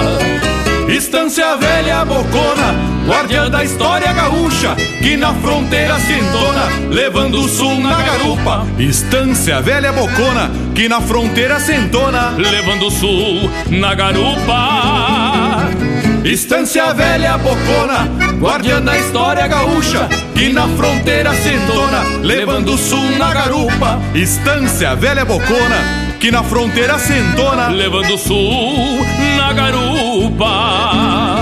Estância 0.87 1.55
velha 1.57 2.03
bocona, 2.03 2.73
guardiã 3.05 3.49
da 3.49 3.63
história 3.63 4.11
gaúcha, 4.13 4.75
que 5.01 5.17
na 5.17 5.33
fronteira 5.35 5.99
se 5.99 6.13
entona, 6.13 6.67
levando 6.89 7.41
o 7.41 7.47
sul 7.47 7.79
na 7.79 8.01
garupa. 8.01 8.65
Estância 8.79 9.61
velha 9.61 9.91
bocona, 9.91 10.49
que 10.73 10.87
na 10.87 11.01
fronteira 11.01 11.59
se 11.59 11.73
entona, 11.73 12.29
levando 12.37 12.87
o 12.87 12.91
sul 12.91 13.49
na 13.69 13.93
garupa. 13.93 15.69
Estância 16.23 16.93
velha 16.93 17.37
bocona, 17.37 18.07
guardiã 18.39 18.81
da 18.81 18.97
história 18.97 19.45
gaúcha, 19.47 20.07
que 20.33 20.53
na 20.53 20.67
fronteira 20.69 21.33
se 21.35 21.49
entona, 21.49 22.03
levando 22.21 22.73
o 22.73 22.77
sul 22.77 23.17
na 23.17 23.33
garupa. 23.33 23.99
Estância 24.15 24.95
velha 24.95 25.25
bocona, 25.25 26.15
que 26.21 26.31
na 26.31 26.41
fronteira 26.41 26.97
se 26.97 27.11
entona, 27.11 27.67
levando 27.67 28.13
o 28.13 28.17
sul 28.17 29.05
na 29.37 29.51
garupa. 29.51 31.32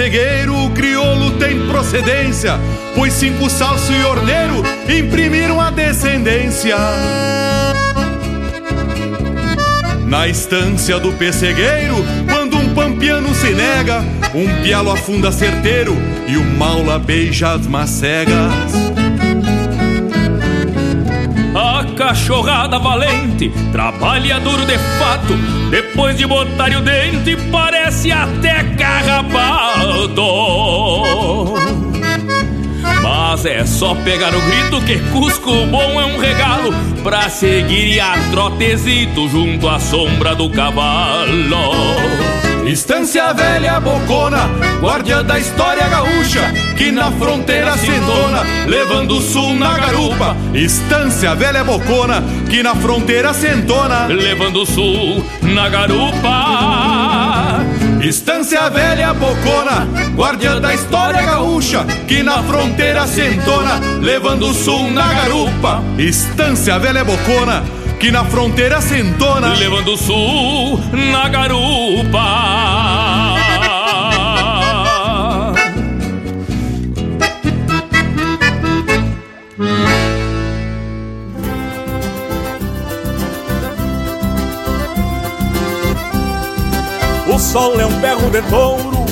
Pessegueiro, 0.00 0.56
o 0.64 0.70
crioulo 0.70 1.32
tem 1.32 1.66
procedência, 1.66 2.58
pois 2.94 3.12
cinco 3.12 3.50
salso 3.50 3.92
e 3.92 4.02
orneiro 4.02 4.62
imprimiram 4.88 5.60
a 5.60 5.70
descendência. 5.70 6.74
Na 10.06 10.26
estância 10.26 10.98
do 10.98 11.12
pessegueiro, 11.12 11.96
quando 12.26 12.56
um 12.56 12.72
pampiano 12.72 13.34
se 13.34 13.50
nega, 13.50 14.02
um 14.34 14.62
pialo 14.62 14.90
afunda 14.90 15.30
certeiro 15.30 15.94
e 16.26 16.38
o 16.38 16.44
maula 16.56 16.98
beija 16.98 17.52
as 17.52 17.66
macegas. 17.66 18.72
A 21.54 21.84
cachorrada 21.94 22.78
valente 22.78 23.52
trabalha 23.70 24.40
duro 24.40 24.64
de 24.64 24.78
fato, 24.78 25.36
depois 25.70 26.16
de 26.16 26.26
botar 26.26 26.70
o 26.70 26.80
dente, 26.80 27.36
parece 27.52 28.10
até 28.10 28.64
carrapato. 28.78 29.59
Mas 33.02 33.44
é 33.46 33.64
só 33.64 33.94
pegar 33.94 34.34
o 34.34 34.40
grito 34.40 34.80
que 34.84 34.98
Cusco 35.10 35.66
bom 35.66 36.00
é 36.00 36.04
um 36.04 36.18
regalo 36.18 36.74
pra 37.02 37.28
seguir 37.28 38.00
a 38.00 38.14
trotezito 38.30 39.28
junto 39.28 39.68
à 39.68 39.78
sombra 39.78 40.34
do 40.34 40.50
cavalo. 40.50 41.30
Estância 42.66 43.32
velha 43.32 43.80
bocona, 43.80 44.48
guardiã 44.80 45.24
da 45.24 45.38
história 45.38 45.88
gaúcha, 45.88 46.52
que 46.76 46.92
na 46.92 47.10
fronteira 47.10 47.76
se 47.76 47.90
entona, 47.90 48.42
levando 48.66 49.16
o 49.16 49.20
sul 49.20 49.54
na 49.54 49.78
garupa. 49.78 50.36
Estância 50.54 51.34
velha 51.34 51.64
bocona, 51.64 52.22
que 52.48 52.62
na 52.62 52.74
fronteira 52.74 53.32
se 53.32 53.48
entona, 53.48 54.06
levando 54.06 54.62
o 54.62 54.66
sul 54.66 55.24
na 55.42 55.68
garupa. 55.68 56.79
Estância 58.10 58.68
velha 58.68 59.14
bocona, 59.14 59.86
guardiã 60.16 60.60
da 60.60 60.74
história 60.74 61.22
gaúcha, 61.22 61.84
que 62.08 62.24
na 62.24 62.42
fronteira 62.42 63.06
se 63.06 63.24
entona, 63.24 63.80
levando 64.00 64.48
o 64.48 64.52
sul 64.52 64.90
na 64.90 65.14
garupa. 65.14 65.80
Estância 65.96 66.76
velha 66.76 67.04
bocona, 67.04 67.62
que 68.00 68.10
na 68.10 68.24
fronteira 68.24 68.80
se 68.80 68.98
entona, 68.98 69.54
levando 69.54 69.92
o 69.92 69.96
sul 69.96 70.80
na 71.12 71.28
garupa. 71.28 73.09
Sol 87.50 87.80
é 87.80 87.84
um 87.84 88.00
berro 88.00 88.30
de 88.30 88.40
touro 88.42 89.04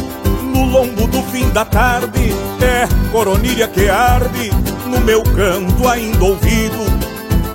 no 0.44 0.64
lombo 0.66 1.09
do 1.09 1.20
fim 1.24 1.48
da 1.51 1.64
tarde. 1.64 2.33
É 2.61 2.87
coronilha 3.11 3.66
que 3.66 3.88
arde 3.88 4.51
no 4.87 5.01
meu 5.01 5.24
canto 5.24 5.88
ainda 5.88 6.24
ouvido. 6.24 6.79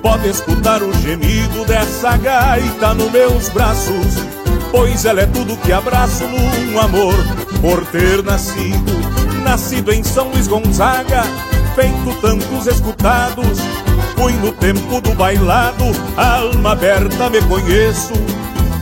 Pode 0.02 0.28
escutar 0.28 0.84
o 0.84 0.92
gemido 1.00 1.64
dessa 1.66 2.18
gaita 2.18 2.94
nos 2.96 3.10
meus 3.14 3.48
braços, 3.48 4.26
pois 4.72 5.06
ela 5.06 5.22
é 5.22 5.26
tudo 5.26 5.56
que 5.56 5.72
abraço 5.72 6.26
num 6.28 6.78
amor 6.78 7.16
por 7.62 7.86
ter 7.86 8.22
nascido. 8.22 8.92
Nascido 9.42 9.94
em 9.94 10.04
São 10.04 10.32
Luís 10.32 10.48
Gonzaga, 10.48 11.24
feito 11.76 12.20
tantos 12.20 12.68
escutados. 12.68 13.60
Fui 14.18 14.34
no 14.34 14.52
tempo 14.52 15.00
do 15.00 15.14
bailado, 15.16 15.86
alma 16.18 16.74
aberta 16.74 17.30
me 17.30 17.42
conheço. 17.44 18.33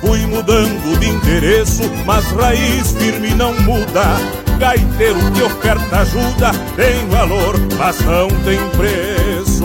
Fui 0.01 0.25
mudando 0.25 0.99
de 0.99 1.07
endereço, 1.09 1.83
mas 2.05 2.25
raiz 2.31 2.91
firme 2.93 3.29
não 3.35 3.53
muda. 3.61 4.17
Gaiteiro 4.57 5.19
que 5.31 5.43
oferta 5.43 5.97
ajuda, 5.97 6.51
tem 6.75 7.07
valor, 7.07 7.55
mas 7.77 8.01
não 8.01 8.27
tem 8.43 8.59
preço. 8.71 9.63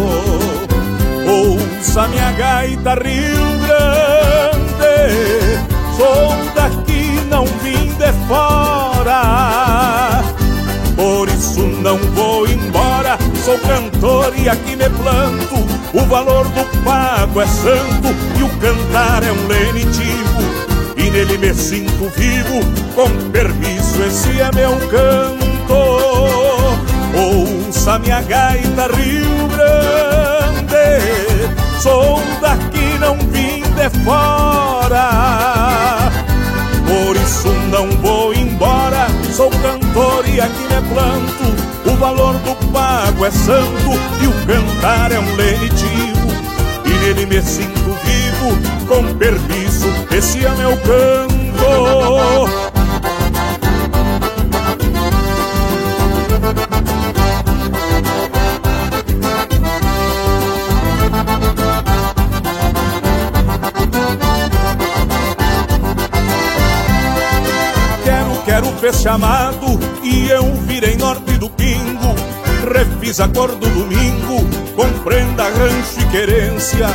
Ouça 1.26 2.06
minha 2.08 2.32
gaita 2.32 2.94
Rio 2.94 3.58
Grande, 3.66 4.86
sou 5.96 6.36
daqui, 6.54 7.20
não 7.30 7.46
vim 7.46 7.88
de 7.94 8.12
fora. 8.28 10.22
Por 10.94 11.28
isso 11.28 11.60
não 11.60 11.96
vou 12.14 12.46
embora, 12.46 13.18
sou 13.44 13.58
cantor 13.58 14.32
e 14.36 14.48
aqui 14.48 14.76
me 14.76 14.88
planto. 14.88 15.75
O 15.92 16.04
valor 16.06 16.46
do 16.48 16.64
pago 16.84 17.40
é 17.40 17.46
santo 17.46 18.08
e 18.38 18.42
o 18.42 18.48
cantar 18.58 19.22
é 19.22 19.32
um 19.32 19.46
lenitivo. 19.46 20.66
E 20.96 21.10
nele 21.10 21.38
me 21.38 21.54
sinto 21.54 22.10
vivo, 22.16 22.60
com 22.94 23.08
permisso, 23.30 24.02
esse 24.02 24.40
é 24.40 24.50
meu 24.54 24.76
canto. 24.88 25.46
Ouça 27.14 27.98
minha 27.98 28.20
gaita 28.22 28.88
Rio 28.94 29.48
Grande, 29.48 30.76
sou 31.80 32.20
daqui, 32.40 32.98
não 32.98 33.16
vim 33.30 33.62
de 33.62 34.04
fora. 34.04 35.08
Por 36.86 37.16
isso 37.16 37.48
não 37.70 37.88
vou 38.02 38.34
embora, 38.34 39.06
sou 39.32 39.50
cantor 39.50 39.85
e 40.26 40.40
aqui 40.40 40.62
me 40.62 40.82
planto. 40.92 41.90
O 41.90 41.96
valor 41.96 42.34
do 42.40 42.54
pago 42.70 43.24
é 43.24 43.30
santo 43.30 43.90
e 44.22 44.26
o 44.26 44.32
cantar 44.46 45.10
é 45.12 45.18
um 45.18 45.34
lenitivo. 45.34 46.28
E 46.84 46.90
nele 46.90 47.24
me 47.26 47.40
sinto 47.40 47.96
vivo, 48.04 48.86
com 48.86 49.14
permisso, 49.14 49.86
esse 50.10 50.44
é 50.44 50.50
meu 50.50 50.76
canto. 50.78 51.36
fez 68.86 69.00
chamado 69.02 69.78
Refiz 73.06 73.20
a 73.20 73.28
cor 73.28 73.54
do 73.54 73.68
domingo, 73.70 74.44
compreenda 74.74 75.44
rancho 75.44 76.00
e 76.00 76.06
querência. 76.10 76.88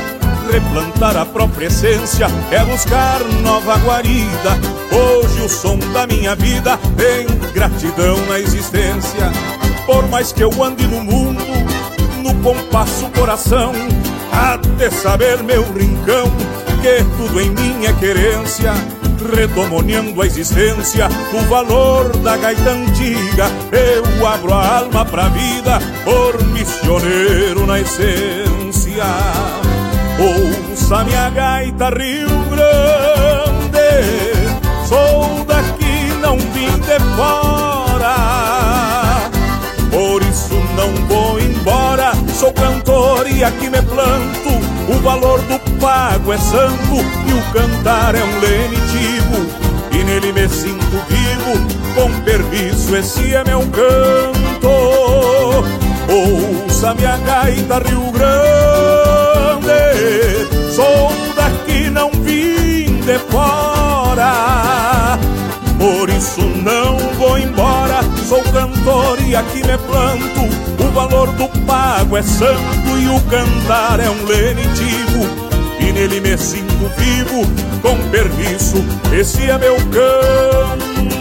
Replantar 0.51 1.15
a 1.15 1.25
própria 1.25 1.67
essência 1.67 2.27
é 2.51 2.61
buscar 2.65 3.23
nova 3.41 3.77
guarida. 3.77 4.59
Hoje 4.91 5.41
o 5.41 5.47
som 5.47 5.79
da 5.93 6.05
minha 6.05 6.35
vida 6.35 6.77
tem 6.97 7.25
gratidão 7.53 8.17
na 8.25 8.41
existência. 8.41 9.31
Por 9.85 10.05
mais 10.09 10.33
que 10.33 10.43
eu 10.43 10.51
ande 10.61 10.85
no 10.85 11.01
mundo, 11.01 11.45
no 12.21 12.35
compasso 12.43 13.09
coração, 13.11 13.71
até 14.33 14.89
saber 14.89 15.41
meu 15.41 15.63
rincão, 15.71 16.29
que 16.81 17.05
tudo 17.15 17.39
em 17.39 17.51
mim 17.51 17.85
é 17.85 17.93
querência 17.93 18.73
redomoniando 19.33 20.21
a 20.21 20.25
existência, 20.25 21.07
o 21.33 21.41
valor 21.49 22.15
da 22.17 22.37
gaita 22.37 22.71
antiga. 22.71 23.45
Eu 23.71 24.27
abro 24.27 24.53
a 24.53 24.79
alma 24.79 25.05
pra 25.05 25.29
vida, 25.29 25.79
por 26.03 26.43
missioneiro 26.47 27.65
na 27.65 27.79
essência. 27.79 29.05
Ouça 30.19 31.03
minha 31.03 31.29
gaita 31.29 31.89
Rio 31.89 32.27
Grande, 32.49 33.79
sou 34.87 35.45
daqui, 35.45 36.13
não 36.21 36.37
vim 36.37 36.71
de 36.79 36.99
fora. 37.15 38.15
Por 39.89 40.21
isso 40.21 40.53
não 40.75 40.93
vou 41.07 41.39
embora, 41.39 42.11
sou 42.33 42.53
cantor 42.53 43.27
e 43.29 43.43
aqui 43.43 43.69
me 43.69 43.81
planto. 43.81 44.40
Valor 45.03 45.41
do 45.41 45.59
pago 45.79 46.31
é 46.31 46.37
santo 46.37 46.95
e 47.27 47.33
o 47.33 47.41
cantar 47.51 48.13
é 48.13 48.23
um 48.23 48.39
lenitivo. 48.39 49.47
E 49.91 50.03
nele 50.03 50.31
me 50.31 50.47
sinto 50.47 51.01
vivo, 51.09 51.53
com 51.95 52.21
permisso, 52.21 52.95
esse 52.95 53.33
é 53.33 53.43
meu 53.43 53.61
canto. 53.61 54.69
Ouça 56.07 56.93
minha 56.93 57.17
gaita 57.17 57.79
Rio 57.79 58.11
Grande, 58.11 58.37
sou 60.75 61.11
daqui, 61.35 61.89
não 61.89 62.11
vim 62.11 63.01
de 63.01 63.17
fora. 63.31 64.90
Por 65.81 66.11
isso 66.11 66.41
não 66.41 66.95
vou 67.17 67.39
embora, 67.39 68.01
sou 68.29 68.39
cantor 68.43 69.19
e 69.19 69.35
aqui 69.35 69.63
me 69.65 69.75
planto. 69.79 70.41
O 70.79 70.91
valor 70.91 71.31
do 71.31 71.47
pago 71.65 72.15
é 72.15 72.21
santo 72.21 72.99
e 72.99 73.07
o 73.07 73.19
cantar 73.21 73.99
é 73.99 74.07
um 74.07 74.23
lenitivo 74.23 75.25
e 75.79 75.91
nele 75.91 76.19
me 76.19 76.37
sinto 76.37 76.87
vivo. 76.97 77.41
Com 77.81 77.97
permisso, 78.11 78.85
esse 79.11 79.49
é 79.49 79.57
meu 79.57 79.75
canto. 79.89 81.20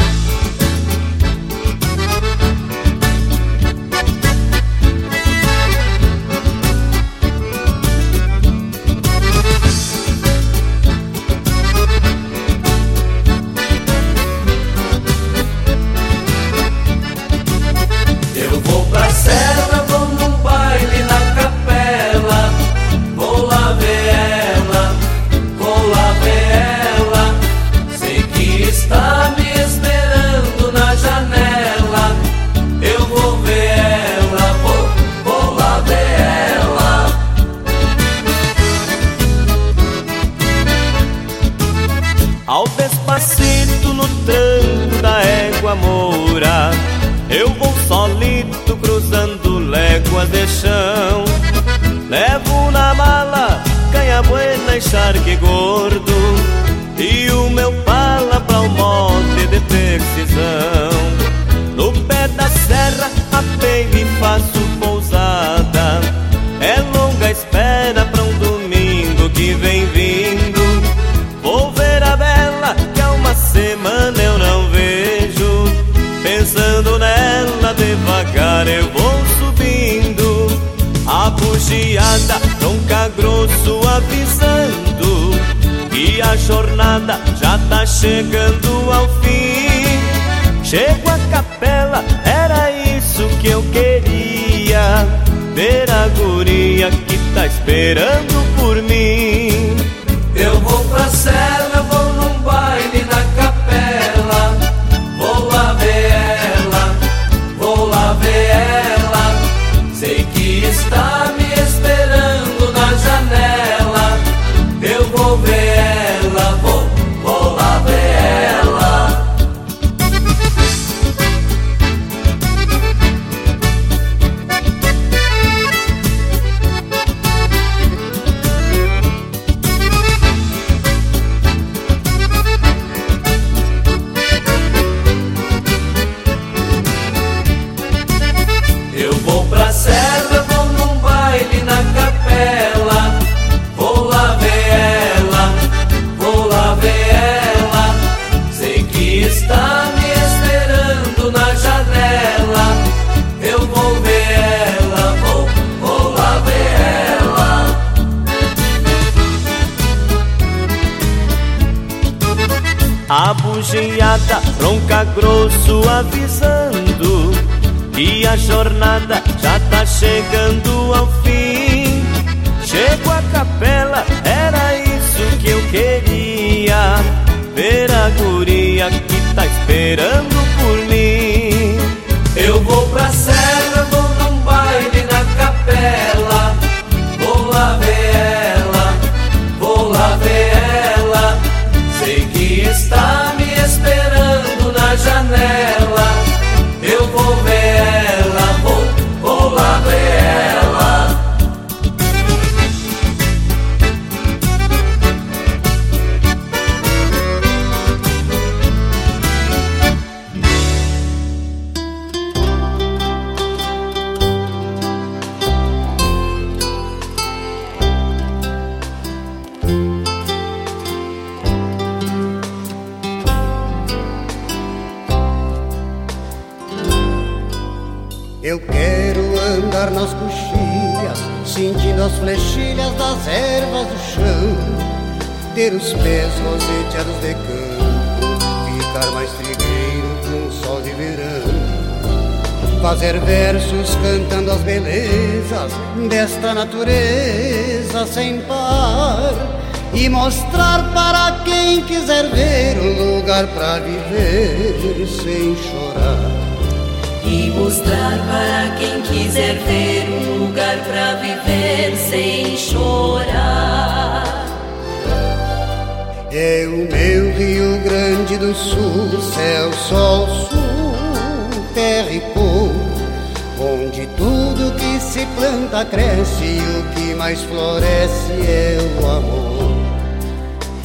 Floresce 277.51 278.31
é 278.47 278.77
o 279.01 279.05
amor. 279.05 279.71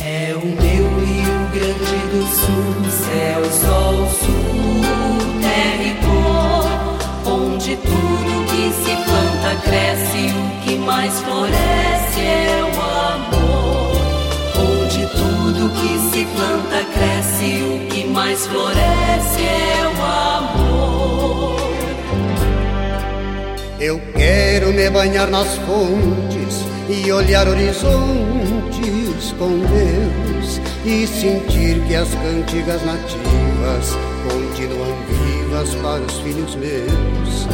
É 0.05 0.35
o 0.35 0.47
meu 0.47 0.85
Rio 1.01 1.39
Grande 1.55 1.99
do 2.11 2.23
Sul, 2.27 2.75
céu, 2.91 3.43
sol, 3.45 3.97
sul, 4.21 4.83
terra 5.41 5.85
e 5.85 5.95
cor, 6.05 6.67
onde 7.33 7.77
tudo 7.77 8.33
que 8.51 8.65
se 8.83 8.95
planta 9.05 9.51
cresce 9.63 10.23
o 10.35 10.65
que 10.65 10.75
mais 10.77 11.21
floresce 11.21 12.21
é 12.21 12.63
o 12.65 12.75
amor. 13.13 13.97
Onde 14.59 15.07
tudo 15.07 15.71
que 15.71 15.93
se 16.11 16.25
planta 16.35 16.79
cresce 16.93 17.63
o 17.63 17.87
que 17.89 18.07
mais 18.09 18.45
floresce 18.47 19.43
é 19.43 19.87
o 19.87 20.03
amor. 20.35 21.57
Eu 23.79 24.01
quero 24.17 24.73
me 24.73 24.91
banhar 24.91 25.29
nas 25.29 25.55
fontes 25.59 26.36
e 26.89 27.11
olhar 27.11 27.49
horizontes 27.49 29.33
com 29.39 29.59
Deus 29.59 30.61
e 30.85 31.07
sentir 31.07 31.81
que 31.87 31.95
as 31.97 32.09
cantigas 32.11 32.81
nativas 32.85 33.97
continuam 34.29 34.97
vivas 35.09 35.75
para 35.77 36.01
os 36.01 36.19
filhos 36.21 36.55
meus. 36.55 37.47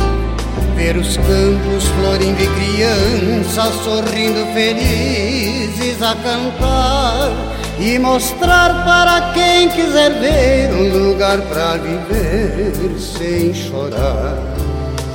Ver 0.76 0.96
os 0.96 1.16
campos 1.16 1.84
florindo 1.98 2.42
e 2.42 2.46
crianças 2.46 3.74
sorrindo 3.84 4.44
felizes 4.52 6.02
a 6.02 6.14
cantar 6.16 7.32
e 7.78 7.98
mostrar 7.98 8.84
para 8.84 9.32
quem 9.32 9.68
quiser 9.70 10.12
ver 10.20 10.74
um 10.74 11.10
lugar 11.10 11.38
para 11.42 11.78
viver 11.78 12.98
sem 12.98 13.54
chorar. 13.54 14.36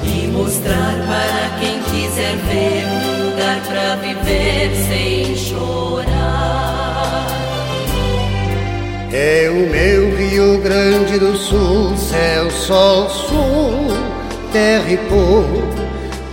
E 0.04 0.28
mostrar 0.28 0.96
para 1.06 1.60
quem 1.60 1.80
quiser 1.84 2.36
ver 2.50 3.07
lugar 3.58 3.62
para 3.62 3.96
viver 3.98 4.76
sem 4.76 5.36
chorar. 5.36 7.28
É 9.12 9.50
o 9.50 9.70
meu 9.70 10.16
Rio 10.16 10.62
Grande 10.62 11.18
do 11.18 11.36
Sul, 11.36 11.96
céu, 11.98 12.52
sol, 12.52 13.10
sul, 13.10 13.88
terra 14.52 14.92
e 14.92 14.98
cor, 15.10 15.46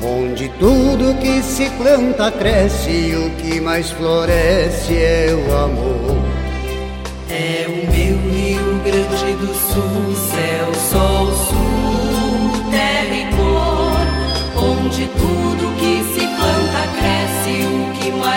onde 0.02 0.48
tudo 0.58 1.18
que 1.20 1.42
se 1.42 1.70
planta 1.70 2.30
cresce 2.30 2.90
e 2.90 3.16
o 3.16 3.30
que 3.36 3.60
mais 3.60 3.90
floresce 3.90 4.96
é 4.96 5.28
o 5.32 5.56
amor. 5.56 6.16
É 7.30 7.66
o 7.68 7.90
meu 7.90 8.18
Rio 8.32 8.80
Grande 8.84 9.32
do 9.36 9.54
Sul, 9.54 10.14
céu, 10.30 10.74
sol, 10.74 11.32
sul, 11.32 12.70
terra 12.70 13.14
e 13.14 13.24
cor, 13.34 14.62
onde 14.62 15.06
tudo 15.06 15.53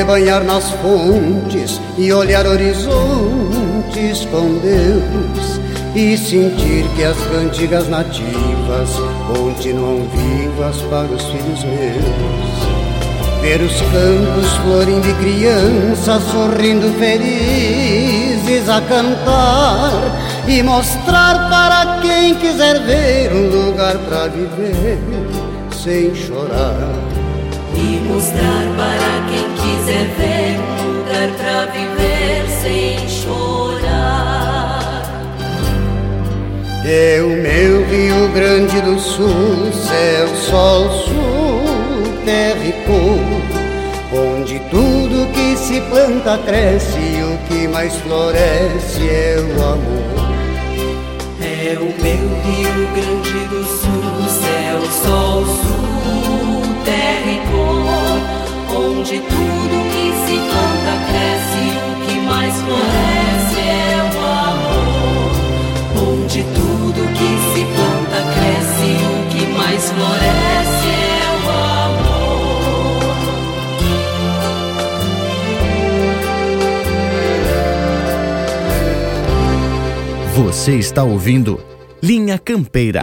quero 0.00 0.04
me 0.04 0.04
banhar 0.04 0.44
nas 0.44 0.70
fontes 0.82 1.80
e 1.98 2.12
olhar 2.12 2.46
horizontes 2.46 4.24
com 4.30 4.58
Deus 4.58 5.60
e 5.94 6.16
sentir 6.16 6.84
que 6.96 7.04
as 7.04 7.16
cantigas 7.26 7.88
nativas 7.88 8.90
continuam 9.26 10.06
vivas 10.08 10.76
para 10.82 11.06
os 11.06 11.22
filhos 11.24 11.64
meus. 11.64 13.40
Ver 13.40 13.60
os 13.62 13.72
campos 13.72 14.52
florindo 14.62 15.08
e 15.08 15.14
crianças 15.14 16.22
sorrindo 16.24 16.90
felizes 16.98 18.68
a 18.68 18.80
cantar 18.82 20.44
e 20.46 20.62
mostrar 20.62 21.48
para 21.48 22.00
quem 22.00 22.34
quiser 22.34 22.80
ver 22.80 23.32
um 23.32 23.48
lugar 23.48 23.96
para 24.08 24.28
viver 24.28 24.98
sem 25.72 26.14
chorar. 26.14 26.92
E 27.74 28.00
mostrar 28.06 28.64
para 28.76 29.30
quem 29.30 29.49
quiser 29.70 30.06
ver 30.18 30.58
um 30.58 30.98
lugar 30.98 31.28
para 31.38 31.66
viver 31.66 32.48
sem 32.62 33.08
chorar. 33.08 34.70
É 36.84 37.20
o 37.22 37.28
meu 37.28 37.84
Rio 37.86 38.28
Grande 38.32 38.80
do 38.80 38.98
Sul, 38.98 39.72
céu, 39.72 40.28
sol, 40.34 40.90
sul, 40.90 41.62
terra 42.24 42.64
e 42.64 42.72
cor, 42.84 44.18
onde 44.18 44.58
tudo 44.70 45.30
que 45.32 45.56
se 45.56 45.80
planta 45.82 46.38
cresce 46.38 46.98
e 46.98 47.22
o 47.22 47.38
que 47.46 47.68
mais 47.68 47.94
floresce 47.96 49.08
é 49.08 49.36
o 49.38 49.62
amor. 49.62 50.30
É 51.40 51.76
o 51.78 51.94
meu 52.02 52.24
Rio 52.42 52.88
Grande 52.94 53.44
do 53.48 53.64
Sul, 53.64 54.28
céu, 54.28 54.80
sol, 55.04 55.44
sul, 55.44 55.79
onde 59.00 59.18
tudo 59.18 59.76
que 59.92 60.12
se 60.26 60.36
planta 60.50 60.94
cresce, 61.08 61.64
o 61.88 61.92
que 62.06 62.16
mais 62.20 62.54
floresce 62.60 63.60
é 63.66 63.96
o 64.14 64.18
amor. 64.20 65.32
Onde 66.12 66.40
tudo 66.44 67.00
que 67.14 67.30
se 67.52 67.62
planta 67.74 68.20
cresce, 68.34 68.90
o 69.08 69.18
que 69.30 69.42
mais 69.56 69.82
floresce 69.90 70.90
é 70.92 71.26
o 71.34 71.48
amor. 71.88 72.20
Você 80.34 80.72
está 80.76 81.02
ouvindo 81.02 81.58
Linha 82.02 82.38
Campeira. 82.38 83.02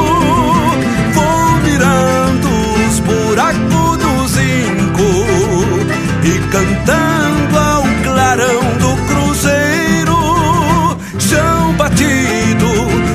cantando 6.51 7.57
ao 7.57 7.83
clarão 8.03 8.61
do 8.77 8.95
cruzeiro. 9.07 9.81
Chão 11.17 11.73
batido 11.77 12.67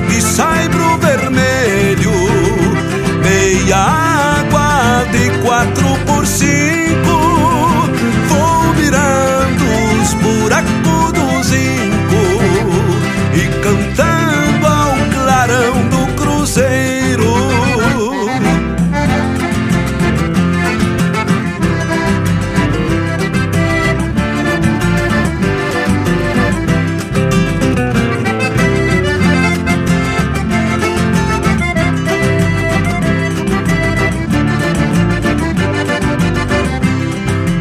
de 0.09 0.22
saibro 0.22 0.97
vermelho 0.99 2.12
Meia 3.22 3.76
água 3.76 5.05
de 5.12 5.30
quatro 5.45 5.89
por 6.07 6.26
cinco 6.26 7.36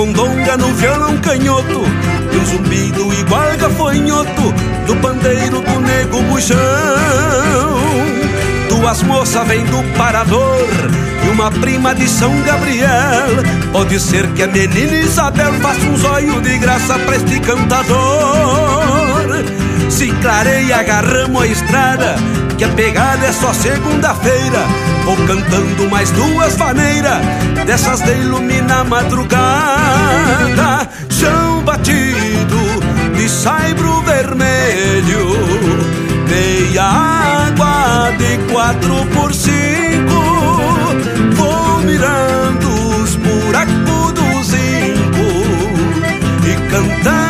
condonga 0.00 0.56
no 0.56 0.72
violão 0.76 1.14
canhoto 1.18 1.82
E 2.32 2.36
um 2.38 2.46
zumbido 2.46 3.12
igual 3.12 3.54
gafanhoto 3.58 4.54
Do 4.86 4.96
pandeiro 4.96 5.60
do 5.60 5.80
nego 5.80 6.22
buchão. 6.22 6.58
Duas 8.70 9.02
moças 9.02 9.46
vêm 9.46 9.62
do 9.66 9.82
parador 9.98 10.66
E 11.22 11.28
uma 11.28 11.50
prima 11.50 11.94
de 11.94 12.08
São 12.08 12.32
Gabriel. 12.42 13.28
Pode 13.72 14.00
ser 14.00 14.26
que 14.28 14.42
a 14.42 14.46
menina 14.46 15.00
Isabel 15.00 15.52
Faça 15.60 15.80
um 15.80 15.96
zóio 15.98 16.40
de 16.40 16.56
graça 16.56 16.98
pra 17.00 17.16
este 17.16 17.38
cantador. 17.40 17.98
Se 19.90 20.10
clareia, 20.22 20.78
agarramos 20.78 21.42
a 21.42 21.46
estrada 21.46 22.16
Que 22.60 22.64
a 22.64 22.68
pegada 22.68 23.24
é 23.24 23.32
só 23.32 23.54
segunda-feira. 23.54 24.58
Vou 25.06 25.16
cantando 25.26 25.88
mais 25.88 26.10
duas 26.10 26.58
maneiras 26.58 27.16
Dessas 27.64 28.02
de 28.02 28.18
iluminar 28.18 28.80
a 28.80 28.84
madrugada. 28.84 30.86
Chão 31.08 31.62
batido 31.64 32.58
de 33.16 33.26
saibro 33.30 34.02
vermelho. 34.02 35.38
Meia 36.28 36.84
água 36.84 38.12
de 38.18 38.36
quatro 38.52 39.06
por 39.14 39.32
cinco 39.32 40.20
Vou 41.36 41.78
mirando 41.78 42.68
os 43.02 43.16
buracos 43.16 44.12
do 44.12 44.44
zinco 44.44 45.24
E 46.44 46.56
cantando 46.70 47.29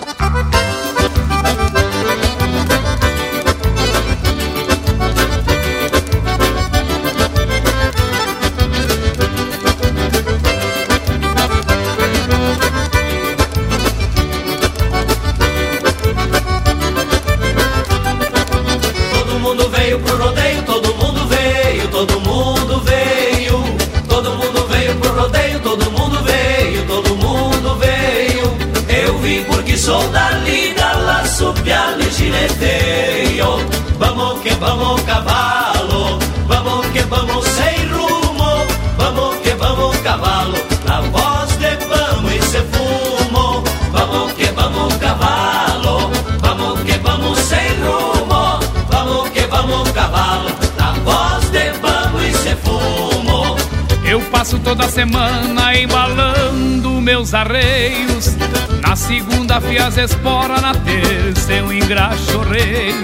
Semana 54.91 55.73
embalando 55.75 57.01
meus 57.01 57.33
arreios. 57.33 58.35
Na 58.81 58.95
segunda 58.95 59.61
fias 59.61 59.97
espora, 59.97 60.59
na 60.59 60.73
terça 60.75 61.53
eu 61.53 61.71
engraxo 61.71 62.39
reio. 62.41 63.01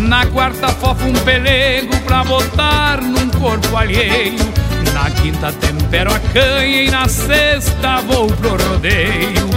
Na 0.00 0.26
quarta 0.26 0.68
fofo 0.68 1.06
um 1.06 1.12
pelego 1.12 1.96
pra 2.00 2.24
botar 2.24 3.00
num 3.00 3.30
corpo 3.30 3.76
alheio. 3.76 4.38
Na 4.92 5.08
quinta 5.10 5.52
tempero 5.52 6.12
a 6.12 6.18
canha 6.32 6.82
e 6.82 6.90
na 6.90 7.06
sexta 7.06 8.00
vou 8.00 8.26
pro 8.26 8.50
rodeio. 8.50 9.48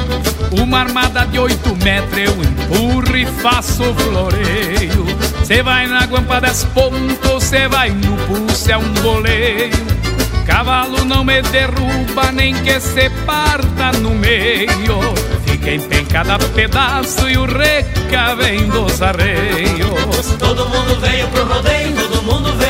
Uma 0.61 0.81
armada 0.81 1.25
de 1.25 1.39
oito 1.39 1.75
metros 1.83 2.17
eu 2.17 2.43
empurro 2.43 3.17
e 3.17 3.25
faço 3.25 3.83
floreio. 3.95 5.05
Cê 5.43 5.63
vai 5.63 5.87
na 5.87 6.05
guampa 6.05 6.39
das 6.39 6.63
pontos, 6.65 7.43
cê 7.43 7.67
vai 7.67 7.89
no 7.89 8.15
pulso, 8.27 8.71
é 8.71 8.77
um 8.77 8.93
boleio. 9.01 9.92
Cavalo 10.63 11.03
não 11.03 11.25
me 11.25 11.41
derruba, 11.41 12.31
nem 12.31 12.53
que 12.63 12.79
se 12.79 13.09
parta 13.25 13.91
no 13.99 14.11
meio. 14.11 14.97
Fica 15.45 15.71
em 15.71 16.05
cada 16.05 16.39
pedaço 16.39 17.29
e 17.29 17.37
o 17.37 17.45
reca 17.45 18.33
vem 18.35 18.69
dos 18.69 19.01
arreios. 19.01 20.37
Todo 20.39 20.65
mundo 20.69 20.97
veio 21.01 21.27
pro 21.27 21.43
rodeio, 21.43 21.95
todo 22.07 22.23
mundo 22.23 22.55
veio, 22.55 22.62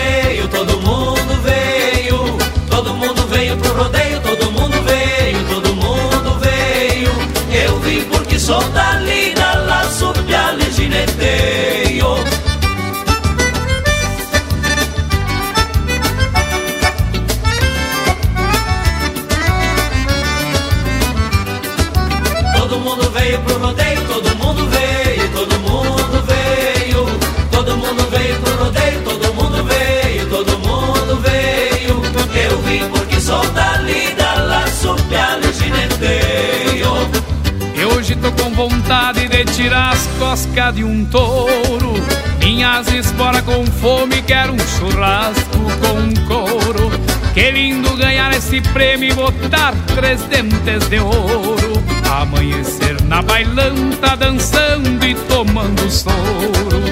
coscas 40.54 40.76
de 40.76 40.84
um 40.84 41.04
touro. 41.06 41.93
Minhas 42.39 42.88
esporas 42.88 43.41
com 43.41 43.66
fome, 43.66 44.22
quero 44.22 44.54
um 44.54 44.60
churrasco 44.60 45.58
com 45.82 46.28
couro. 46.28 46.91
Que 47.34 47.51
lindo 47.51 47.95
ganhar 47.97 48.32
esse 48.34 48.62
prêmio 48.62 49.12
e 49.12 49.14
botar 49.14 49.74
três 49.95 50.22
dentes 50.24 50.88
de 50.88 50.99
ouro. 50.99 51.74
Amanhecer 52.10 53.01
na 53.04 53.22
bailanta, 53.22 54.16
dançando 54.16 55.04
e 55.04 55.16
tomando 55.28 55.89
soro. 55.89 56.84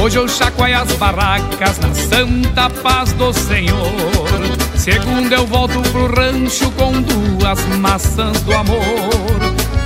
Hoje 0.00 0.16
eu 0.16 0.28
chacoalho 0.28 0.82
as 0.82 0.92
barracas 0.92 1.78
na 1.80 1.92
santa 1.94 2.70
paz 2.70 3.12
do 3.14 3.32
Senhor. 3.32 3.96
Segunda 4.76 5.34
eu 5.34 5.46
volto 5.46 5.80
pro 5.90 6.14
rancho 6.14 6.70
com 6.72 6.92
duas 7.02 7.64
maçãs 7.78 8.40
do 8.42 8.54
amor. 8.54 9.27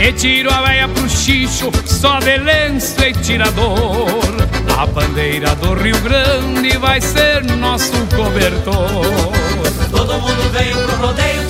E 0.04 0.12
tiro 0.14 0.52
a 0.52 0.62
veia 0.62 0.88
pro 0.88 1.08
xixo, 1.08 1.70
só 1.86 2.18
de 2.18 2.36
lenço 2.38 3.00
e 3.04 3.12
tirador. 3.12 4.34
A 4.76 4.84
bandeira 4.84 5.54
do 5.54 5.74
Rio 5.74 5.96
Grande 6.00 6.76
vai 6.78 7.00
ser 7.00 7.44
nosso 7.44 7.92
cobertor. 8.16 9.32
Todo 9.92 10.14
mundo 10.14 10.50
veio 10.50 10.76
pro 10.76 11.06
rodeio, 11.06 11.41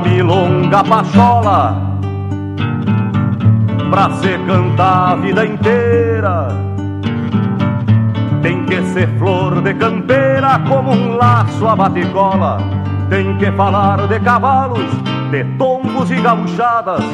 milonga 0.00 0.82
pachola 0.84 1.90
Pra 3.90 4.10
se 4.10 4.38
cantar 4.46 5.12
a 5.12 5.16
vida 5.16 5.44
inteira. 5.44 6.70
Tem 8.42 8.64
que 8.64 8.82
ser 8.92 9.08
flor 9.18 9.60
de 9.60 9.74
campeira 9.74 10.58
Como 10.66 10.92
um 10.92 11.16
laço 11.16 11.66
a 11.66 11.76
bate-cola 11.76 12.58
Tem 13.08 13.36
que 13.36 13.52
falar 13.52 14.06
de 14.08 14.18
cavalos 14.20 14.90
De 15.30 15.44
tombos 15.58 16.10
e 16.10 16.16
gauchadas 16.16 17.04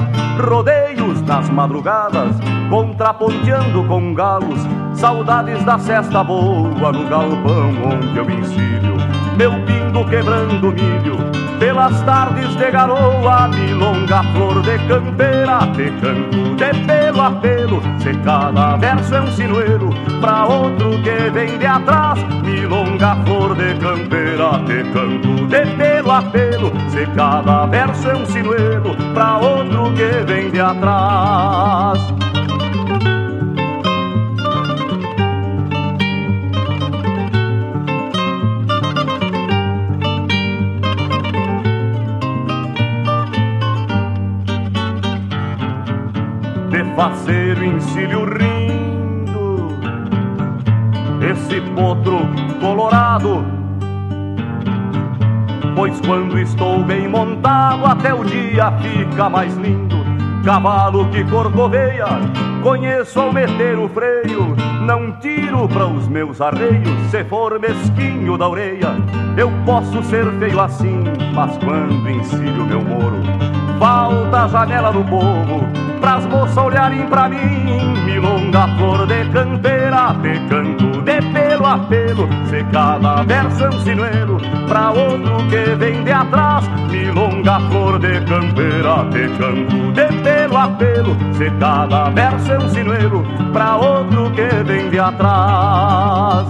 Rodeios 0.48 1.20
nas 1.22 1.50
madrugadas 1.50 2.36
Contraponteando 2.70 3.84
com 3.84 4.14
galos 4.14 4.60
Saudades 4.94 5.64
da 5.64 5.78
cesta 5.78 6.22
boa 6.22 6.92
No 6.92 7.08
galpão 7.08 7.72
onde 7.84 8.16
eu 8.16 8.30
ensino 8.30 8.96
Meu 9.36 9.52
pingo 9.64 10.08
quebrando 10.08 10.72
milho 10.72 11.25
pelas 11.58 12.00
tardes 12.02 12.54
de 12.56 12.70
garoa, 12.70 13.48
milonga, 13.48 14.22
flor 14.34 14.62
de 14.62 14.78
campeira, 14.86 15.58
te 15.74 15.90
canto 16.00 16.54
de 16.56 16.86
pelo 16.86 17.20
a 17.20 17.30
pelo, 17.30 17.82
se 17.98 18.14
cada 18.24 18.76
verso 18.76 19.14
é 19.14 19.20
um 19.20 19.30
sinuelo, 19.30 19.90
pra 20.20 20.46
outro 20.46 20.90
que 21.02 21.30
vem 21.30 21.58
de 21.58 21.66
atrás, 21.66 22.18
milonga, 22.42 23.16
flor 23.24 23.54
de 23.54 23.74
campeira, 23.74 24.60
te 24.66 24.82
canto 24.92 25.46
de 25.46 25.66
pelo 25.76 26.10
a 26.10 26.22
pelo, 26.22 26.72
se 26.90 27.06
cada 27.14 27.66
verso 27.66 28.08
é 28.08 28.16
um 28.16 28.26
sinuelo, 28.26 28.96
pra 29.14 29.38
outro 29.38 29.92
que 29.92 30.24
vem 30.24 30.50
de 30.50 30.60
atrás. 30.60 32.15
Faceiro 47.06 47.64
encilho 47.64 48.24
rindo. 48.24 49.78
Esse 51.30 51.60
potro 51.72 52.18
colorado. 52.60 53.44
Pois 55.76 56.00
quando 56.00 56.38
estou 56.38 56.82
bem 56.82 57.06
montado 57.06 57.84
Até 57.84 58.12
o 58.14 58.24
dia 58.24 58.72
fica 58.80 59.28
mais 59.28 59.54
lindo. 59.56 59.96
Cavalo 60.44 61.08
que 61.10 61.22
corcoveia 61.24 62.06
Conheço 62.62 63.20
ao 63.20 63.32
meter 63.32 63.78
o 63.78 63.88
freio. 63.88 64.56
Não 64.82 65.12
tiro 65.20 65.68
para 65.68 65.86
os 65.86 66.08
meus 66.08 66.40
arreios 66.40 67.10
Se 67.10 67.22
for 67.24 67.60
mesquinho 67.60 68.38
da 68.38 68.48
orelha. 68.48 68.96
Eu 69.36 69.52
posso 69.64 70.02
ser 70.04 70.26
feio 70.38 70.60
assim 70.60 71.04
Mas 71.34 71.56
quando 71.58 72.08
encilho 72.08 72.64
meu 72.64 72.80
moro 72.80 73.20
Falta 73.78 74.44
a 74.44 74.48
janela 74.48 74.90
do 74.90 75.04
povo 75.04 75.85
pras 76.00 76.26
moças 76.26 76.56
olharem 76.56 77.06
pra 77.06 77.28
mim. 77.28 77.94
Milonga, 78.04 78.68
flor 78.76 79.06
de 79.06 79.24
campeira, 79.30 80.14
te 80.22 80.38
canto 80.48 81.02
de 81.02 81.20
pelo 81.32 81.66
a 81.66 81.78
pelo. 81.78 82.28
Se 82.48 82.64
cada 82.72 83.22
verso 83.22 83.64
é 83.64 83.68
um 83.68 83.80
sinuelo 83.80 84.40
pra 84.68 84.90
outro 84.90 85.36
que 85.48 85.74
vem 85.76 86.04
de 86.04 86.12
atrás. 86.12 86.68
Milonga, 86.90 87.60
flor 87.70 87.98
de 87.98 88.20
campeira, 88.24 89.06
te 89.10 89.28
canto 89.38 89.92
de 89.92 90.22
pelo 90.22 90.56
a 90.56 90.68
pelo. 90.68 91.16
Se 91.34 91.50
cada 91.58 92.10
verso 92.10 92.52
é 92.52 92.58
um 92.58 92.68
sinuelo 92.68 93.24
pra 93.52 93.76
outro 93.76 94.30
que 94.30 94.48
vem 94.64 94.90
de 94.90 94.98
atrás. 94.98 96.46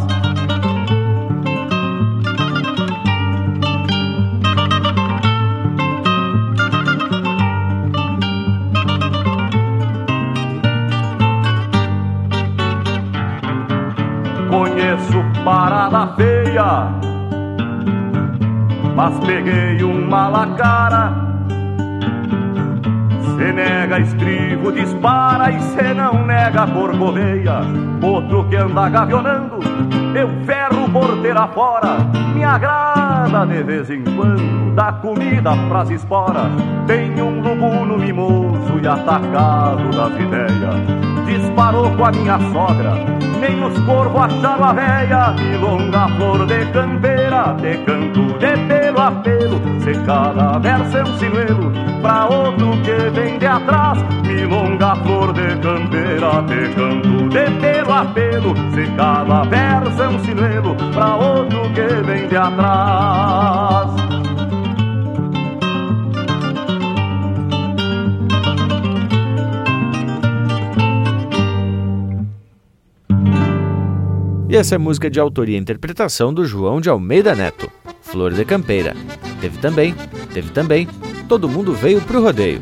Parada 15.91 16.14
feia, 16.16 16.89
mas 18.95 19.18
peguei 19.20 19.82
um 19.84 20.09
malacara. 20.09 21.12
Se 23.37 23.53
nega 23.53 24.01
estribo, 24.01 24.72
dispara 24.72 25.51
e 25.51 25.61
se 25.61 25.95
não 25.95 26.26
nega 26.26 26.66
corcoveia. 26.66 27.61
Outro 28.03 28.49
que 28.49 28.57
anda 28.57 28.89
gavionando, 28.89 29.59
eu 30.16 30.30
ferro 30.44 30.88
porteira 30.90 31.46
fora. 31.48 31.98
Me 32.34 32.42
agrada 32.42 33.46
de 33.46 33.62
vez 33.62 33.90
em 33.90 34.02
quando, 34.02 34.74
dá 34.74 34.92
comida 34.92 35.52
pras 35.68 35.90
esporas. 35.90 36.50
Tem 36.86 37.20
um 37.20 37.40
lubuno 37.40 37.98
mimoso 37.98 38.78
e 38.82 38.86
atacado 38.86 39.90
das 39.90 40.20
ideias. 40.20 41.06
Disparou 41.26 41.90
com 41.96 42.04
a 42.04 42.12
minha 42.12 42.38
sogra, 42.52 42.92
nem 43.40 43.62
os 43.64 43.78
corvos 43.80 44.22
acharam 44.22 44.64
a 44.64 44.72
véia. 44.72 45.30
Milonga, 45.32 46.08
flor 46.16 46.46
de 46.46 46.64
campeira, 46.72 47.56
de 47.60 47.76
canto 47.78 48.38
de 48.38 48.56
pelo 48.68 49.00
a 49.00 49.10
pelo. 49.10 49.60
Se 49.80 49.94
cada 50.04 50.58
verso 50.58 50.96
é 50.96 51.02
um 51.02 51.18
sinuelo, 51.18 51.72
pra 52.00 52.26
outro 52.26 52.70
que 52.82 53.10
vem 53.10 53.38
de 53.38 53.46
atrás. 53.46 53.98
Milonga, 54.24 54.94
flor 54.96 55.32
de 55.32 55.56
campeira, 55.56 56.42
de 56.42 56.74
canto 56.74 57.28
de 57.28 57.50
pelo 57.60 57.92
a 57.92 58.04
pelo. 58.04 58.54
Se 58.72 58.86
cada 58.96 59.42
verso 59.44 60.05
é 60.07 60.09
um 60.09 60.24
sinuelo, 60.24 60.76
pra 60.92 61.16
outro 61.16 61.62
que 61.74 62.07
vem 62.07 62.28
de 62.28 62.36
atrás. 62.36 63.90
E 74.48 74.57
essa 74.57 74.76
é 74.76 74.78
música 74.78 75.11
de 75.11 75.18
autoria 75.18 75.57
e 75.57 75.61
interpretação 75.61 76.32
do 76.32 76.44
João 76.44 76.80
de 76.80 76.88
Almeida 76.88 77.34
Neto, 77.34 77.68
Flor 78.00 78.32
de 78.32 78.44
Campeira. 78.44 78.94
Teve 79.40 79.59
também, 79.59 79.92
teve 80.32 80.50
também, 80.50 80.88
Todo 81.28 81.48
Mundo 81.48 81.74
Veio 81.74 82.00
Pro 82.00 82.22
Rodeio, 82.22 82.61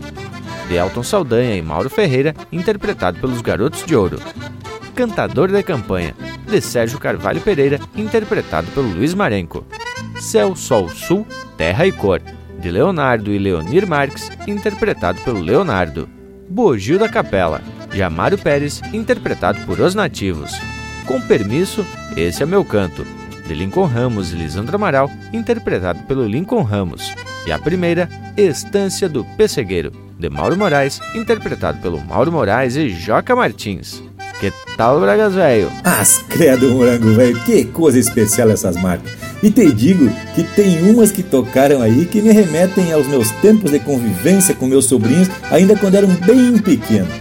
de 0.66 0.74
Elton 0.76 1.02
Saldanha 1.02 1.56
e 1.56 1.62
Mauro 1.62 1.90
Ferreira, 1.90 2.34
interpretado 2.50 3.20
pelos 3.20 3.42
Garotos 3.42 3.84
de 3.84 3.94
Ouro. 3.94 4.18
Cantador 4.94 5.52
da 5.52 5.62
Campanha, 5.62 6.14
de 6.54 6.60
Sérgio 6.60 7.00
Carvalho 7.00 7.40
Pereira, 7.40 7.80
interpretado 7.96 8.68
pelo 8.68 8.86
Luiz 8.86 9.12
Marenco. 9.12 9.66
Céu, 10.20 10.54
Sol, 10.54 10.88
Sul, 10.88 11.26
Terra 11.56 11.84
e 11.84 11.90
Cor, 11.90 12.22
de 12.60 12.70
Leonardo 12.70 13.32
e 13.32 13.38
Leonir 13.38 13.88
Marques, 13.88 14.30
interpretado 14.46 15.20
pelo 15.22 15.40
Leonardo. 15.40 16.08
Bogil 16.48 16.96
da 16.96 17.08
Capela, 17.08 17.60
de 17.90 18.04
Amário 18.04 18.38
Pérez, 18.38 18.80
interpretado 18.92 19.58
por 19.66 19.80
Os 19.80 19.96
Nativos. 19.96 20.52
Com 21.06 21.20
permisso, 21.20 21.84
esse 22.16 22.44
é 22.44 22.46
meu 22.46 22.64
canto, 22.64 23.04
de 23.48 23.52
Lincoln 23.52 23.86
Ramos 23.86 24.32
e 24.32 24.36
Lisandro 24.36 24.76
Amaral, 24.76 25.10
interpretado 25.32 26.04
pelo 26.04 26.24
Lincoln 26.24 26.62
Ramos. 26.62 27.12
E 27.48 27.50
a 27.50 27.58
primeira, 27.58 28.08
Estância 28.36 29.08
do 29.08 29.24
Pessegueiro, 29.36 29.90
de 30.16 30.30
Mauro 30.30 30.56
Moraes, 30.56 31.00
interpretado 31.16 31.80
pelo 31.80 32.00
Mauro 32.00 32.30
Moraes 32.30 32.76
e 32.76 32.90
Joca 32.90 33.34
Martins. 33.34 34.03
Que 34.40 34.52
tal, 34.76 35.00
Bragas 35.00 35.34
Velho? 35.34 35.70
As 35.84 36.18
credo, 36.28 36.70
morango 36.70 37.14
velho, 37.14 37.38
que 37.44 37.64
coisa 37.64 37.98
especial 37.98 38.50
essas 38.50 38.76
marcas. 38.76 39.12
E 39.42 39.50
te 39.50 39.70
digo 39.72 40.08
que 40.34 40.42
tem 40.42 40.90
umas 40.90 41.12
que 41.12 41.22
tocaram 41.22 41.80
aí 41.80 42.06
que 42.06 42.20
me 42.20 42.32
remetem 42.32 42.92
aos 42.92 43.06
meus 43.06 43.30
tempos 43.42 43.70
de 43.70 43.78
convivência 43.78 44.54
com 44.54 44.66
meus 44.66 44.86
sobrinhos, 44.86 45.28
ainda 45.50 45.76
quando 45.76 45.94
eram 45.96 46.08
bem 46.08 46.58
pequenos. 46.58 47.12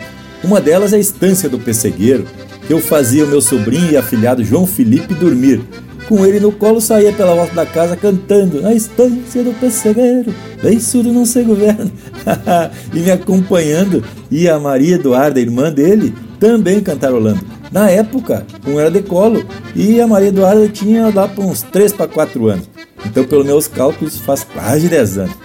Uma 0.43 0.59
delas 0.59 0.93
é 0.93 0.97
a 0.97 0.99
Estância 0.99 1.47
do 1.47 1.59
Pessegueiro, 1.59 2.25
que 2.65 2.73
eu 2.73 2.79
fazia 2.79 3.25
o 3.25 3.27
meu 3.27 3.41
sobrinho 3.41 3.91
e 3.91 3.97
afilhado 3.97 4.43
João 4.43 4.65
Felipe 4.65 5.13
dormir. 5.13 5.61
Com 6.07 6.25
ele 6.25 6.39
no 6.39 6.51
colo 6.51 6.81
saía 6.81 7.13
pela 7.13 7.33
volta 7.33 7.53
da 7.55 7.65
casa 7.65 7.95
cantando 7.95 8.61
Na 8.61 8.73
estância 8.73 9.43
do 9.43 9.53
pessegueiro, 9.53 10.33
bem 10.61 10.79
surdo 10.79 11.13
não 11.13 11.25
se 11.25 11.41
governa. 11.43 11.91
e 12.93 12.99
me 12.99 13.11
acompanhando 13.11 14.03
ia 14.29 14.55
a 14.55 14.59
Maria 14.59 14.95
Eduarda, 14.95 15.39
irmã 15.39 15.71
dele, 15.71 16.13
também 16.39 16.81
cantarolando. 16.81 17.39
Na 17.71 17.89
época, 17.89 18.45
um 18.67 18.79
era 18.79 18.91
de 18.91 19.01
colo 19.01 19.43
e 19.75 19.99
a 19.99 20.07
Maria 20.07 20.29
Eduarda 20.29 20.67
tinha 20.67 21.11
lá 21.13 21.27
por 21.27 21.45
uns 21.45 21.61
3 21.61 21.93
para 21.93 22.07
4 22.07 22.47
anos. 22.47 22.69
Então, 23.05 23.23
pelos 23.25 23.45
meus 23.45 23.67
cálculos, 23.67 24.17
faz 24.17 24.43
quase 24.43 24.87
10 24.87 25.17
anos. 25.17 25.35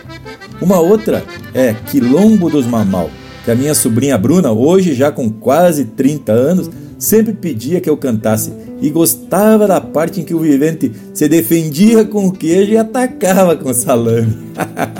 Uma 0.60 0.80
outra 0.80 1.24
é 1.54 1.72
Quilombo 1.72 2.50
dos 2.50 2.66
Mamal, 2.66 3.10
que 3.44 3.50
a 3.50 3.54
minha 3.54 3.74
sobrinha 3.74 4.18
Bruna, 4.18 4.50
hoje 4.50 4.92
já 4.92 5.10
com 5.10 5.30
quase 5.30 5.84
30 5.84 6.32
anos, 6.32 6.70
sempre 6.98 7.32
pedia 7.32 7.80
que 7.80 7.88
eu 7.88 7.96
cantasse 7.96 8.52
e 8.80 8.90
gostava 8.90 9.66
da 9.66 9.80
parte 9.80 10.20
em 10.20 10.24
que 10.24 10.34
o 10.34 10.40
vivente 10.40 10.92
se 11.12 11.28
defendia 11.28 12.04
com 12.04 12.26
o 12.26 12.32
queijo 12.32 12.72
e 12.72 12.76
atacava 12.76 13.56
com 13.56 13.72
salame. 13.72 14.36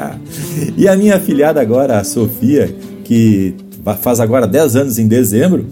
e 0.77 0.89
a 0.89 0.97
minha 0.97 1.17
afilhada 1.17 1.61
agora, 1.61 1.99
a 1.99 2.05
Sofia, 2.05 2.75
que 3.05 3.55
faz 4.01 4.21
agora 4.21 4.47
10 4.47 4.77
anos 4.77 4.99
em 4.99 5.07
dezembro, 5.07 5.67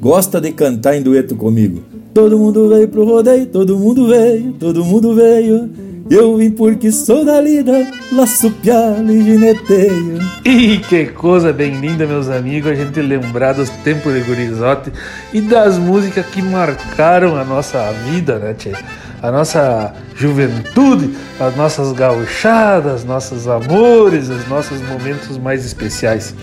gosta 0.00 0.40
de 0.40 0.52
cantar 0.52 0.96
em 0.96 1.02
dueto 1.02 1.34
comigo. 1.34 1.82
Todo 2.12 2.38
mundo 2.38 2.68
veio 2.68 2.88
pro 2.88 3.04
rodeio, 3.04 3.46
todo 3.46 3.78
mundo 3.78 4.08
veio, 4.08 4.54
todo 4.58 4.84
mundo 4.84 5.14
veio. 5.14 5.68
Eu 6.08 6.36
vim 6.36 6.50
porque 6.50 6.92
sou 6.92 7.24
da 7.24 7.40
lida, 7.40 7.84
laço 8.12 8.50
pialo 8.50 9.10
e 9.10 9.22
gineteio. 9.22 10.18
E 10.44 10.78
que 10.78 11.06
coisa 11.06 11.52
bem 11.52 11.80
linda, 11.80 12.06
meus 12.06 12.28
amigos, 12.28 12.70
a 12.70 12.74
gente 12.74 13.00
lembrar 13.00 13.54
dos 13.54 13.68
tempos 13.68 14.14
de 14.14 14.20
gurizote 14.20 14.92
e 15.32 15.40
das 15.40 15.78
músicas 15.78 16.24
que 16.26 16.40
marcaram 16.40 17.36
a 17.36 17.44
nossa 17.44 17.92
vida, 18.08 18.38
né, 18.38 18.54
tchê? 18.54 18.72
A 19.20 19.32
nossa 19.32 19.94
juventude, 20.14 21.16
as 21.40 21.56
nossas 21.56 21.92
gauchadas, 21.92 23.04
nossos 23.04 23.48
amores, 23.48 24.28
os 24.28 24.46
nossos 24.46 24.80
momentos 24.82 25.36
mais 25.38 25.64
especiais. 25.64 26.34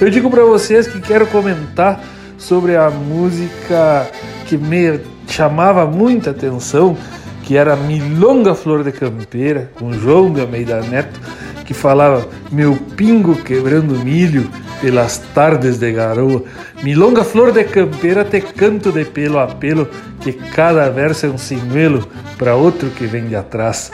Eu 0.00 0.08
digo 0.08 0.30
para 0.30 0.44
vocês 0.44 0.86
que 0.86 0.98
quero 0.98 1.26
comentar 1.26 2.02
sobre 2.38 2.74
a 2.74 2.88
música 2.88 4.08
que 4.46 4.56
me 4.56 4.98
chamava 5.28 5.84
muita 5.86 6.30
atenção, 6.30 6.96
que 7.50 7.56
era 7.56 7.74
Milonga 7.74 8.54
Flor 8.54 8.84
de 8.84 8.92
Campeira, 8.92 9.72
com 9.76 9.92
João 9.92 10.32
de 10.32 10.40
Almeida 10.40 10.80
Neto, 10.82 11.20
que 11.64 11.74
falava 11.74 12.28
Meu 12.52 12.76
pingo 12.96 13.34
quebrando 13.34 13.98
milho 14.04 14.48
pelas 14.80 15.18
tardes 15.34 15.76
de 15.76 15.90
garoa. 15.90 16.44
Milonga 16.80 17.24
Flor 17.24 17.50
de 17.50 17.64
Campeira 17.64 18.24
te 18.24 18.40
canto 18.40 18.92
de 18.92 19.04
pelo 19.04 19.40
a 19.40 19.48
pelo, 19.48 19.88
que 20.20 20.32
cada 20.32 20.88
verso 20.90 21.26
é 21.26 21.28
um 21.28 21.36
sinuelo 21.36 22.06
para 22.38 22.54
outro 22.54 22.88
que 22.90 23.04
vem 23.08 23.26
de 23.26 23.34
atrás. 23.34 23.90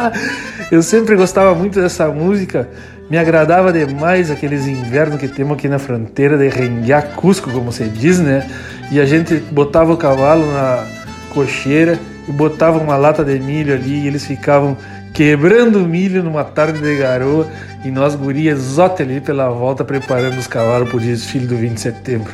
Eu 0.72 0.80
sempre 0.82 1.14
gostava 1.14 1.54
muito 1.54 1.78
dessa 1.82 2.08
música, 2.08 2.70
me 3.10 3.18
agradava 3.18 3.70
demais 3.70 4.30
aqueles 4.30 4.66
invernos 4.66 5.20
que 5.20 5.28
temos 5.28 5.58
aqui 5.58 5.68
na 5.68 5.78
fronteira 5.78 6.38
de 6.38 6.48
Renguiá 6.48 7.02
Cusco, 7.02 7.50
como 7.50 7.70
se 7.70 7.84
diz, 7.84 8.18
né? 8.18 8.50
E 8.90 8.98
a 8.98 9.04
gente 9.04 9.34
botava 9.52 9.92
o 9.92 9.96
cavalo 9.98 10.50
na 10.50 10.86
cocheira 11.34 11.98
e 12.28 12.32
botava 12.32 12.78
uma 12.78 12.96
lata 12.96 13.24
de 13.24 13.38
milho 13.38 13.74
ali 13.74 14.04
e 14.04 14.06
eles 14.06 14.24
ficavam 14.24 14.76
quebrando 15.12 15.80
milho 15.80 16.22
numa 16.22 16.44
tarde 16.44 16.78
de 16.80 16.96
garoa 16.96 17.48
e 17.84 17.90
nós 17.90 18.14
gurias 18.14 18.78
ali 18.78 19.20
pela 19.20 19.48
volta 19.48 19.84
preparando 19.84 20.38
os 20.38 20.46
cavalos 20.46 20.88
para 20.88 20.96
o 20.96 21.00
desfile 21.00 21.46
do 21.46 21.56
20 21.56 21.74
de 21.74 21.80
setembro. 21.80 22.32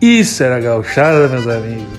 Isso 0.00 0.42
era 0.42 0.60
gauchada, 0.60 1.28
meus 1.28 1.46
amigos. 1.46 1.98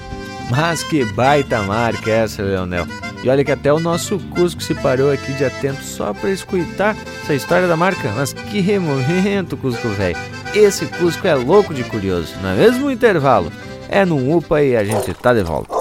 Mas 0.49 0.83
que 0.83 1.05
baita 1.05 1.61
marca 1.61 2.09
essa, 2.11 2.41
Leonel. 2.41 2.85
E 3.23 3.29
olha 3.29 3.45
que 3.45 3.51
até 3.51 3.71
o 3.71 3.79
nosso 3.79 4.19
Cusco 4.31 4.61
se 4.61 4.73
parou 4.73 5.11
aqui 5.11 5.31
de 5.33 5.45
atento 5.45 5.83
só 5.83 6.13
para 6.13 6.31
escutar 6.31 6.95
essa 7.23 7.33
história 7.33 7.67
da 7.67 7.77
marca. 7.77 8.11
Mas 8.15 8.33
que 8.33 8.59
remomento, 8.59 9.55
Cusco 9.55 9.87
velho. 9.89 10.17
Esse 10.53 10.85
Cusco 10.87 11.25
é 11.27 11.35
louco 11.35 11.73
de 11.73 11.83
curioso, 11.83 12.33
não 12.41 12.49
é 12.49 12.55
mesmo 12.55 12.87
o 12.87 12.91
intervalo? 12.91 13.51
É 13.87 14.03
num 14.03 14.35
UPA 14.35 14.61
e 14.61 14.75
a 14.75 14.83
gente 14.83 15.13
tá 15.13 15.33
de 15.33 15.43
volta. 15.43 15.80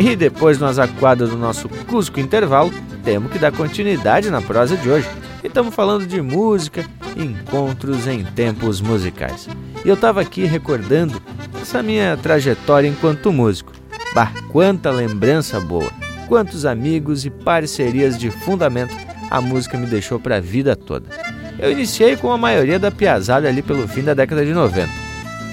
E 0.00 0.16
depois 0.16 0.56
de 0.56 0.64
umas 0.64 0.78
aquadas 0.78 1.28
do 1.28 1.36
nosso 1.36 1.68
Cusco 1.68 2.18
Intervalo, 2.18 2.72
temos 3.04 3.30
que 3.30 3.38
dar 3.38 3.52
continuidade 3.52 4.30
na 4.30 4.40
prosa 4.40 4.74
de 4.74 4.88
hoje. 4.88 5.06
E 5.44 5.46
estamos 5.46 5.74
falando 5.74 6.06
de 6.06 6.22
música, 6.22 6.86
encontros 7.14 8.06
em 8.06 8.24
tempos 8.24 8.80
musicais. 8.80 9.46
E 9.84 9.88
eu 9.90 9.94
estava 9.94 10.22
aqui 10.22 10.46
recordando 10.46 11.20
essa 11.60 11.82
minha 11.82 12.16
trajetória 12.16 12.88
enquanto 12.88 13.30
músico. 13.30 13.72
Bah, 14.14 14.32
quanta 14.48 14.90
lembrança 14.90 15.60
boa! 15.60 15.90
Quantos 16.26 16.64
amigos 16.64 17.26
e 17.26 17.30
parcerias 17.30 18.18
de 18.18 18.30
fundamento 18.30 18.96
a 19.30 19.38
música 19.42 19.76
me 19.76 19.84
deixou 19.84 20.18
para 20.18 20.36
a 20.36 20.40
vida 20.40 20.74
toda. 20.74 21.10
Eu 21.58 21.70
iniciei 21.70 22.16
com 22.16 22.32
a 22.32 22.38
maioria 22.38 22.78
da 22.78 22.90
piazada 22.90 23.48
ali 23.48 23.60
pelo 23.60 23.86
fim 23.86 24.02
da 24.02 24.14
década 24.14 24.46
de 24.46 24.54
90. 24.54 24.88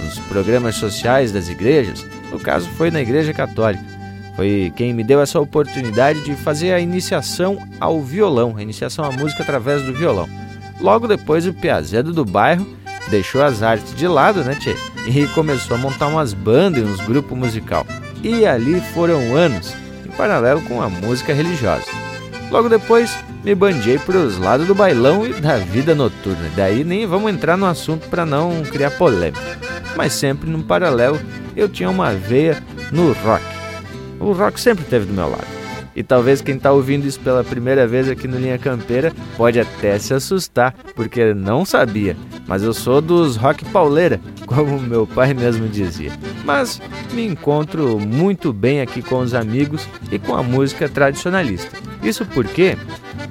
Nos 0.06 0.20
programas 0.20 0.76
sociais 0.76 1.34
das 1.34 1.50
igrejas, 1.50 2.06
no 2.32 2.40
caso 2.40 2.70
foi 2.78 2.90
na 2.90 3.02
Igreja 3.02 3.34
Católica 3.34 3.97
foi 4.38 4.72
quem 4.76 4.94
me 4.94 5.04
deu 5.04 5.20
essa 5.20 5.40
oportunidade 5.40 6.24
de 6.24 6.36
fazer 6.36 6.72
a 6.72 6.80
iniciação 6.80 7.58
ao 7.80 8.00
violão, 8.04 8.54
a 8.56 8.62
iniciação 8.62 9.04
à 9.04 9.12
música 9.12 9.42
através 9.42 9.82
do 9.82 9.92
violão. 9.92 10.30
Logo 10.80 11.08
depois, 11.08 11.48
o 11.48 11.54
Piazedo 11.54 12.14
do 12.14 12.24
bairro 12.24 12.66
deixou 13.10 13.42
as 13.42 13.64
artes 13.64 13.96
de 13.96 14.08
lado, 14.08 14.44
né, 14.44 14.54
tchê? 14.54 14.76
E 15.08 15.26
começou 15.30 15.76
a 15.76 15.80
montar 15.80 16.06
umas 16.06 16.36
bandas 16.36 16.84
e 16.84 16.86
uns 16.86 17.02
grupos 17.02 17.36
musical. 17.36 17.84
E 18.22 18.46
ali 18.46 18.80
foram 18.94 19.36
anos, 19.36 19.74
em 20.06 20.12
paralelo 20.12 20.62
com 20.62 20.84
a 20.84 20.88
música 20.88 21.34
religiosa. 21.34 21.88
Logo 22.52 22.70
depois, 22.70 23.12
me 23.44 23.56
bandiei 23.56 23.98
para 23.98 24.18
os 24.18 24.38
lados 24.38 24.68
do 24.68 24.76
bailão 24.76 25.26
e 25.26 25.34
da 25.34 25.58
vida 25.58 25.96
noturna. 25.96 26.48
Daí 26.56 26.84
nem 26.84 27.08
vamos 27.08 27.32
entrar 27.32 27.58
no 27.58 27.66
assunto 27.66 28.08
para 28.08 28.24
não 28.24 28.64
criar 28.66 28.92
polêmica. 28.92 29.42
Mas 29.96 30.14
sempre 30.14 30.48
no 30.48 30.62
paralelo, 30.62 31.20
eu 31.56 31.68
tinha 31.68 31.90
uma 31.90 32.14
veia 32.14 32.64
no 32.92 33.14
rock 33.14 33.57
o 34.20 34.32
rock 34.32 34.60
sempre 34.60 34.84
esteve 34.84 35.06
do 35.06 35.14
meu 35.14 35.30
lado. 35.30 35.68
E 35.98 36.04
talvez 36.04 36.42
quem 36.42 36.58
está 36.58 36.72
ouvindo 36.72 37.08
isso 37.08 37.20
pela 37.20 37.44
primeira 37.44 37.88
vez 37.88 38.08
aqui 38.08 38.28
no 38.28 38.38
Linha 38.38 38.60
Campeira 38.60 39.12
pode 39.36 39.60
até 39.60 39.98
se 39.98 40.14
assustar, 40.14 40.76
porque 40.96 41.34
não 41.34 41.66
sabia. 41.66 42.16
Mas 42.48 42.62
eu 42.62 42.72
sou 42.72 43.02
dos 43.02 43.36
rock 43.36 43.66
pauleira, 43.66 44.22
como 44.46 44.80
meu 44.80 45.08
pai 45.08 45.34
mesmo 45.34 45.68
dizia. 45.68 46.12
Mas 46.46 46.80
me 47.14 47.26
encontro 47.26 48.00
muito 48.00 48.54
bem 48.54 48.80
aqui 48.80 49.02
com 49.02 49.22
os 49.22 49.34
amigos 49.34 49.90
e 50.12 50.20
com 50.20 50.36
a 50.36 50.44
música 50.44 50.88
tradicionalista. 50.88 51.76
Isso 52.04 52.24
porque 52.28 52.78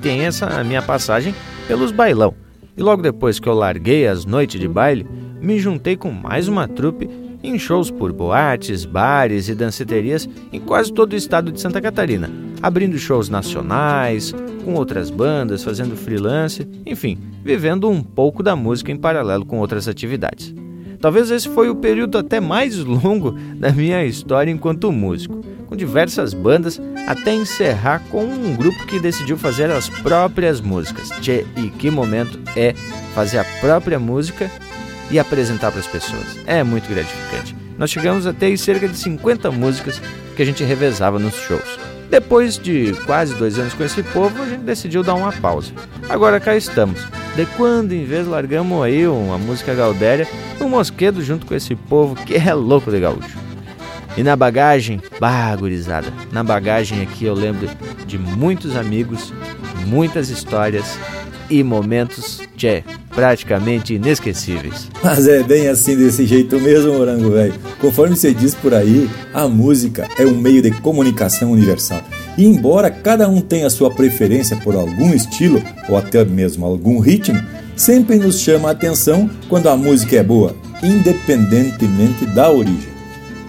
tem 0.03 0.23
essa 0.23 0.65
minha 0.65 0.83
passagem 0.83 1.33
pelos 1.69 1.93
bailão. 1.93 2.35
E 2.77 2.83
logo 2.83 3.01
depois 3.01 3.39
que 3.39 3.49
eu 3.49 3.55
larguei 3.55 4.09
as 4.09 4.25
noites 4.25 4.61
de 4.61 4.67
baile, 4.67 5.07
me 5.41 5.61
juntei 5.61 5.97
com 5.97 6.11
mais 6.11 6.49
uma 6.49 6.67
trupe 6.67 7.09
em 7.49 7.59
shows 7.59 7.91
por 7.91 8.13
boates, 8.13 8.85
bares 8.85 9.49
e 9.49 9.55
danceterias 9.55 10.29
em 10.53 10.61
quase 10.61 10.93
todo 10.93 11.13
o 11.13 11.17
estado 11.17 11.53
de 11.53 11.61
Santa 11.61 11.81
Catarina, 11.81 12.31
abrindo 12.61 12.99
shows 12.99 13.29
nacionais, 13.29 14.35
com 14.65 14.75
outras 14.75 15.11
bandas, 15.11 15.63
fazendo 15.63 15.97
freelance, 15.97 16.67
enfim, 16.85 17.19
vivendo 17.45 17.89
um 17.89 18.03
pouco 18.03 18.43
da 18.43 18.57
música 18.57 18.91
em 18.91 18.97
paralelo 18.97 19.47
com 19.47 19.61
outras 19.61 19.87
atividades. 19.87 20.53
Talvez 21.01 21.31
esse 21.31 21.49
foi 21.49 21.69
o 21.69 21.77
período 21.77 22.19
até 22.19 22.41
mais 22.41 22.79
longo 22.79 23.33
da 23.55 23.71
minha 23.71 24.05
história 24.05 24.51
enquanto 24.51 24.91
músico, 24.91 25.41
com 25.67 25.77
diversas 25.77 26.33
bandas, 26.35 26.81
até 27.07 27.35
encerrar 27.35 28.03
com 28.11 28.25
um 28.25 28.57
grupo 28.57 28.87
que 28.87 28.99
decidiu 28.99 29.37
fazer 29.37 29.71
as 29.71 29.89
próprias 29.89 30.61
músicas. 30.61 31.11
Tchê, 31.21 31.45
e 31.57 31.69
que 31.71 31.91
momento 31.91 32.41
é 32.57 32.73
fazer 33.15 33.39
a 33.39 33.45
própria 33.61 33.99
música 33.99 34.51
e 35.11 35.19
apresentar 35.19 35.71
para 35.71 35.81
as 35.81 35.87
pessoas. 35.87 36.39
É 36.47 36.63
muito 36.63 36.89
gratificante. 36.89 37.55
Nós 37.79 37.91
chegamos 37.91 38.27
a 38.27 38.33
ter 38.33 38.57
cerca 38.57 38.89
de 38.89 38.97
50 38.97 39.51
músicas 39.51 40.01
que 40.35 40.43
a 40.43 40.47
gente 40.47 40.65
revezava 40.65 41.19
nos 41.19 41.35
shows. 41.35 41.79
Depois 42.09 42.57
de 42.57 42.93
quase 43.05 43.35
dois 43.35 43.59
anos 43.59 43.75
com 43.75 43.85
esse 43.85 44.03
povo, 44.03 44.43
a 44.43 44.49
gente 44.49 44.63
decidiu 44.63 45.03
dar 45.03 45.15
uma 45.15 45.33
pausa. 45.33 45.73
Agora 46.09 46.41
cá 46.41 46.57
estamos. 46.57 47.01
De 47.35 47.45
quando 47.57 47.93
em 47.93 48.05
vez 48.05 48.27
largamos 48.27 48.83
aí 48.83 49.07
uma 49.07 49.37
música 49.37 49.75
gaudéria, 49.75 50.27
um 50.61 50.69
mosquedo 50.69 51.23
junto 51.23 51.45
com 51.45 51.55
esse 51.55 51.75
povo 51.75 52.15
que 52.15 52.35
é 52.35 52.55
louco 52.55 52.91
de 52.91 53.01
gaúcho. 53.01 53.37
E 54.17 54.23
na 54.23 54.35
bagagem, 54.35 55.03
bagurizada, 55.21 56.09
na 56.33 56.43
bagagem 56.43 57.03
aqui 57.03 57.27
eu 57.27 57.35
lembro 57.35 57.69
de 58.07 58.19
muitos 58.19 58.75
amigos, 58.75 59.33
muitas 59.87 60.31
histórias 60.31 60.99
e 61.51 61.63
momentos, 61.63 62.41
tchê, 62.57 62.83
praticamente 63.17 63.95
inesquecíveis. 63.95 64.91
Mas 65.03 65.27
é 65.27 65.43
bem 65.43 65.69
assim 65.69 65.97
desse 65.97 66.27
jeito 66.27 66.61
mesmo, 66.61 66.93
Morango 66.93 67.31
Velho. 67.31 67.55
Conforme 67.81 68.15
você 68.15 68.35
diz 68.35 68.55
por 68.55 68.75
aí, 68.75 69.09
a 69.33 69.49
música 69.49 70.07
é 70.19 70.27
um 70.27 70.37
meio 70.37 70.61
de 70.61 70.71
comunicação 70.71 71.53
universal. 71.53 72.03
E 72.37 72.45
embora 72.45 72.91
cada 72.91 73.27
um 73.27 73.41
tenha 73.41 73.71
sua 73.71 73.91
preferência 73.91 74.55
por 74.57 74.77
algum 74.77 75.15
estilo 75.15 75.63
ou 75.89 75.97
até 75.97 76.23
mesmo 76.27 76.67
algum 76.67 76.99
ritmo, 76.99 77.43
sempre 77.75 78.17
nos 78.17 78.39
chama 78.39 78.69
a 78.69 78.73
atenção 78.73 79.31
quando 79.49 79.71
a 79.71 79.77
música 79.77 80.17
é 80.17 80.23
boa, 80.23 80.55
independentemente 80.83 82.27
da 82.27 82.51
origem. 82.51 82.95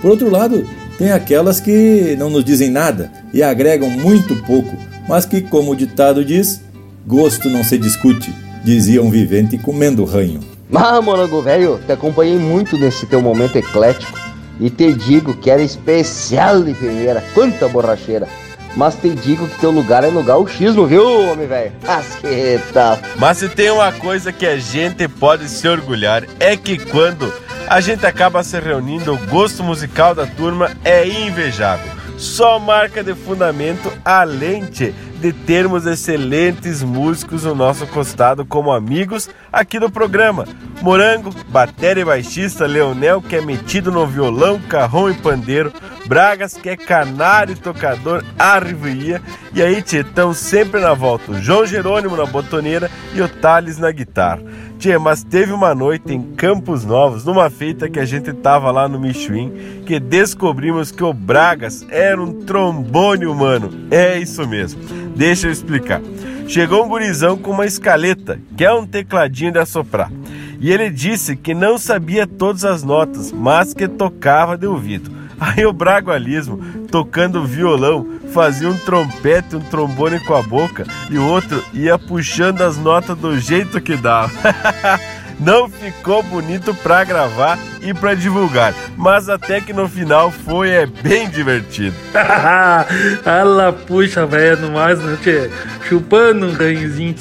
Por 0.01 0.11
outro 0.11 0.30
lado, 0.30 0.65
tem 0.97 1.11
aquelas 1.11 1.59
que 1.59 2.15
não 2.18 2.30
nos 2.30 2.45
dizem 2.45 2.70
nada 2.70 3.11
e 3.34 3.43
agregam 3.43 3.89
muito 3.89 4.34
pouco, 4.43 4.78
mas 5.09 5.26
que, 5.26 5.41
como 5.41 5.72
o 5.72 5.76
ditado 5.76 6.24
diz, 6.24 6.61
Gosto 7.05 7.49
não 7.49 7.63
se 7.63 7.78
discute, 7.78 8.34
dizia 8.64 9.01
um 9.01 9.10
vivente 9.10 9.58
comendo 9.58 10.05
ranho. 10.05 10.39
Mas, 10.70 11.03
morango 11.03 11.41
velho, 11.41 11.80
te 11.86 11.91
acompanhei 11.93 12.38
muito 12.38 12.78
nesse 12.78 13.05
teu 13.05 13.22
momento 13.22 13.55
eclético 13.55 14.18
e 14.60 14.70
te 14.70 14.93
digo 14.93 15.36
que 15.36 15.49
era 15.49 15.62
especial 15.62 16.62
de 16.62 16.74
primeira, 16.74 17.24
quanta 17.34 17.68
borracheira. 17.68 18.28
Mas 18.76 18.95
te 18.95 19.10
digo 19.10 19.47
que 19.47 19.60
teu 19.60 19.72
lugar 19.72 20.03
é 20.03 20.12
no 20.12 20.24
gauchismo, 20.24 20.86
viu, 20.86 21.32
homem 21.32 21.47
velho? 21.47 21.72
Asqueta! 21.88 22.99
Mas 23.18 23.38
se 23.39 23.49
tem 23.49 23.72
uma 23.72 23.91
coisa 23.91 24.32
que 24.32 24.45
a 24.45 24.58
gente 24.58 25.08
pode 25.08 25.49
se 25.49 25.68
orgulhar 25.68 26.24
é 26.39 26.55
que 26.55 26.78
quando 26.78 27.34
a 27.68 27.82
gente 27.82 28.05
acaba 28.05 28.43
se 28.43 28.60
reunindo, 28.60 29.14
o 29.14 29.18
gosto 29.30 29.64
musical 29.64 30.14
da 30.14 30.28
turma 30.28 30.72
é 30.86 31.08
invejável. 31.08 31.91
Só 32.18 32.60
marca 32.60 33.03
de 33.03 33.14
fundamento 33.14 33.91
além 34.05 34.66
de 34.66 34.93
de 35.20 35.34
termos 35.34 35.86
excelentes 35.86 36.84
músicos 36.84 37.43
no 37.43 37.55
nosso 37.55 37.88
costado 37.88 38.45
como 38.45 38.72
amigos 38.72 39.30
aqui 39.51 39.80
do 39.80 39.89
programa. 39.89 40.45
Morango, 40.82 41.34
bateria 41.49 42.01
e 42.01 42.05
baixista, 42.05 42.65
Leonel, 42.65 43.22
que 43.22 43.36
é 43.36 43.41
metido 43.41 43.91
no 43.91 44.05
violão, 44.05 44.59
carrão 44.59 45.09
e 45.09 45.13
pandeiro, 45.15 45.74
Bragas, 46.08 46.53
que 46.53 46.70
é 46.70 46.78
canário 46.78 47.58
tocador, 47.58 48.24
arrivia, 48.39 49.22
e 49.53 49.62
aí 49.62 49.82
Tietão 49.82 50.34
sempre 50.34 50.80
na 50.80 50.93
volta, 50.93 51.34
o 51.34 51.41
João 51.41 51.66
Jerônimo 51.66 52.16
na 52.16 52.26
botoneira 52.26 52.89
e 53.14 53.22
o 53.22 53.28
Thales 53.28 53.78
na 53.78 53.91
guitarra. 53.91 54.41
Tchê, 54.80 54.97
mas 54.97 55.24
teve 55.24 55.51
uma 55.51 55.76
noite 55.76 56.14
em 56.14 56.22
Campos 56.22 56.86
Novos, 56.86 57.26
numa 57.26 57.49
feita 57.49 57.89
que 57.89 57.99
a 57.99 58.05
gente 58.05 58.32
tava 58.32 58.72
lá 58.72 58.88
no 58.88 58.99
Michuim, 58.99 59.82
que 59.86 59.99
descobrimos 59.99 60.91
que 60.91 61.03
o 61.03 61.12
Bragas 61.12 61.86
era 61.89 62.22
um 62.22 62.45
trombone 62.45 63.26
humano. 63.26 63.88
É 63.89 64.18
isso 64.18 64.47
mesmo. 64.47 64.82
Deixa 65.16 65.47
eu 65.47 65.51
explicar. 65.51 65.99
Chegou 66.47 66.86
um 66.86 66.88
gurizão 66.88 67.38
com 67.38 67.51
uma 67.51 67.66
escaleta, 67.66 68.39
que 68.55 68.64
é 68.64 68.72
um 68.72 68.86
tecladinho 68.86 69.51
de 69.51 69.60
assoprar. 69.60 70.12
E 70.60 70.72
ele 70.72 70.89
disse 70.89 71.36
que 71.36 71.53
não 71.53 71.78
sabia 71.78 72.26
todas 72.26 72.64
as 72.64 72.84
notas, 72.84 73.32
mas 73.32 73.74
que 73.74 73.88
tocava 73.88 74.58
de 74.58 74.66
ouvido. 74.66 75.12
Aí 75.39 75.65
o 75.65 75.73
Bragualismo, 75.73 76.59
tocando 76.89 77.45
violão, 77.45 78.19
fazia 78.33 78.69
um 78.69 78.77
trompete, 78.77 79.55
um 79.55 79.59
trombone 79.59 80.19
com 80.19 80.35
a 80.35 80.41
boca 80.41 80.85
e 81.09 81.17
o 81.17 81.25
outro 81.25 81.63
ia 81.73 81.97
puxando 81.97 82.61
as 82.61 82.77
notas 82.77 83.17
do 83.17 83.38
jeito 83.39 83.79
que 83.79 83.95
dava. 83.95 84.31
Não 85.39 85.69
ficou 85.69 86.23
bonito 86.23 86.73
pra 86.73 87.03
gravar 87.03 87.59
e 87.83 87.93
pra 87.93 88.15
divulgar, 88.15 88.73
mas 88.95 89.29
até 89.29 89.61
que 89.61 89.71
no 89.71 89.88
final 89.88 90.31
foi 90.31 90.71
é 90.71 90.85
bem 90.88 91.29
divertido. 91.29 91.95
Ela 93.23 93.71
puxa 93.71 94.25
velho 94.25 94.61
no 94.61 94.71
mais, 94.71 94.97
né, 94.99 95.15
tchê? 95.21 95.51
Chupando 95.88 96.47
um 96.47 96.53
ranhozinho. 96.53 97.15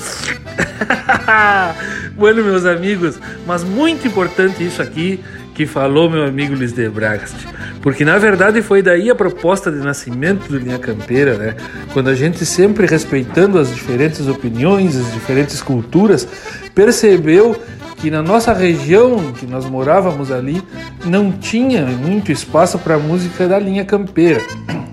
bueno, 2.16 2.42
meus 2.42 2.64
amigos, 2.64 3.18
mas 3.46 3.62
muito 3.62 4.08
importante 4.08 4.66
isso 4.66 4.80
aqui 4.80 5.22
que 5.56 5.64
falou 5.64 6.10
meu 6.10 6.22
amigo 6.22 6.54
Luiz 6.54 6.74
de 6.74 6.86
Bragast. 6.86 7.34
Porque 7.80 8.04
na 8.04 8.18
verdade 8.18 8.60
foi 8.60 8.82
daí 8.82 9.08
a 9.08 9.14
proposta 9.14 9.72
de 9.72 9.78
nascimento 9.78 10.46
do 10.48 10.58
Linha 10.58 10.78
Campeira, 10.78 11.38
né? 11.38 11.56
Quando 11.94 12.10
a 12.10 12.14
gente 12.14 12.44
sempre 12.44 12.86
respeitando 12.86 13.58
as 13.58 13.74
diferentes 13.74 14.28
opiniões, 14.28 14.94
as 14.94 15.10
diferentes 15.14 15.62
culturas, 15.62 16.28
percebeu 16.74 17.56
que 17.96 18.10
na 18.10 18.22
nossa 18.22 18.52
região 18.52 19.32
que 19.32 19.46
nós 19.46 19.64
morávamos 19.64 20.30
ali 20.30 20.62
não 21.06 21.32
tinha 21.32 21.86
muito 21.86 22.30
espaço 22.30 22.78
para 22.78 22.98
música 22.98 23.48
da 23.48 23.58
linha 23.58 23.84
campeira. 23.86 24.42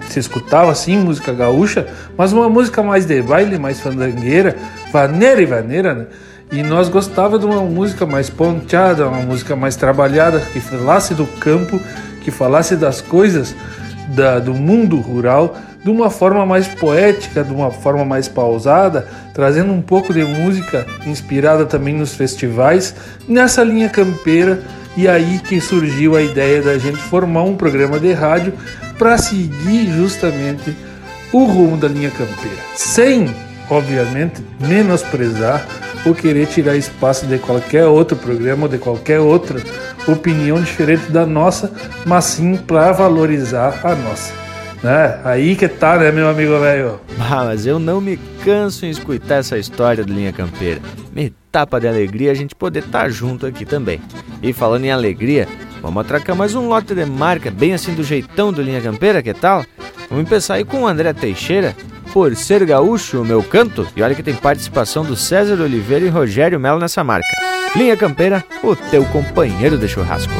Se 0.07 0.18
escutava 0.18 0.74
sim 0.74 0.97
música 0.97 1.34
gaúcha, 1.34 1.88
mas 2.18 2.32
uma 2.32 2.47
música 2.47 2.82
mais 2.82 3.05
de 3.05 3.22
baile, 3.22 3.59
mais 3.59 3.82
fandangueira, 3.82 4.55
vaneira 4.93 5.41
e 5.41 5.45
vaneira, 5.45 5.93
né? 5.93 6.05
E 6.52 6.62
nós 6.62 6.89
gostava 6.89 7.39
de 7.39 7.46
uma 7.46 7.62
música 7.62 8.06
mais 8.06 8.30
ponteada, 8.30 9.08
uma 9.08 9.22
música 9.22 9.56
mais 9.56 9.76
trabalhada, 9.76 10.39
que 10.39 10.60
falasse 10.60 11.14
do 11.14 11.26
campo, 11.26 11.80
que 12.22 12.32
falasse 12.32 12.76
das 12.76 13.02
coisas 13.02 13.56
da, 14.10 14.39
do 14.39 14.54
mundo 14.54 15.00
rural 15.00 15.56
de 15.84 15.89
uma 15.89 16.10
forma 16.10 16.46
mais 16.46 16.68
poética, 16.68 17.44
de 17.44 17.54
uma 17.54 17.70
forma 17.70 18.06
mais 18.06 18.28
pausada, 18.28 19.08
trazendo 19.34 19.74
um 19.74 19.82
pouco 19.82 20.14
de 20.14 20.24
música 20.24 20.86
inspirada 21.06 21.66
também 21.66 21.94
nos 21.94 22.16
festivais, 22.16 22.96
nessa 23.28 23.64
linha 23.64 23.89
campeira. 23.89 24.62
E 24.96 25.08
aí 25.08 25.39
que 25.39 25.60
surgiu 25.60 26.16
a 26.16 26.22
ideia 26.22 26.62
da 26.62 26.78
gente 26.78 27.00
formar 27.00 27.44
um 27.44 27.56
programa 27.56 28.00
de 28.00 28.14
rádio 28.14 28.54
para 28.98 29.18
seguir 29.18 29.91
justamente 29.91 30.76
o 31.32 31.46
rumo 31.46 31.76
da 31.76 31.88
linha 31.88 32.12
campeira, 32.12 32.62
sem, 32.76 33.34
obviamente, 33.70 34.44
menosprezar 34.60 35.66
ou 36.06 36.14
querer 36.14 36.47
tirar 36.47 36.76
espaço 36.76 37.26
de 37.26 37.38
qualquer 37.38 37.86
outro 37.86 38.18
programa 38.18 38.64
ou 38.64 38.70
de 38.70 38.78
qualquer 38.78 39.20
outra 39.20 39.62
opinião 40.08 40.62
diferente 40.62 41.12
da 41.12 41.26
nossa, 41.26 41.72
mas 42.06 42.26
sim 42.26 42.58
para 42.58 42.91
valorizar 42.91 43.80
a 43.84 43.95
nossa. 43.95 44.34
Né? 44.84 45.20
Aí 45.24 45.56
que 45.56 45.68
tá, 45.68 45.97
né, 45.97 46.12
meu 46.12 46.28
amigo 46.28 46.60
velho? 46.60 46.99
Ah, 47.18 47.45
mas 47.45 47.66
eu 47.66 47.80
não 47.80 48.01
me 48.01 48.20
canso 48.43 48.86
em 48.86 48.89
escutar 48.89 49.36
essa 49.36 49.58
história 49.58 50.04
do 50.04 50.12
Linha 50.12 50.34
Campeira. 50.34 50.82
Me 51.14 51.34
tapa 51.49 51.80
de 51.80 51.88
alegria 51.88 52.32
a 52.32 52.36
gente 52.36 52.54
poder 52.54 52.80
estar 52.80 53.04
tá 53.04 53.10
junto 53.10 53.45
aqui 53.45 53.64
também. 53.64 54.01
E 54.41 54.51
falando 54.51 54.84
em 54.84 54.91
alegria, 54.91 55.47
vamos 55.82 56.01
atracar 56.01 56.36
mais 56.36 56.54
um 56.54 56.68
lote 56.68 56.93
de 56.93 57.06
marca, 57.06 57.49
bem 57.49 57.74
assim 57.74 57.93
do 57.93 58.04
jeitão 58.04 58.51
do 58.51 58.62
Linha 58.62 58.82
Campeira, 58.82 59.24
que 59.24 59.34
tal? 59.34 59.64
Vamos 60.10 60.28
começar 60.28 60.56
aí 60.56 60.66
com 60.66 60.82
o 60.82 60.88
André 60.88 61.14
Teixeira, 61.14 61.74
por 62.14 62.36
ser 62.36 62.64
gaúcho, 62.64 63.22
o 63.22 63.26
meu 63.26 63.41
canto. 63.41 63.88
E 63.95 64.03
olha 64.03 64.14
que 64.14 64.22
tem 64.22 64.36
participação 64.36 65.03
do 65.03 65.16
César 65.16 65.59
Oliveira 65.59 66.05
e 66.05 66.09
Rogério 66.09 66.59
Melo 66.59 66.80
nessa 66.80 67.03
marca. 67.03 67.28
Linha 67.76 67.97
Campeira, 67.97 68.45
o 68.64 68.76
teu 68.76 69.03
companheiro 69.05 69.78
de 69.78 69.88
churrasco. 69.88 70.34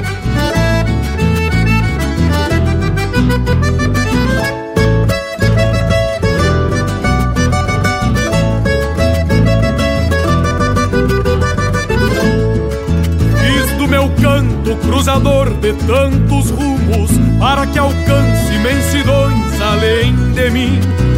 Cruzador 14.82 15.54
de 15.56 15.74
tantos 15.86 16.50
rumos 16.50 17.12
para 17.38 17.68
que 17.68 17.78
alcance 17.78 18.54
imensidões 18.54 19.62
além 19.62 20.16
de 20.34 20.50
mim. 20.50 20.80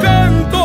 canto. 0.00 0.59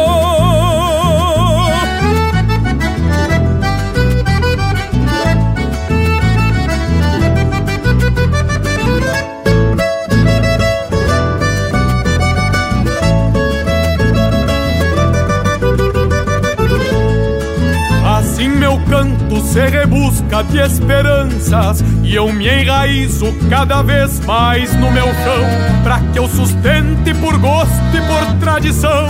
Se 19.45 19.65
rebusca 19.67 20.43
de 20.43 20.59
esperanças 20.59 21.83
E 22.03 22.15
eu 22.15 22.31
me 22.33 22.47
enraizo 22.47 23.33
cada 23.49 23.81
vez 23.81 24.19
mais 24.25 24.75
no 24.75 24.91
meu 24.91 25.05
chão 25.05 25.83
Pra 25.83 25.99
que 26.11 26.19
eu 26.19 26.27
sustente 26.27 27.13
por 27.21 27.37
gosto 27.37 27.71
e 27.93 28.01
por 28.01 28.39
tradição 28.39 29.07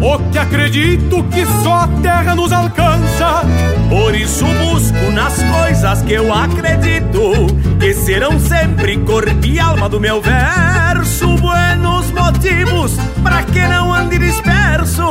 O 0.00 0.18
que 0.30 0.38
acredito 0.38 1.22
que 1.24 1.44
só 1.62 1.80
a 1.80 1.88
terra 2.02 2.34
nos 2.34 2.52
alcança 2.52 3.42
Por 3.88 4.14
isso 4.14 4.44
busco 4.44 5.10
nas 5.12 5.42
coisas 5.42 6.02
que 6.02 6.14
eu 6.14 6.32
acredito 6.32 7.46
Que 7.78 7.92
serão 7.94 8.38
sempre 8.40 8.96
cor 8.98 9.24
e 9.44 9.58
alma 9.58 9.88
do 9.88 10.00
meu 10.00 10.20
verso. 10.20 11.36
Buenos 11.36 12.10
motivos 12.10 12.96
pra 13.22 13.42
que 13.42 13.60
não 13.60 13.92
ande 13.92 14.18
disperso 14.18 15.04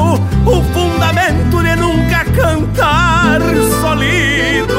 O 0.46 0.64
fundamento 0.74 1.62
de 1.62 1.76
nunca 1.76 2.26
cantar 2.26 3.40
solido. 3.82 4.74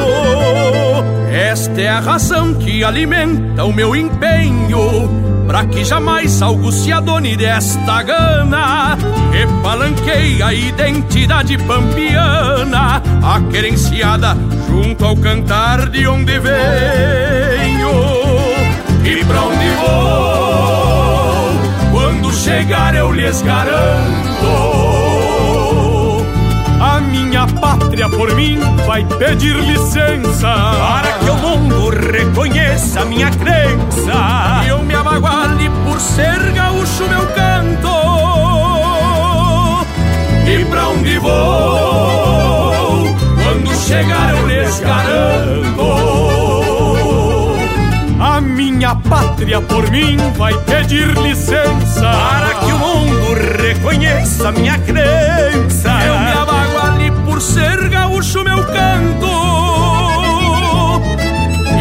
Esta 1.31 1.81
é 1.81 1.89
a 1.89 1.99
razão 1.99 2.53
que 2.53 2.83
alimenta 2.83 3.65
o 3.65 3.73
meu 3.73 3.95
empenho 3.95 5.34
Pra 5.47 5.65
que 5.65 5.83
jamais 5.83 6.41
algo 6.41 6.71
se 6.71 6.91
adone 6.91 7.37
desta 7.37 8.01
gana? 8.01 8.97
Que 9.31 9.45
palanqueia 9.61 10.47
a 10.47 10.53
identidade 10.53 11.57
pampiana 11.59 13.01
A 13.23 13.39
querenciada 13.51 14.35
junto 14.67 15.05
ao 15.05 15.15
cantar 15.15 15.89
de 15.89 16.07
onde 16.07 16.39
venho. 16.39 17.91
E 19.03 19.23
pra 19.25 19.41
onde 19.43 19.69
vou? 19.81 21.59
Quando 21.91 22.33
chegar 22.33 22.95
eu 22.95 23.11
lhes 23.11 23.41
garanto 23.41 24.94
minha 27.15 27.47
pátria 27.47 28.09
por 28.09 28.33
mim 28.35 28.59
vai 28.85 29.05
pedir 29.05 29.55
licença. 29.55 30.47
Para 30.47 31.13
que 31.13 31.29
o 31.29 31.35
mundo 31.35 31.89
reconheça 31.89 33.05
minha 33.05 33.31
crença. 33.31 34.63
E 34.65 34.67
eu 34.67 34.79
me 34.83 34.93
abaguale 34.93 35.69
por 35.85 35.99
ser 35.99 36.51
gaúcho 36.51 37.07
meu 37.07 37.25
canto. 37.27 37.95
E 40.47 40.63
pra 40.65 40.89
onde 40.89 41.17
vou 41.17 41.31
Quando 43.43 43.75
chegar 43.75 44.35
eu 44.35 44.47
lhes 44.47 44.79
garanto 44.79 45.95
A 48.19 48.39
minha 48.39 48.95
pátria 48.95 49.59
por 49.61 49.89
mim 49.89 50.17
vai 50.37 50.53
pedir 50.65 51.17
licença. 51.17 52.11
Para 52.11 52.53
que 52.55 52.71
o 52.71 52.77
mundo 52.77 53.33
reconheça 53.59 54.51
minha 54.51 54.77
crença 54.77 56.04
por 57.35 57.41
ser 57.41 57.89
gaúcho 57.89 58.45
meu 58.45 58.63
canto. 58.63 59.27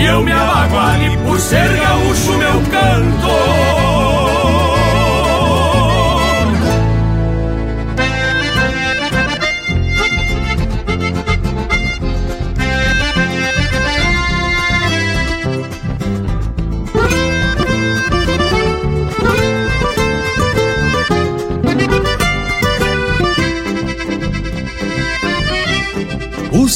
E 0.01 0.05
eu 0.05 0.21
me 0.25 0.33
abaguale 0.33 1.17
por 1.19 1.39
ser 1.39 1.77
gaúcho 1.77 2.33
meu 2.39 2.61
canto. 2.73 3.94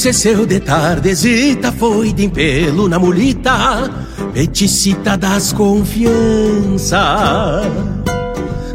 Cesseu 0.09 0.47
de 0.47 0.59
tardezita 0.59 1.71
foi 1.71 2.15
de 2.15 2.31
pelo 2.31 2.89
na 2.89 2.99
mulita, 2.99 3.91
peticita 4.33 5.19
das 5.19 5.53
confiança. 5.53 6.97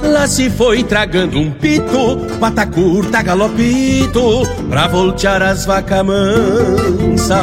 Lá 0.03 0.27
se 0.27 0.51
foi 0.51 0.83
tragando 0.83 1.39
um 1.39 1.49
pito, 1.49 2.17
pata 2.39 2.67
curta, 2.67 3.23
galopito, 3.23 4.47
pra 4.69 4.87
voltear 4.87 5.41
as 5.41 5.65
vacas 5.65 6.05
mansa. 6.05 7.41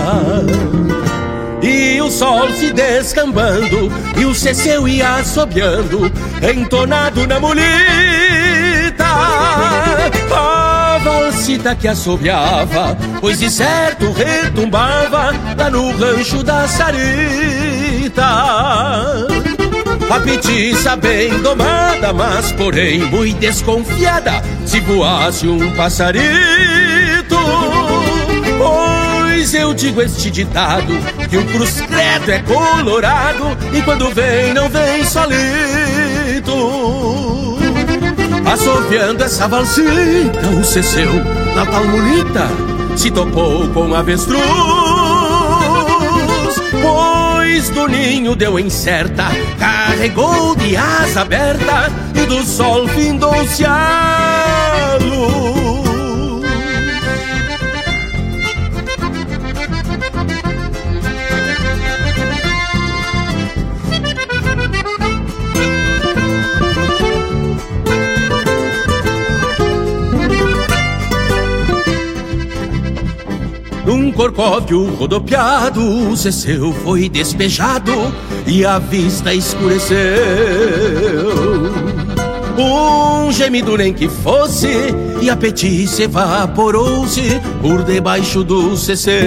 E 1.60 2.00
o 2.00 2.08
sol 2.12 2.48
se 2.52 2.72
descambando, 2.72 3.90
e 4.16 4.24
o 4.24 4.32
cesseu 4.36 4.86
ia 4.86 5.16
assobiando, 5.16 6.12
entonado 6.40 7.26
na 7.26 7.40
mulita. 7.40 8.30
A 11.40 11.42
valsita 11.42 11.74
que 11.74 11.88
assobiava, 11.88 12.94
pois 13.18 13.38
de 13.38 13.48
certo 13.50 14.12
retumbava 14.12 15.32
lá 15.56 15.70
no 15.70 15.90
rancho 15.96 16.42
da 16.42 16.68
Sarita. 16.68 18.26
A 20.10 20.20
petiça 20.22 20.96
bem 20.96 21.40
domada, 21.40 22.12
mas 22.12 22.52
porém 22.52 22.98
muito 22.98 23.38
desconfiada, 23.38 24.42
se 24.66 24.80
voasse 24.80 25.48
um 25.48 25.74
passarito. 25.74 26.26
Pois 28.58 29.54
eu 29.54 29.72
digo 29.72 30.02
este 30.02 30.30
ditado, 30.30 30.92
que 31.30 31.38
o 31.38 31.46
cruz 31.46 31.80
credo 31.80 32.32
é 32.32 32.40
colorado, 32.40 33.56
e 33.72 33.80
quando 33.80 34.10
vem, 34.10 34.52
não 34.52 34.68
vem 34.68 35.06
solito. 35.06 35.30
Assoviando 38.46 39.22
essa 39.22 39.46
valsita, 39.46 40.48
o 40.58 40.64
cesseu 40.64 41.12
na 41.54 41.66
palmolita 41.66 42.48
se 42.96 43.10
topou 43.10 43.68
com 43.68 43.94
avestruz. 43.94 44.42
Pois 46.82 47.70
do 47.70 47.86
ninho 47.88 48.34
deu 48.34 48.58
em 48.58 48.68
certa, 48.70 49.28
carregou 49.58 50.56
de 50.56 50.76
asa 50.76 51.22
aberta 51.22 51.90
e 52.14 52.26
do 52.26 52.42
sol 52.44 52.88
findou-se 52.88 53.64
a 53.64 54.98
luz. 55.00 55.60
Corcóvio 74.20 74.84
rodopiado, 74.97 76.14
cesseu 76.14 76.74
foi 76.84 77.09
despejado 77.09 77.90
e 78.47 78.66
a 78.66 78.78
vista 78.78 79.32
escureceu. 79.32 79.97
Um 82.59 83.32
gemido 83.32 83.78
nem 83.78 83.94
que 83.94 84.10
fosse, 84.10 84.68
e 85.22 85.30
a 85.30 85.36
petice 85.38 86.02
evaporou-se 86.02 87.40
por 87.62 87.82
debaixo 87.82 88.44
do 88.44 88.76
cesseu. 88.76 89.24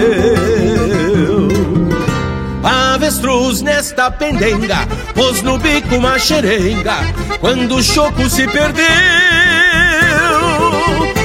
Avestruz 2.61 3.63
nesta 3.63 4.11
pendenga, 4.11 4.87
pôs 5.15 5.41
no 5.41 5.57
bico 5.57 5.95
uma 5.95 6.19
xerenga, 6.19 6.97
quando 7.39 7.77
o 7.77 7.81
choco 7.81 8.29
se 8.29 8.45
perdeu. 8.45 8.85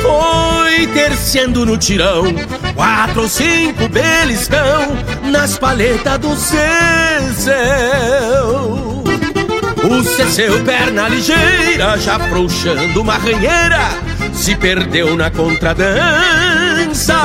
Foi 0.01 0.87
terciando 0.87 1.67
no 1.67 1.77
tirão, 1.77 2.25
quatro 2.79 3.23
ou 3.23 3.29
cinco 3.29 3.89
beliscão 3.89 4.97
nas 5.33 5.59
paletas 5.59 6.17
do 6.19 6.37
céu. 6.37 6.69
O 9.83 10.05
cesseu, 10.05 10.63
perna 10.65 11.09
ligeira, 11.09 11.99
já 11.99 12.15
afrouxando 12.15 13.03
uma 13.03 13.15
ranheira, 13.15 13.81
se 14.33 14.55
perdeu 14.55 15.17
na 15.17 15.29
contradança. 15.29 17.17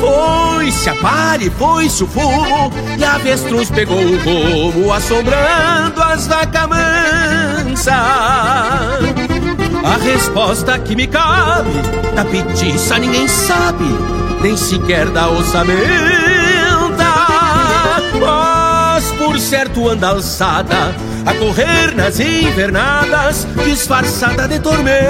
Foi-se 0.00 0.90
a 0.90 0.94
pare, 0.96 1.48
foi-se 1.50 2.02
o 2.02 2.08
fumo, 2.08 2.72
e 2.98 3.04
a 3.04 3.14
avestruz 3.14 3.70
pegou 3.70 4.00
o 4.00 4.18
rumo, 4.18 4.92
assombrando 4.92 6.02
as 6.02 6.26
vacas 6.26 6.68
mansas. 6.68 7.94
A 9.84 9.98
resposta 10.02 10.76
que 10.80 10.96
me 10.96 11.06
cabe 11.06 11.70
da 12.14 12.24
petiça 12.24 12.98
ninguém 12.98 13.28
sabe, 13.28 13.84
nem 14.42 14.56
sequer 14.56 15.08
da 15.08 15.28
ossamenta. 15.28 15.82
Mas 18.20 19.04
por 19.12 19.38
certo 19.38 19.88
anda 19.88 20.08
alçada, 20.08 20.94
a 21.24 21.32
correr 21.34 21.94
nas 21.94 22.18
invernadas, 22.18 23.46
disfarçada 23.64 24.48
de 24.48 24.58
tormenta. 24.58 25.02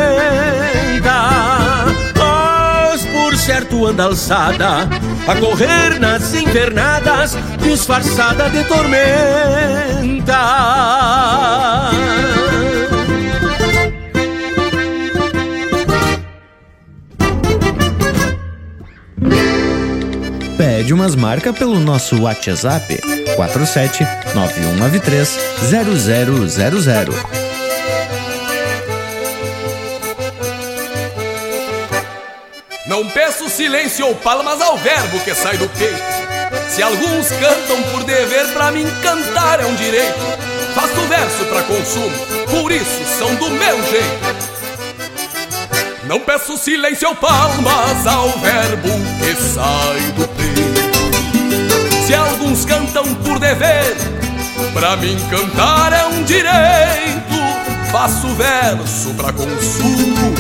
Mas 2.19 3.07
por 3.07 3.35
certo 3.37 3.87
anda 3.87 4.05
alçada, 4.05 4.89
a 5.27 5.37
correr 5.37 5.99
nas 5.99 6.35
invernadas, 6.35 7.37
disfarçada 7.59 8.51
de 8.51 8.63
tormenta. 8.65 10.43
Pede 20.83 20.93
umas 20.93 21.15
marcas 21.15 21.57
pelo 21.57 21.79
nosso 21.79 22.21
WhatsApp 22.23 23.01
47 23.37 24.05
9193 24.35 25.39
0000. 25.71 27.15
Não 32.89 33.09
peço 33.11 33.49
silêncio 33.49 34.09
ou 34.09 34.17
palmas 34.17 34.61
ao 34.61 34.77
verbo 34.77 35.21
que 35.21 35.33
sai 35.37 35.57
do 35.57 35.69
peito. 35.69 36.03
Se 36.69 36.83
alguns 36.83 37.29
cantam 37.29 37.81
por 37.93 38.03
dever, 38.03 38.49
pra 38.53 38.73
mim 38.73 38.85
cantar 39.01 39.61
é 39.61 39.67
um 39.67 39.77
direito. 39.77 40.19
Faço 40.75 41.01
verso 41.03 41.45
pra 41.45 41.63
consumo, 41.63 42.11
por 42.51 42.73
isso 42.73 43.05
são 43.21 43.33
do 43.37 43.51
meu 43.51 43.81
jeito. 43.85 44.43
Não 46.09 46.19
peço 46.19 46.59
silêncio 46.59 47.09
ou 47.09 47.15
palmas 47.15 48.05
ao 48.05 48.31
verbo 48.41 48.89
que 49.21 49.35
sai 49.41 50.01
do 50.17 50.32
alguns 52.53 52.65
cantam 52.67 53.15
por 53.17 53.39
dever, 53.39 53.97
pra 54.75 54.97
mim 54.97 55.17
cantar 55.31 55.93
é 55.93 56.05
um 56.07 56.23
direito. 56.23 57.33
Faço 57.91 58.29
verso 58.29 59.15
pra 59.15 59.33
consumo, 59.33 60.35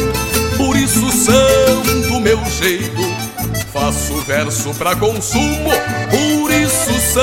por 0.59 0.77
isso 0.77 1.01
do 2.09 2.21
meu 2.21 2.39
jeito. 2.45 3.03
Faço 3.73 4.15
verso 4.27 4.75
pra 4.75 4.95
consumo, 4.95 5.71
por 6.11 6.51
isso 6.51 7.21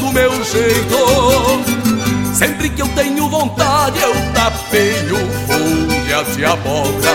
do 0.00 0.10
meu 0.12 0.32
jeito. 0.44 2.34
Sempre 2.34 2.70
que 2.70 2.80
eu 2.80 2.88
tenho 2.88 3.28
vontade, 3.28 4.00
eu 4.00 4.14
tapeio 4.32 5.16
folhas 5.46 6.36
de 6.36 6.44
abóbora. 6.44 7.10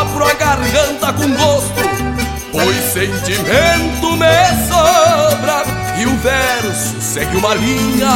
Abro 0.00 0.24
a 0.24 0.34
garganta 0.34 1.12
com 1.12 1.30
gosto, 1.34 1.82
pois 2.52 2.76
sentimento 2.92 4.16
me 4.16 4.66
sobra. 4.68 5.73
E 6.04 6.06
o 6.06 6.16
verso 6.18 7.00
segue 7.00 7.34
uma 7.34 7.54
linha 7.54 8.12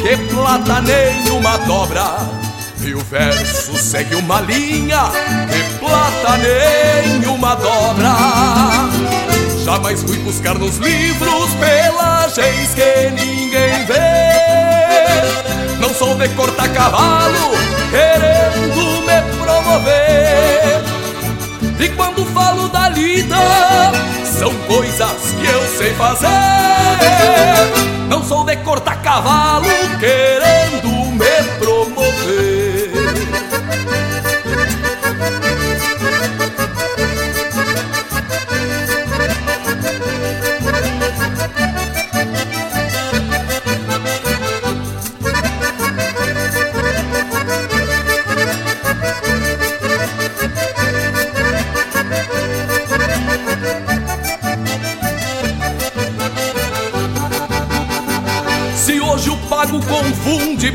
que 0.00 0.16
plata 0.34 0.80
nenhuma 0.80 1.58
dobra. 1.58 2.16
E 2.80 2.94
o 2.94 3.00
verso 3.00 3.76
segue 3.76 4.14
uma 4.14 4.40
linha 4.40 5.10
que 5.52 5.78
plata 5.80 6.38
nenhuma 6.38 7.56
dobra. 7.56 8.08
Jamais 9.62 10.00
fui 10.00 10.16
buscar 10.20 10.54
nos 10.54 10.78
livros 10.78 11.50
pelagens 11.60 12.72
que 12.74 13.10
ninguém 13.10 13.84
vê. 13.84 15.78
Não 15.78 15.92
sou 15.92 16.14
de 16.14 16.26
cortar 16.30 16.70
cavalo 16.70 17.50
querendo 17.90 19.02
me 19.02 19.44
promover. 19.44 20.93
E 21.78 21.88
quando 21.90 22.24
falo 22.26 22.68
da 22.68 22.88
vida 22.90 23.36
são 24.24 24.54
coisas 24.66 25.34
que 25.40 25.46
eu 25.46 25.66
sei 25.76 25.92
fazer. 25.94 26.28
Não 28.08 28.22
sou 28.22 28.44
de 28.44 28.56
cortar 28.58 29.02
cavalo 29.02 29.66
querendo 29.98 30.53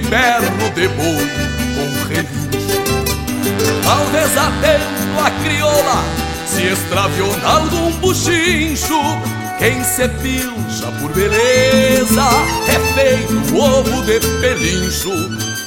berro 0.09 0.69
de 0.75 0.87
boi 0.89 1.29
com 1.75 2.07
relincho 2.07 2.39
Talvez 3.83 4.37
atento 4.37 5.19
a 5.23 5.31
crioula 5.43 6.29
se 6.45 6.63
extraviou 6.63 7.27
em 7.27 7.45
algum 7.45 7.91
buchincho. 7.99 8.99
Quem 9.59 9.83
se 9.83 10.07
pilcha 10.07 10.87
por 10.99 11.11
beleza 11.13 12.27
é 12.67 12.79
feito 12.93 13.55
ovo 13.55 14.01
de 14.03 14.19
pelincho. 14.41 15.11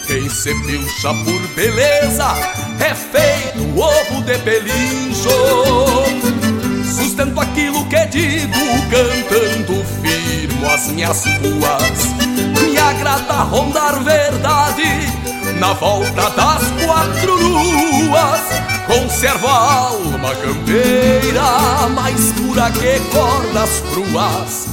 Quem 0.07 0.29
se 0.29 0.55
pilcha 0.67 1.15
por 1.25 1.41
beleza 1.55 2.35
é 2.81 2.95
feito 2.95 3.63
ovo 3.79 4.23
de 4.23 4.39
pelincho. 4.39 5.31
Sustento 6.85 7.41
aquilo 7.41 7.85
que 7.87 8.07
digo 8.07 8.59
cantando 8.91 9.85
firmo 10.03 10.67
as 10.67 10.87
minhas 10.89 11.25
ruas 11.25 12.12
agrada 12.91 13.43
rondar 13.45 14.03
verdade 14.03 14.85
na 15.59 15.73
volta 15.75 16.31
das 16.31 16.63
quatro 16.85 17.37
luas 17.37 18.63
Conservo 18.87 19.47
a 19.47 19.89
alma 19.89 20.35
campeira 20.35 21.89
mais 21.95 22.33
pura 22.33 22.71
que 22.73 23.01
cordas 23.11 23.83
cruas. 23.93 24.67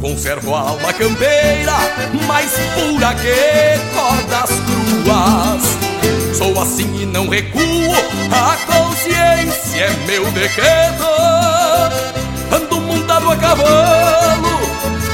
Conservo 0.00 0.54
a 0.54 0.60
alma 0.60 0.92
campeira 0.92 1.72
mais 2.26 2.52
pura 2.74 3.14
que 3.14 3.80
cordas 3.94 4.50
cruas. 4.66 6.36
Sou 6.36 6.60
assim 6.62 7.02
e 7.02 7.06
não 7.06 7.28
recuo, 7.28 7.62
a 8.30 8.56
consciência 8.70 9.84
é 9.84 10.06
meu 10.06 10.30
decreto. 10.32 11.04
Ando 12.54 12.80
montado 12.82 13.30
a 13.30 13.36
cavalo, 13.36 14.60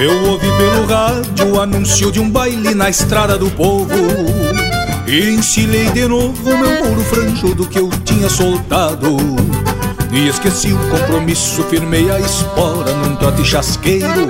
Eu 0.00 0.30
ouvi 0.30 0.46
pelo 0.46 0.86
rádio 0.86 1.54
o 1.54 1.60
anúncio 1.60 2.12
de 2.12 2.20
um 2.20 2.30
baile 2.30 2.72
na 2.72 2.88
estrada 2.88 3.36
do 3.36 3.50
povo. 3.50 3.92
E 5.08 5.30
encilhei 5.30 5.90
de 5.90 6.06
novo 6.06 6.56
meu 6.56 6.84
muro 6.84 7.02
franjudo 7.02 7.66
que 7.66 7.80
eu 7.80 7.90
tinha 8.04 8.28
soltado. 8.28 9.16
E 10.12 10.28
esqueci 10.28 10.72
o 10.72 10.78
compromisso, 10.88 11.64
firmei 11.64 12.08
a 12.12 12.20
espora 12.20 12.94
num 12.94 13.16
trote 13.16 13.44
chasqueiro. 13.44 14.28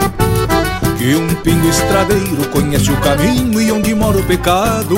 Que 0.97 1.15
um 1.15 1.35
pingo 1.43 1.69
estradeiro 1.69 2.49
conhece 2.51 2.91
o 2.91 2.97
caminho 2.97 3.61
e 3.61 3.71
onde 3.71 3.95
mora 3.95 4.17
o 4.17 4.25
pecado. 4.25 4.97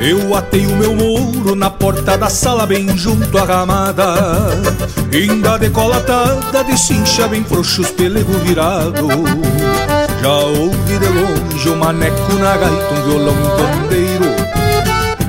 Eu 0.00 0.34
atei 0.34 0.66
o 0.66 0.76
meu 0.76 0.96
mouro 0.96 1.54
na 1.54 1.70
porta 1.82 2.16
da 2.16 2.30
sala 2.30 2.64
bem 2.64 2.96
junto 2.96 3.36
à 3.36 3.44
ramada 3.44 4.14
Ainda 5.12 5.58
decolatada 5.58 6.62
de 6.62 6.78
cincha 6.78 7.26
bem 7.26 7.42
frouxos 7.42 7.90
pelego 7.90 8.32
virado. 8.44 9.08
Já 10.22 10.32
ouvi 10.32 10.96
de 10.96 11.08
longe 11.08 11.68
o 11.68 11.76
maneco 11.76 12.34
na 12.34 12.56
gaita, 12.56 12.94
um 12.94 13.02
violão 13.02 13.34
e 13.34 13.46
um 13.46 13.56
pandeiro. 13.56 14.24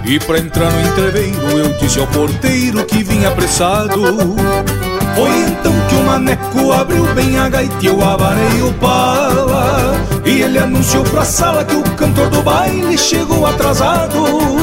E 0.06 0.20
pra 0.20 0.38
entrar 0.38 0.72
no 0.72 0.88
entreveiro 0.88 1.58
eu 1.58 1.74
disse 1.80 2.00
ao 2.00 2.06
porteiro 2.06 2.86
que 2.86 3.04
vinha 3.04 3.30
apressado. 3.30 4.00
Foi 5.16 5.30
então 5.48 5.74
que 5.90 5.96
o 5.96 6.04
maneco 6.04 6.72
abriu 6.72 7.04
bem 7.16 7.40
a 7.40 7.50
gaita 7.50 7.76
e 7.82 7.88
eu 7.88 8.00
abanei 8.08 8.62
o 8.62 8.72
pala. 8.74 9.96
E 10.24 10.44
ele 10.44 10.60
anunciou 10.60 11.04
pra 11.04 11.26
sala 11.26 11.66
que 11.66 11.76
o 11.76 11.84
cantor 11.96 12.30
do 12.30 12.44
baile 12.44 12.96
chegou 12.96 13.46
atrasado 13.48 14.63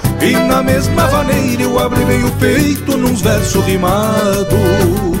E 0.21 0.33
na 0.33 0.61
mesma 0.61 1.07
vaneira 1.07 1.63
eu 1.63 1.79
abri 1.79 2.05
bem 2.05 2.23
o 2.23 2.31
peito 2.33 2.95
nos 2.95 3.21
versos 3.21 3.65
rimados 3.65 5.20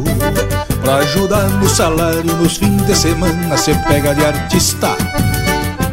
Pra 0.91 0.99
ajudar 0.99 1.47
no 1.51 1.69
salário 1.69 2.35
nos 2.35 2.57
fins 2.57 2.85
de 2.85 2.93
semana 2.93 3.55
se 3.55 3.73
pega 3.87 4.13
de 4.13 4.25
artista. 4.25 4.89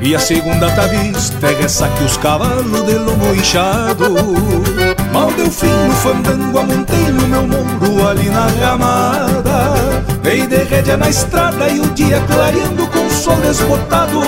E 0.02 0.12
a 0.12 0.18
segunda 0.18 0.68
tá 0.72 0.88
vista 0.88 1.46
é 1.46 1.54
ressaque 1.54 2.02
os 2.02 2.16
cavalos 2.16 2.84
de 2.84 2.94
lomo 2.94 3.32
inchado. 3.32 4.10
Mal 5.12 5.30
deu 5.34 5.48
fim 5.52 5.68
no 5.68 5.94
fandango, 5.94 6.58
amontei 6.58 7.12
no 7.12 7.28
meu 7.28 7.46
muro 7.46 8.08
ali 8.08 8.28
na 8.28 8.48
ramada. 8.48 10.02
Dei 10.20 10.48
de 10.48 10.64
rédea 10.64 10.96
na 10.96 11.08
estrada 11.08 11.68
e 11.68 11.78
o 11.78 11.86
dia 11.90 12.20
clareando 12.26 12.84
com 12.88 13.06
o 13.06 13.10
sol 13.12 13.36
desbotado. 13.36 14.20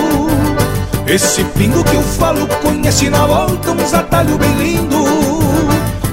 Esse 1.05 1.43
pingo 1.43 1.83
que 1.83 1.97
eu 1.97 2.01
falo 2.01 2.47
conhece 2.61 3.09
na 3.09 3.25
volta 3.25 3.71
uns 3.71 3.93
atalhos 3.93 4.37
bem 4.37 4.53
lindo. 4.53 5.03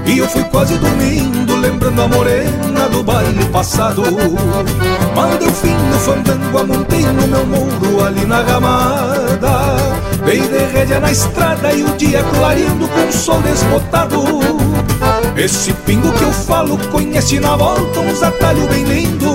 E 0.05 0.19
eu 0.19 0.29
fui 0.29 0.43
quase 0.43 0.77
dormindo 0.79 1.48
lembrando 1.59 2.03
a 2.03 2.09
morena 2.09 2.89
do 2.91 3.03
baile 3.03 3.45
passado. 3.47 4.03
Mal 5.15 5.37
deu 5.39 5.53
fim 5.53 5.75
no 5.75 5.99
fandango, 5.99 6.59
amontei 6.59 7.03
no 7.03 7.27
meu 7.27 7.47
muro 7.47 8.05
ali 8.05 8.25
na 8.25 8.41
ramada. 8.43 9.77
Dei 10.25 10.41
de 10.41 10.59
rédea 10.73 11.01
na 11.01 11.11
estrada 11.11 11.73
e 11.73 11.83
o 11.83 11.97
dia 11.97 12.23
clareando 12.23 12.89
com 12.89 13.09
o 13.09 13.13
sol 13.13 13.41
desbotado. 13.43 14.25
Esse 15.37 15.73
pingo 15.73 16.13
que 16.13 16.25
eu 16.25 16.33
falo 16.33 16.79
conhece 16.91 17.41
na 17.41 17.57
volta 17.57 18.01
uns 18.01 18.23
atalhos 18.23 18.67
bem 18.69 18.85
lindo. 18.85 19.33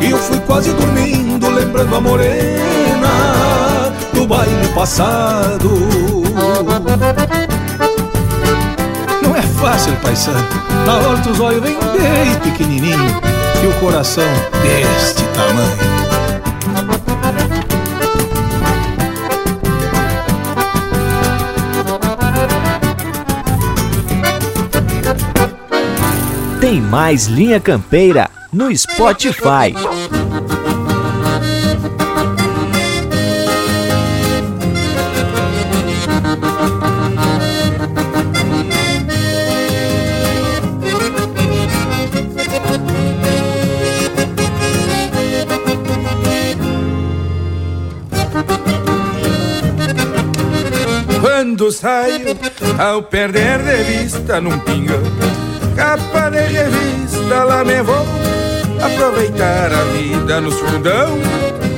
E 0.00 0.10
eu 0.10 0.18
fui 0.18 0.38
quase 0.40 0.72
dormindo 0.72 1.50
lembrando 1.50 1.94
a 1.94 2.00
morena 2.00 3.92
do 4.12 4.26
baile 4.26 4.68
passado. 4.74 5.70
Fácil, 9.60 9.94
paisano. 9.96 10.38
Na 10.86 10.96
hora 10.96 11.18
dos 11.18 11.38
olhos 11.38 11.62
vem 11.62 11.76
bem 11.76 12.34
pequenininho 12.42 13.20
e 13.62 13.66
o 13.66 13.72
coração 13.78 14.24
deste 14.62 15.22
tamanho. 15.34 16.00
Tem 26.58 26.80
mais 26.80 27.26
Linha 27.26 27.60
Campeira 27.60 28.30
no 28.50 28.74
Spotify. 28.74 29.74
Quando 51.80 51.92
saio, 51.92 52.36
ao 52.78 53.02
perder 53.02 53.58
de 53.58 53.82
vista 53.84 54.40
num 54.40 54.58
pingão, 54.60 55.00
capa 55.74 56.28
de 56.30 56.40
revista, 56.40 57.44
lá 57.44 57.64
me 57.64 57.82
vou 57.82 58.06
aproveitar 58.82 59.72
a 59.72 59.84
vida 59.96 60.40
nos 60.40 60.54
fundão. 60.54 61.18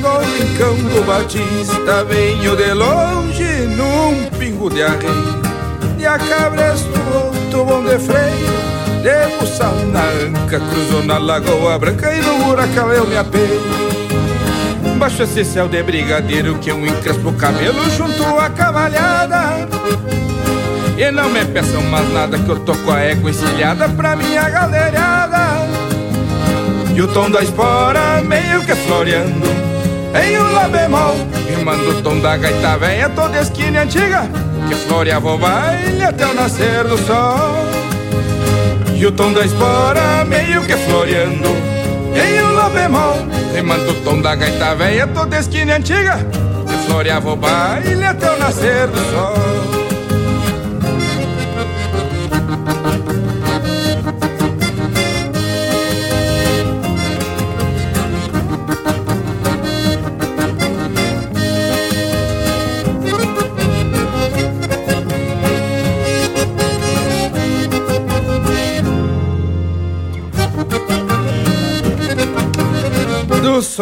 No 0.01 0.19
rincão 0.19 0.75
do 0.75 1.07
Batista, 1.07 2.05
venho 2.05 2.57
de 2.57 2.73
longe 2.73 3.45
num 3.77 4.29
pingo 4.39 4.69
de 4.69 4.83
arreio, 4.83 5.43
de 5.97 6.07
a 6.07 6.19
cabresto 6.19 6.91
outro 7.15 7.65
bom 7.65 7.85
de 7.85 7.99
freio, 7.99 9.03
de 9.03 9.37
buçal 9.39 9.75
na 9.93 10.03
anca, 10.03 10.59
cruzou 10.59 11.05
na 11.05 11.19
lagoa 11.19 11.79
branca 11.79 12.13
e 12.13 12.21
no 12.21 12.45
buracão 12.45 12.93
eu 12.93 13.07
me 13.07 13.17
apeio. 13.17 13.93
Baixo 14.99 15.25
esse 15.25 15.45
céu 15.45 15.67
de 15.67 15.83
brigadeiro 15.83 16.57
que 16.59 16.73
um 16.73 16.87
encrespo 16.87 17.31
o 17.31 17.33
cabelo 17.33 17.91
junto 17.91 18.23
à 18.39 18.49
cavalhada 18.49 19.52
E 20.97 21.11
não 21.11 21.29
me 21.31 21.45
peçam 21.47 21.83
mais 21.83 22.13
nada 22.13 22.39
que 22.39 22.49
eu 22.49 22.61
tô 22.61 22.75
com 22.75 22.93
a 22.93 23.01
égua 23.01 23.31
encilhada 23.31 23.89
pra 23.89 24.15
minha 24.15 24.49
galerada. 24.49 25.83
E 26.95 27.01
o 27.01 27.09
tom 27.09 27.31
da 27.31 27.43
espora 27.43 28.21
meio 28.23 28.61
que 28.67 28.75
floreando 28.75 29.49
Em 30.15 30.39
um 30.39 30.53
lá 30.53 30.69
bemol. 30.69 31.17
Rimando 31.49 31.91
o 31.91 32.03
tom 32.03 32.19
da 32.21 32.37
gaita 32.37 32.77
velha 32.77 33.09
toda 33.09 33.41
esquina 33.41 33.83
antiga 33.83 34.29
Que 34.69 34.75
floreava 34.75 35.33
o 35.33 35.39
baile 35.39 36.05
até 36.05 36.27
o 36.27 36.35
nascer 36.35 36.85
do 36.85 36.99
sol. 36.99 37.67
E 38.95 39.07
o 39.07 39.13
tom 39.13 39.33
da 39.33 39.43
espora 39.45 40.25
meio 40.27 40.63
que 40.63 40.77
floreando 40.77 41.49
Em 42.15 42.43
um 42.43 42.53
lá 42.53 42.69
bemol. 42.69 43.27
Rimando 43.55 43.91
o 43.91 43.95
tom 44.05 44.21
da 44.21 44.35
gaita 44.35 44.75
velha 44.75 45.07
toda 45.07 45.39
esquina 45.39 45.77
antiga 45.77 46.19
Que 46.69 46.77
floreava 46.87 47.33
o 47.33 47.37
baile 47.37 48.05
até 48.05 48.31
o 48.31 48.39
nascer 48.39 48.87
do 48.89 49.01
sol 49.11 49.62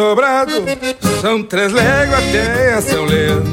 sobrado. 0.01 0.53
São 1.21 1.43
três 1.43 1.71
léguas 1.71 2.19
até 2.19 2.81
São 2.81 3.05
Leandro 3.05 3.51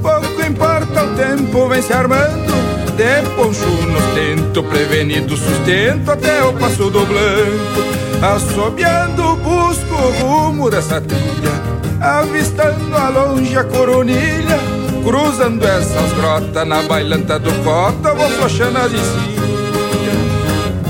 Pouco 0.00 0.42
importa 0.42 1.04
o 1.04 1.14
tempo, 1.14 1.68
vem 1.68 1.82
se 1.82 1.92
armando. 1.92 2.54
De 2.96 3.28
poncho 3.34 3.66
no 3.66 4.00
tento, 4.14 4.62
prevenido 4.62 5.36
sustento 5.36 6.12
Até 6.12 6.42
o 6.44 6.52
passo 6.54 6.88
do 6.90 7.04
blanco. 7.04 7.94
Assobiando, 8.22 9.36
busco 9.36 9.94
o 9.94 10.10
rumo 10.22 10.70
dessa 10.70 11.00
trilha. 11.00 11.52
Avistando 12.00 12.96
a 12.96 13.08
longe 13.08 13.56
a 13.56 13.64
coronilha. 13.64 14.58
Cruzando 15.04 15.66
essas 15.66 16.12
grotas 16.14 16.66
na 16.66 16.80
bailanta 16.80 17.38
do 17.38 17.52
cota 17.62 18.14
Vou 18.14 18.26
flochando 18.30 18.78
as 18.78 18.90
encilhas 18.90 19.53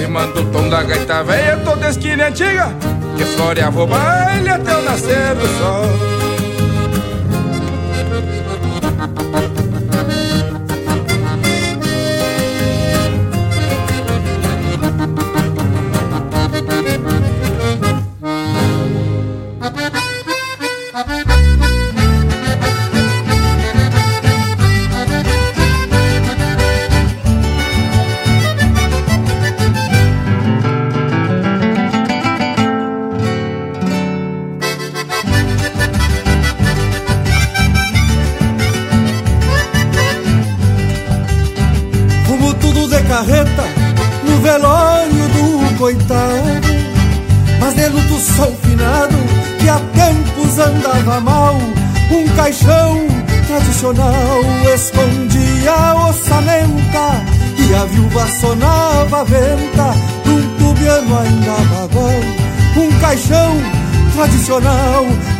Rimando 0.00 0.40
o 0.40 0.44
tom 0.46 0.66
da 0.70 0.82
gaita 0.82 1.22
velha 1.22 1.58
toda 1.58 1.90
esquina 1.90 2.28
antiga 2.28 2.74
Que 3.18 3.24
floreava 3.36 3.82
o 3.82 3.86
baile 3.86 4.48
até 4.48 4.74
o 4.74 4.82
nascer 4.82 5.34
do 5.34 5.46
sol 5.58 6.19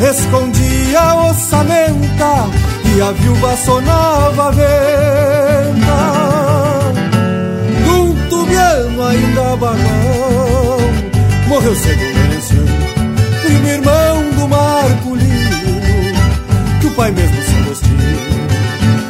escondia 0.02 1.01
a 1.01 1.31
ossamenta 1.31 2.48
e 2.97 3.01
a 3.01 3.12
viúva 3.12 3.56
sonava 3.56 4.48
a 4.48 4.51
venta 4.51 6.20
um 7.89 8.28
tubiano 8.28 9.06
ainda 9.06 9.56
bagual. 9.56 10.81
Morreu 11.48 11.74
cedo 11.74 12.01
o 12.01 13.43
primo 13.43 13.68
irmão 13.68 14.31
do 14.36 14.48
Marculino, 14.48 15.81
que 16.81 16.86
o 16.86 16.90
pai 16.93 17.10
mesmo 17.10 17.43
se 17.43 17.56
Agostinho 17.56 18.40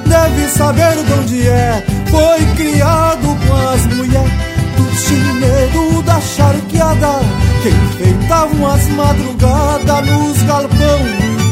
deve 0.07 0.49
saber 0.49 0.97
de 1.05 1.13
onde 1.13 1.49
é. 1.49 1.85
Foi 2.11 2.45
criado 2.57 3.37
com 3.47 3.69
as 3.69 3.87
mulheres 3.95 4.33
do 4.77 4.97
chinedo 4.97 6.03
da 6.03 6.21
charqueada, 6.21 7.21
que 7.63 7.69
enfeitavam 7.69 8.67
as 8.67 8.89
madrugadas 8.89 10.07
nos 10.07 10.43
galpão 10.45 11.01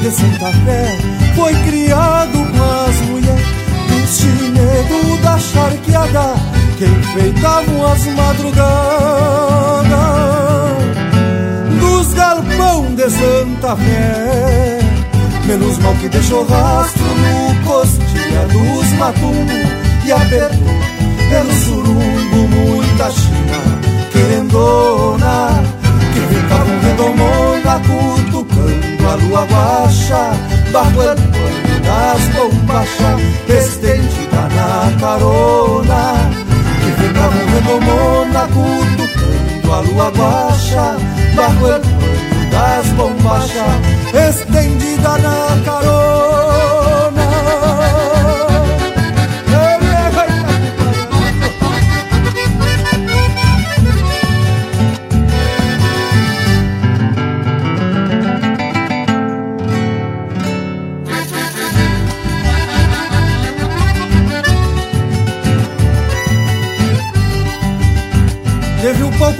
de 0.01 0.11
Santa 0.11 0.53
Fé. 0.65 0.99
Foi 1.37 1.55
criado 1.65 2.33
com 2.33 2.89
as 2.89 2.97
mulheres 3.09 3.47
do 3.89 4.07
chinedo 4.07 5.23
da 5.23 5.39
charqueada, 5.39 6.35
que 6.79 6.85
enfeitavam 6.85 7.87
as 7.87 8.07
madrugadas 8.07 9.89
dos 11.81 12.15
galpão 12.15 12.95
de 12.95 13.11
Santa 13.11 13.77
Fé. 13.77 14.79
Menos 15.47 15.79
mal 15.79 15.95
que 15.95 16.09
deixou 16.09 16.45
rastro 16.47 17.05
no 17.05 17.65
costilha 17.67 18.47
dos 18.53 18.93
matumbos 18.99 20.07
E 20.07 20.13
apertou 20.13 20.79
pelo 21.31 21.53
surumbo 21.55 22.49
muita 22.49 23.11
china 23.11 23.89
querendona 24.19 25.68
Ficavam 26.49 26.81
redomona 26.81 27.79
cutucando 27.87 29.11
a 29.11 29.17
lua 29.17 29.47
Bajo 30.73 31.03
el 31.03 31.17
pano 31.17 31.81
das 31.85 32.23
bombachas 32.35 33.21
estendida 33.49 34.49
na 34.57 34.97
carona 34.99 36.31
Que 36.81 36.91
ficavam 37.03 37.47
redomona 37.53 38.43
cutucando 38.49 39.75
a 39.75 39.81
lua 39.83 40.11
Bajo 41.37 41.67
el 41.67 41.81
pano 41.83 42.51
das 42.51 42.87
bombachas 42.97 43.77
estendida 44.15 45.19
na 45.19 45.63
carona. 45.67 45.98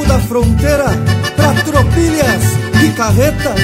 Da 0.09 0.19
fronteira 0.21 0.87
pra 1.37 1.53
tropilhas 1.65 2.43
e 2.83 2.91
carretas 2.93 3.61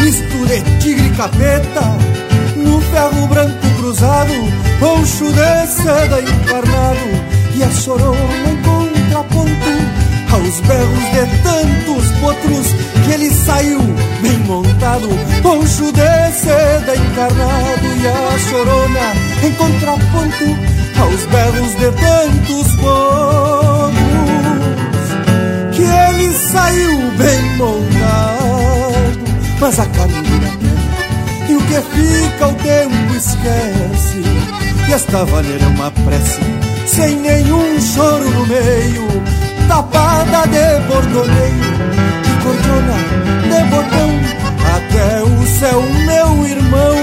misture 0.00 0.62
tigre 0.80 1.08
e 1.08 1.10
capeta 1.10 1.82
No 2.56 2.80
ferro 2.80 3.26
branco 3.26 3.66
cruzado 3.76 4.32
Poncho 4.78 5.24
de 5.32 5.66
seda 5.66 6.20
encarnado 6.20 7.08
E 7.56 7.62
a 7.64 7.70
chorona 7.70 8.16
em 8.48 8.56
contraponto 8.62 9.72
Aos 10.32 10.60
berros 10.60 11.04
de 11.12 11.42
tantos 11.42 12.10
potros 12.20 12.66
Que 13.04 13.12
ele 13.14 13.30
saiu 13.30 13.80
bem 14.22 14.38
montado 14.46 15.08
Poncho 15.42 15.90
de 15.92 16.32
seda 16.32 16.94
encarnado 16.94 17.86
E 18.00 18.06
a 18.06 18.38
chorona 18.38 19.14
em 19.42 19.52
contraponto 19.54 20.44
Aos 21.00 21.26
berros 21.26 21.74
de 21.74 21.90
tantos 21.92 22.72
potros 22.76 23.75
Ele 26.26 26.34
saiu 26.34 27.10
bem 27.12 27.56
montado 27.56 29.26
mas 29.60 29.78
a 29.78 29.86
caminho 29.86 30.40
da 30.40 30.48
terra. 30.48 31.48
E 31.48 31.54
o 31.54 31.60
que 31.60 31.74
fica 31.74 32.48
o 32.48 32.54
tempo 32.54 33.14
esquece. 33.14 34.22
E 34.88 34.92
esta 34.92 35.24
vaneira 35.24 35.64
é 35.64 35.68
uma 35.68 35.90
prece, 35.90 36.40
sem 36.86 37.16
nenhum 37.16 37.80
choro 37.80 38.28
no 38.28 38.46
meio, 38.46 39.06
tapada 39.68 40.46
de 40.48 40.80
bordoneio, 40.86 41.64
de 42.22 42.32
cordona, 42.42 42.96
de 43.42 43.64
botão, 43.70 44.10
até 44.76 45.22
o 45.22 45.46
céu, 45.58 45.82
meu 45.82 46.46
irmão, 46.46 46.96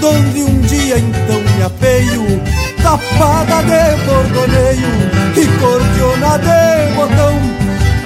donde 0.00 0.42
um 0.42 0.60
dia 0.62 0.98
então 0.98 1.40
me 1.40 1.62
apeio, 1.62 2.42
tapada 2.82 3.62
de 3.62 4.04
bordoneio 4.04 5.18
e 5.36 5.46
cordiona 5.60 6.38
de 6.38 6.94
botão, 6.96 7.57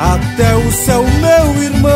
até 0.02 0.54
o 0.56 0.72
céu, 0.72 1.04
meu 1.04 1.62
irmão. 1.62 1.92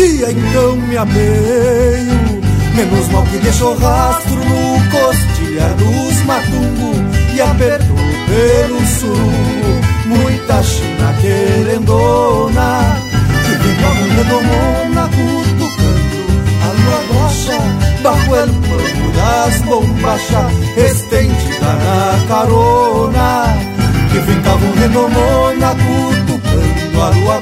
Dia 0.00 0.30
então 0.30 0.76
me 0.76 0.96
ameio. 0.96 2.40
Menos 2.74 3.08
mal 3.08 3.22
que 3.24 3.36
deixou 3.38 3.76
rastro 3.76 4.36
no 4.36 4.90
costilha 4.90 5.68
dos 5.74 6.24
matungo 6.24 6.94
E 7.34 7.40
apertou 7.40 7.96
pelo 8.26 8.86
surungo 8.86 9.80
Muita 10.06 10.62
china 10.62 11.14
querendona 11.20 12.96
Que 13.44 13.52
vem 13.56 13.74
com 13.76 13.86
a 13.86 13.92
redomona 14.14 15.10
cutucando 15.10 16.20
A 16.62 16.68
lua 16.72 17.00
rocha 17.12 17.58
bajo 18.02 18.36
el 18.36 18.48
pano 18.48 19.12
das 19.12 19.60
bombachas 19.62 20.52
Estendida 20.78 21.72
na 21.74 22.26
carona 22.26 23.69
Que 24.12 24.20
ficavam 24.20 24.72
redomona 24.72 25.74
cutucando 25.74 27.02
a 27.02 27.10
lua 27.10 27.40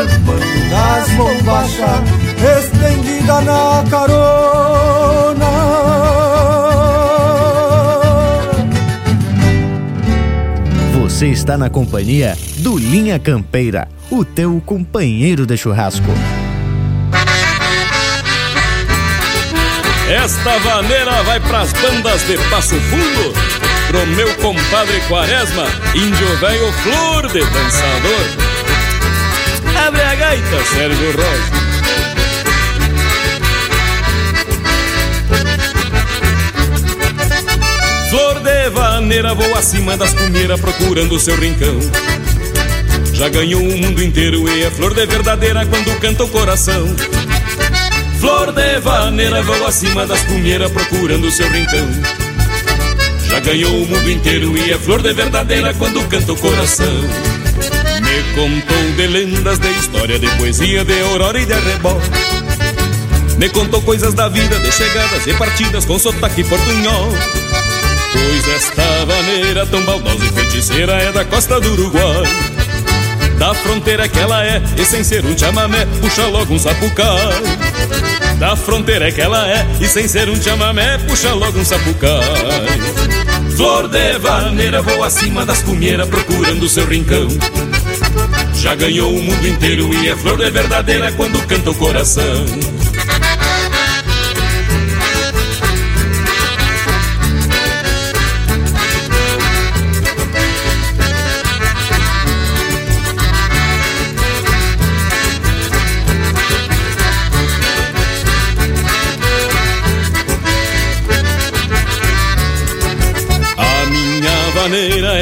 el 0.00 0.08
pano 0.24 0.70
das 0.70 1.10
bombachas 1.16 2.00
Estendida 2.58 3.40
na 3.40 3.84
carona 3.90 5.46
Você 11.16 11.28
está 11.28 11.56
na 11.56 11.70
companhia 11.70 12.36
do 12.58 12.76
Linha 12.76 13.18
Campeira, 13.18 13.88
o 14.10 14.22
teu 14.22 14.60
companheiro 14.60 15.46
de 15.46 15.56
churrasco. 15.56 16.10
Esta 20.10 20.58
vaneira 20.58 21.22
vai 21.22 21.40
pras 21.40 21.72
bandas 21.72 22.22
de 22.26 22.36
Passo 22.50 22.74
Fundo, 22.74 23.32
pro 23.86 24.06
meu 24.06 24.34
compadre 24.36 25.00
Quaresma, 25.08 25.64
índio 25.94 26.36
velho 26.38 26.72
flor 26.72 27.26
de 27.28 27.40
dançador. 27.40 28.26
Abre 29.86 30.02
a 30.02 30.14
gaita, 30.14 30.64
Sérgio 30.64 31.12
Rosa. 31.12 31.66
Flor 38.10 38.40
de 38.40 38.70
vaneira 38.70 39.34
voa 39.34 39.58
acima 39.58 39.96
das 39.96 40.12
cumeiras 40.14 40.60
procurando 40.60 41.18
seu 41.18 41.36
rincão. 41.36 41.78
Já 43.12 43.28
ganhou 43.28 43.62
o 43.62 43.78
mundo 43.78 44.02
inteiro 44.02 44.48
e 44.48 44.62
é 44.62 44.70
flor 44.70 44.94
de 44.94 45.06
verdadeira 45.06 45.64
quando 45.66 45.98
canta 46.00 46.24
o 46.24 46.28
coração. 46.28 46.86
Flor 48.20 48.52
de 48.52 48.80
vaneira 48.80 49.42
voa 49.42 49.68
acima 49.68 50.06
das 50.06 50.22
cumeiras 50.22 50.70
procurando 50.70 51.30
seu 51.30 51.48
rincão. 51.50 52.25
Já 53.36 53.40
ganhou 53.40 53.70
o 53.70 53.86
mundo 53.86 54.10
inteiro 54.10 54.56
e 54.56 54.72
é 54.72 54.78
flor 54.78 55.02
de 55.02 55.12
verdadeira 55.12 55.74
quando 55.74 56.02
canta 56.08 56.32
o 56.32 56.36
coração. 56.38 57.02
Me 58.00 58.34
contou 58.34 58.92
de 58.96 59.06
lendas, 59.08 59.58
de 59.58 59.68
história, 59.72 60.18
de 60.18 60.26
poesia, 60.38 60.82
de 60.82 60.98
aurora 61.02 61.38
e 61.38 61.44
de 61.44 61.52
arrebol. 61.52 62.00
Me 63.36 63.50
contou 63.50 63.82
coisas 63.82 64.14
da 64.14 64.30
vida, 64.30 64.58
de 64.58 64.72
chegadas 64.72 65.26
e 65.26 65.34
partidas 65.34 65.84
com 65.84 65.98
sotaque 65.98 66.44
portunhol. 66.44 67.12
Pois 68.14 68.48
esta 68.56 69.04
vaneira 69.04 69.66
tão 69.66 69.82
baldosa 69.82 70.24
e 70.24 70.28
feiticeira 70.30 70.94
é 70.94 71.12
da 71.12 71.26
costa 71.26 71.60
do 71.60 71.72
Uruguai. 71.72 72.22
Da 73.38 73.52
fronteira 73.52 74.08
que 74.08 74.18
ela 74.18 74.46
é, 74.46 74.62
e 74.78 74.84
sem 74.86 75.04
ser 75.04 75.26
um 75.26 75.36
chamamé, 75.36 75.86
puxa 76.00 76.24
logo 76.24 76.54
um 76.54 76.58
sapucai. 76.58 77.34
Da 78.38 78.56
fronteira 78.56 79.12
que 79.12 79.20
ela 79.20 79.46
é, 79.46 79.66
e 79.78 79.86
sem 79.86 80.08
ser 80.08 80.30
um 80.30 80.40
chamamé, 80.40 80.96
puxa 81.06 81.34
logo 81.34 81.58
um 81.58 81.64
sapucai. 81.64 83.25
Flor 83.56 83.88
de 83.88 84.18
vaneira 84.18 84.82
voa 84.82 85.06
acima 85.06 85.46
das 85.46 85.62
cumeiras 85.62 86.06
procurando 86.08 86.68
seu 86.68 86.86
rincão. 86.86 87.26
Já 88.54 88.74
ganhou 88.74 89.10
o 89.10 89.22
mundo 89.22 89.48
inteiro 89.48 89.94
e 89.94 90.08
é 90.08 90.16
flor 90.16 90.36
de 90.36 90.50
verdadeira 90.50 91.10
quando 91.12 91.40
canta 91.46 91.70
o 91.70 91.74
coração. 91.74 92.44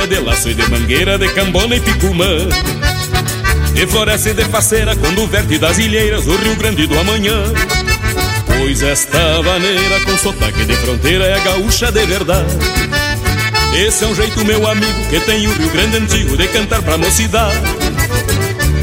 De 0.06 0.18
laço 0.18 0.50
e 0.50 0.54
de 0.54 0.68
mangueira, 0.70 1.18
de 1.18 1.28
cambona 1.28 1.76
e 1.76 1.80
picumã. 1.80 2.48
E 3.74 3.86
floresce 3.86 4.32
de 4.32 4.44
faceira 4.44 4.94
quando 4.96 5.26
verte 5.26 5.58
das 5.58 5.78
ilheiras 5.78 6.24
do 6.24 6.36
Rio 6.36 6.56
Grande 6.56 6.86
do 6.86 6.98
Amanhã. 6.98 7.42
Pois 8.46 8.82
esta 8.82 9.42
vaneira 9.42 10.00
com 10.00 10.16
sotaque 10.16 10.64
de 10.64 10.76
fronteira 10.76 11.24
é 11.24 11.40
gaúcha 11.40 11.90
de 11.90 12.04
verdade. 12.06 12.48
Esse 13.74 14.04
é 14.04 14.06
um 14.06 14.14
jeito, 14.14 14.44
meu 14.44 14.68
amigo, 14.68 15.08
que 15.10 15.18
tem 15.20 15.46
o 15.46 15.52
Rio 15.52 15.68
Grande 15.70 15.96
antigo 15.96 16.36
de 16.36 16.46
cantar 16.48 16.80
pra 16.82 16.96
mocidade. 16.96 17.56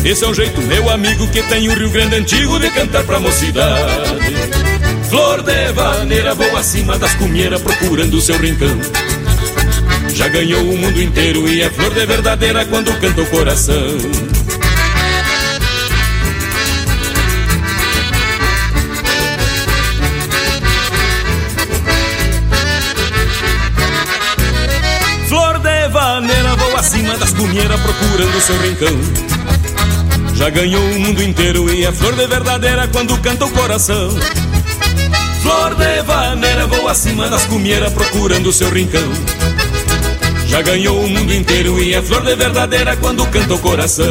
Esse 0.04 0.26
é 0.26 0.28
um 0.28 0.34
jeito, 0.34 0.62
meu 0.62 0.90
amigo, 0.90 1.28
que 1.28 1.42
tem 1.44 1.70
o 1.70 1.74
Rio 1.74 1.90
Grande 1.90 2.16
antigo 2.16 2.60
de 2.60 2.70
cantar 2.72 3.04
pra 3.04 3.20
mocidade. 3.20 4.52
Flor 5.10 5.44
de 5.44 5.72
vaneira 5.74 6.34
voa 6.34 6.60
acima 6.60 6.98
das 6.98 7.14
cumeiras 7.16 7.62
procurando 7.62 8.20
seu 8.20 8.38
rincão. 8.38 8.80
Já 10.22 10.28
ganhou 10.28 10.62
o 10.62 10.78
mundo 10.78 11.02
inteiro 11.02 11.50
e 11.50 11.64
é 11.64 11.70
flor 11.72 11.92
de 11.96 12.06
verdadeira 12.06 12.64
quando 12.66 12.94
canta 13.00 13.22
o 13.22 13.26
coração. 13.26 13.98
Flor 25.28 25.58
de 25.58 25.90
vaneira 25.90 26.56
voa 26.56 26.80
acima 26.80 27.18
das 27.18 27.34
cumeiras 27.34 27.82
procurando 27.82 28.42
seu 28.42 28.62
rincão. 28.62 29.00
Já 30.36 30.52
ganhou 30.52 30.84
o 30.84 31.00
mundo 31.00 31.24
inteiro 31.24 31.68
e 31.74 31.84
é 31.84 31.92
flor 31.92 32.16
de 32.16 32.28
verdadeira 32.28 32.88
quando 32.90 33.18
canta 33.18 33.46
o 33.46 33.50
coração. 33.50 34.12
Flor 35.42 35.74
de 35.74 36.04
vaneira 36.04 36.68
voa 36.68 36.92
acima 36.92 37.28
das 37.28 37.44
cumeiras 37.46 37.92
procurando 37.92 38.54
seu 38.54 38.70
rincão. 38.70 39.12
Já 40.52 40.62
ganhou 40.62 41.00
o 41.00 41.08
mundo 41.08 41.34
inteiro 41.34 41.82
e 41.82 41.94
é 41.94 42.02
flor 42.02 42.26
de 42.26 42.36
verdadeira 42.36 42.98
quando 42.98 43.26
canta 43.28 43.54
o 43.54 43.60
coração. 43.60 44.06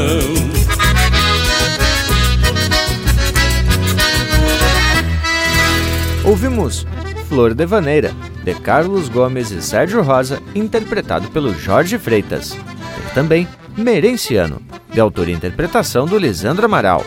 Ouvimos 6.24 6.86
Flor 7.28 7.52
de 7.52 7.66
Vaneira, 7.66 8.14
de 8.42 8.54
Carlos 8.54 9.10
Gomes 9.10 9.50
e 9.50 9.60
Sérgio 9.60 10.00
Rosa, 10.00 10.42
interpretado 10.54 11.28
pelo 11.28 11.52
Jorge 11.52 11.98
Freitas. 11.98 12.52
Teve 12.52 13.10
também 13.14 13.46
Merenciano, 13.76 14.62
de 14.90 14.98
autoria 14.98 15.34
e 15.34 15.36
interpretação 15.36 16.06
do 16.06 16.16
Lisandro 16.16 16.64
Amaral. 16.64 17.04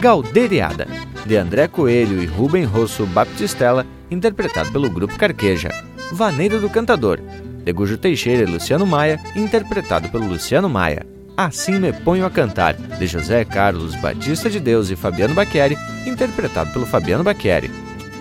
Galderiada, 0.00 0.88
de 1.24 1.36
André 1.36 1.68
Coelho 1.68 2.20
e 2.20 2.26
Rubem 2.26 2.64
Rosso 2.64 3.06
Baptistella, 3.06 3.86
interpretado 4.10 4.72
pelo 4.72 4.90
Grupo 4.90 5.16
Carqueja. 5.16 5.70
Vaneira 6.12 6.58
do 6.58 6.68
Cantador, 6.68 7.20
de 7.64 7.72
Gujo 7.72 7.96
Teixeira 7.96 8.42
e 8.42 8.46
Luciano 8.46 8.86
Maia, 8.86 9.18
interpretado 9.34 10.08
pelo 10.08 10.26
Luciano 10.26 10.68
Maia. 10.68 11.06
Assim 11.36 11.78
Me 11.78 11.92
Ponho 11.92 12.26
a 12.26 12.30
Cantar, 12.30 12.74
de 12.74 13.06
José 13.06 13.44
Carlos 13.44 13.96
Batista 13.96 14.48
de 14.48 14.60
Deus 14.60 14.90
e 14.90 14.96
Fabiano 14.96 15.34
Bacchieri, 15.34 15.76
interpretado 16.06 16.72
pelo 16.72 16.86
Fabiano 16.86 17.24
Bacchieri. 17.24 17.70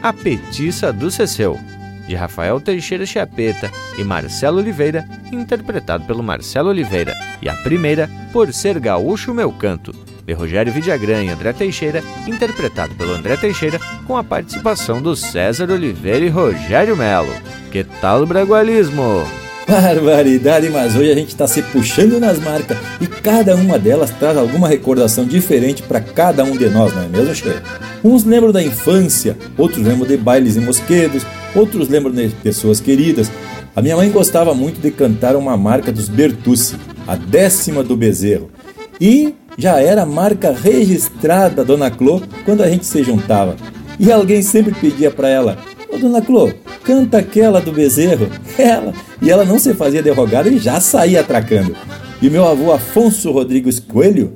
A 0.01 0.11
Petiça 0.11 0.91
do 0.91 1.11
Ceceu, 1.11 1.59
de 2.07 2.15
Rafael 2.15 2.59
Teixeira 2.59 3.05
Chiapeta 3.05 3.69
e 3.97 4.03
Marcelo 4.03 4.57
Oliveira, 4.57 5.07
interpretado 5.31 6.05
pelo 6.05 6.23
Marcelo 6.23 6.69
Oliveira. 6.69 7.13
E 7.41 7.47
a 7.47 7.53
primeira, 7.55 8.09
Por 8.31 8.51
Ser 8.51 8.79
Gaúcho 8.79 9.33
Meu 9.33 9.51
Canto, 9.51 9.93
de 10.25 10.33
Rogério 10.33 10.71
Vidagrã 10.71 11.23
e 11.23 11.29
André 11.29 11.53
Teixeira, 11.53 12.03
interpretado 12.27 12.95
pelo 12.95 13.13
André 13.13 13.35
Teixeira, 13.37 13.79
com 14.07 14.15
a 14.15 14.23
participação 14.23 15.01
do 15.01 15.15
César 15.15 15.69
Oliveira 15.71 16.25
e 16.25 16.29
Rogério 16.29 16.95
Melo. 16.95 17.33
Que 17.71 17.83
tal 17.83 18.23
o 18.23 18.25
bragualismo? 18.25 19.23
Barbaridade, 19.67 20.69
mas 20.69 20.95
hoje 20.95 21.11
a 21.11 21.15
gente 21.15 21.29
está 21.29 21.47
se 21.47 21.61
puxando 21.61 22.19
nas 22.19 22.37
marcas 22.39 22.77
e 22.99 23.07
cada 23.07 23.55
uma 23.55 23.79
delas 23.79 24.11
traz 24.11 24.37
alguma 24.37 24.67
recordação 24.67 25.25
diferente 25.25 25.81
para 25.81 26.01
cada 26.01 26.43
um 26.43 26.55
de 26.55 26.69
nós, 26.69 26.93
não 26.93 27.03
é 27.03 27.07
mesmo, 27.07 27.33
Che? 27.33 27.55
Uns 28.03 28.25
lembram 28.25 28.51
da 28.51 28.61
infância, 28.61 29.37
outros 29.57 29.85
lembram 29.85 30.05
de 30.05 30.17
bailes 30.17 30.57
e 30.57 30.59
mosquedos, 30.59 31.25
outros 31.55 31.87
lembram 31.87 32.13
de 32.13 32.27
pessoas 32.43 32.81
queridas. 32.81 33.31
A 33.75 33.81
minha 33.81 33.95
mãe 33.95 34.11
gostava 34.11 34.53
muito 34.53 34.81
de 34.81 34.91
cantar 34.91 35.35
uma 35.35 35.55
marca 35.55 35.91
dos 35.91 36.09
Bertucci, 36.09 36.75
a 37.07 37.15
décima 37.15 37.81
do 37.81 37.95
bezerro. 37.95 38.51
E 38.99 39.33
já 39.57 39.79
era 39.79 40.05
marca 40.05 40.51
registrada, 40.51 41.63
Dona 41.63 41.91
Clô, 41.91 42.21
quando 42.45 42.61
a 42.61 42.69
gente 42.69 42.85
se 42.85 43.03
juntava. 43.03 43.55
E 43.99 44.11
alguém 44.11 44.41
sempre 44.41 44.73
pedia 44.73 45.11
para 45.11 45.29
ela: 45.29 45.57
Ô 45.91 45.97
Dona 45.97 46.21
Clô, 46.21 46.51
canta 46.83 47.19
aquela 47.19 47.61
do 47.61 47.71
bezerro. 47.71 48.27
Ela. 48.57 48.93
E 49.21 49.31
ela 49.31 49.45
não 49.45 49.57
se 49.57 49.73
fazia 49.73 50.03
derrogada 50.03 50.49
e 50.49 50.59
já 50.59 50.79
saía 50.79 51.21
atracando. 51.21 51.75
E 52.21 52.29
meu 52.29 52.47
avô 52.47 52.71
Afonso 52.71 53.31
Rodrigues 53.31 53.79
Coelho 53.79 54.33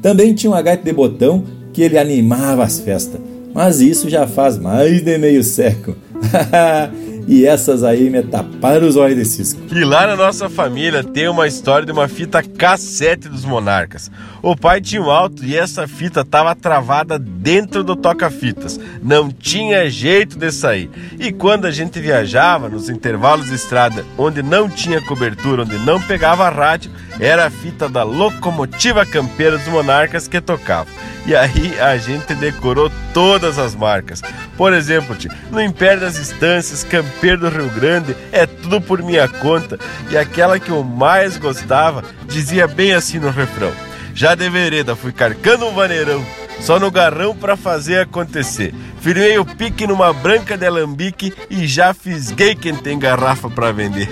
também 0.00 0.34
tinha 0.34 0.50
uma 0.50 0.62
gaita 0.62 0.84
de 0.84 0.92
botão 0.92 1.44
que 1.72 1.82
ele 1.82 1.98
animava 1.98 2.64
as 2.64 2.78
festas. 2.78 3.20
Mas 3.54 3.80
isso 3.80 4.08
já 4.08 4.26
faz 4.26 4.58
mais 4.58 5.02
de 5.02 5.18
meio 5.18 5.42
século. 5.42 5.96
e 7.28 7.44
essas 7.44 7.84
aí 7.84 8.08
me 8.08 8.22
taparam 8.22 8.88
os 8.88 8.96
olhos 8.96 9.18
de 9.18 9.24
cisco. 9.26 9.60
E 9.70 9.84
lá 9.84 10.06
na 10.06 10.16
nossa 10.16 10.48
família 10.48 11.04
tem 11.04 11.28
uma 11.28 11.46
história 11.46 11.84
de 11.84 11.92
uma 11.92 12.08
fita 12.08 12.42
cassete 12.42 13.28
dos 13.28 13.44
monarcas. 13.44 14.10
O 14.42 14.56
pai 14.56 14.80
tinha 14.80 15.02
um 15.02 15.10
alto 15.10 15.44
e 15.44 15.54
essa 15.54 15.86
fita 15.86 16.22
estava 16.22 16.54
travada 16.54 17.18
dentro 17.18 17.84
do 17.84 17.94
toca-fitas. 17.94 18.80
Não 19.02 19.30
tinha 19.30 19.90
jeito 19.90 20.38
de 20.38 20.50
sair. 20.50 20.90
E 21.18 21.30
quando 21.30 21.66
a 21.66 21.70
gente 21.70 22.00
viajava 22.00 22.66
nos 22.66 22.88
intervalos 22.88 23.48
de 23.48 23.54
estrada, 23.54 24.06
onde 24.16 24.42
não 24.42 24.66
tinha 24.66 25.02
cobertura, 25.02 25.64
onde 25.64 25.76
não 25.78 26.00
pegava 26.00 26.48
rádio, 26.48 26.90
era 27.20 27.46
a 27.46 27.50
fita 27.50 27.90
da 27.90 28.04
locomotiva 28.04 29.04
campeira 29.04 29.58
dos 29.58 29.68
monarcas 29.68 30.26
que 30.26 30.40
tocava. 30.40 30.88
E 31.26 31.36
aí 31.36 31.78
a 31.78 31.98
gente 31.98 32.32
decorou 32.34 32.90
todas 33.12 33.58
as 33.58 33.74
marcas. 33.74 34.22
Por 34.56 34.72
exemplo, 34.72 35.14
no 35.50 35.60
Império 35.60 36.00
das 36.00 36.16
Estâncias, 36.16 36.84
Campeiro 36.84 37.17
do 37.20 37.48
Rio 37.48 37.68
Grande, 37.70 38.16
é 38.30 38.46
tudo 38.46 38.80
por 38.80 39.02
minha 39.02 39.26
conta. 39.26 39.78
E 40.10 40.16
aquela 40.16 40.58
que 40.60 40.70
eu 40.70 40.84
mais 40.84 41.36
gostava 41.36 42.04
dizia 42.26 42.68
bem 42.68 42.92
assim 42.92 43.18
no 43.18 43.30
refrão: 43.30 43.72
Já 44.14 44.34
de 44.34 44.48
vereda 44.48 44.94
fui 44.94 45.12
carcando 45.12 45.66
um 45.66 45.74
vaneirão, 45.74 46.24
só 46.60 46.78
no 46.78 46.90
garrão 46.90 47.34
para 47.34 47.56
fazer 47.56 48.00
acontecer. 48.00 48.72
Firmei 49.00 49.38
o 49.38 49.44
pique 49.44 49.86
numa 49.86 50.12
branca 50.12 50.56
de 50.56 50.66
alambique 50.66 51.32
e 51.48 51.66
já 51.66 51.92
fisguei 51.94 52.54
quem 52.54 52.74
tem 52.74 52.98
garrafa 52.98 53.48
para 53.48 53.72
vender. 53.72 54.08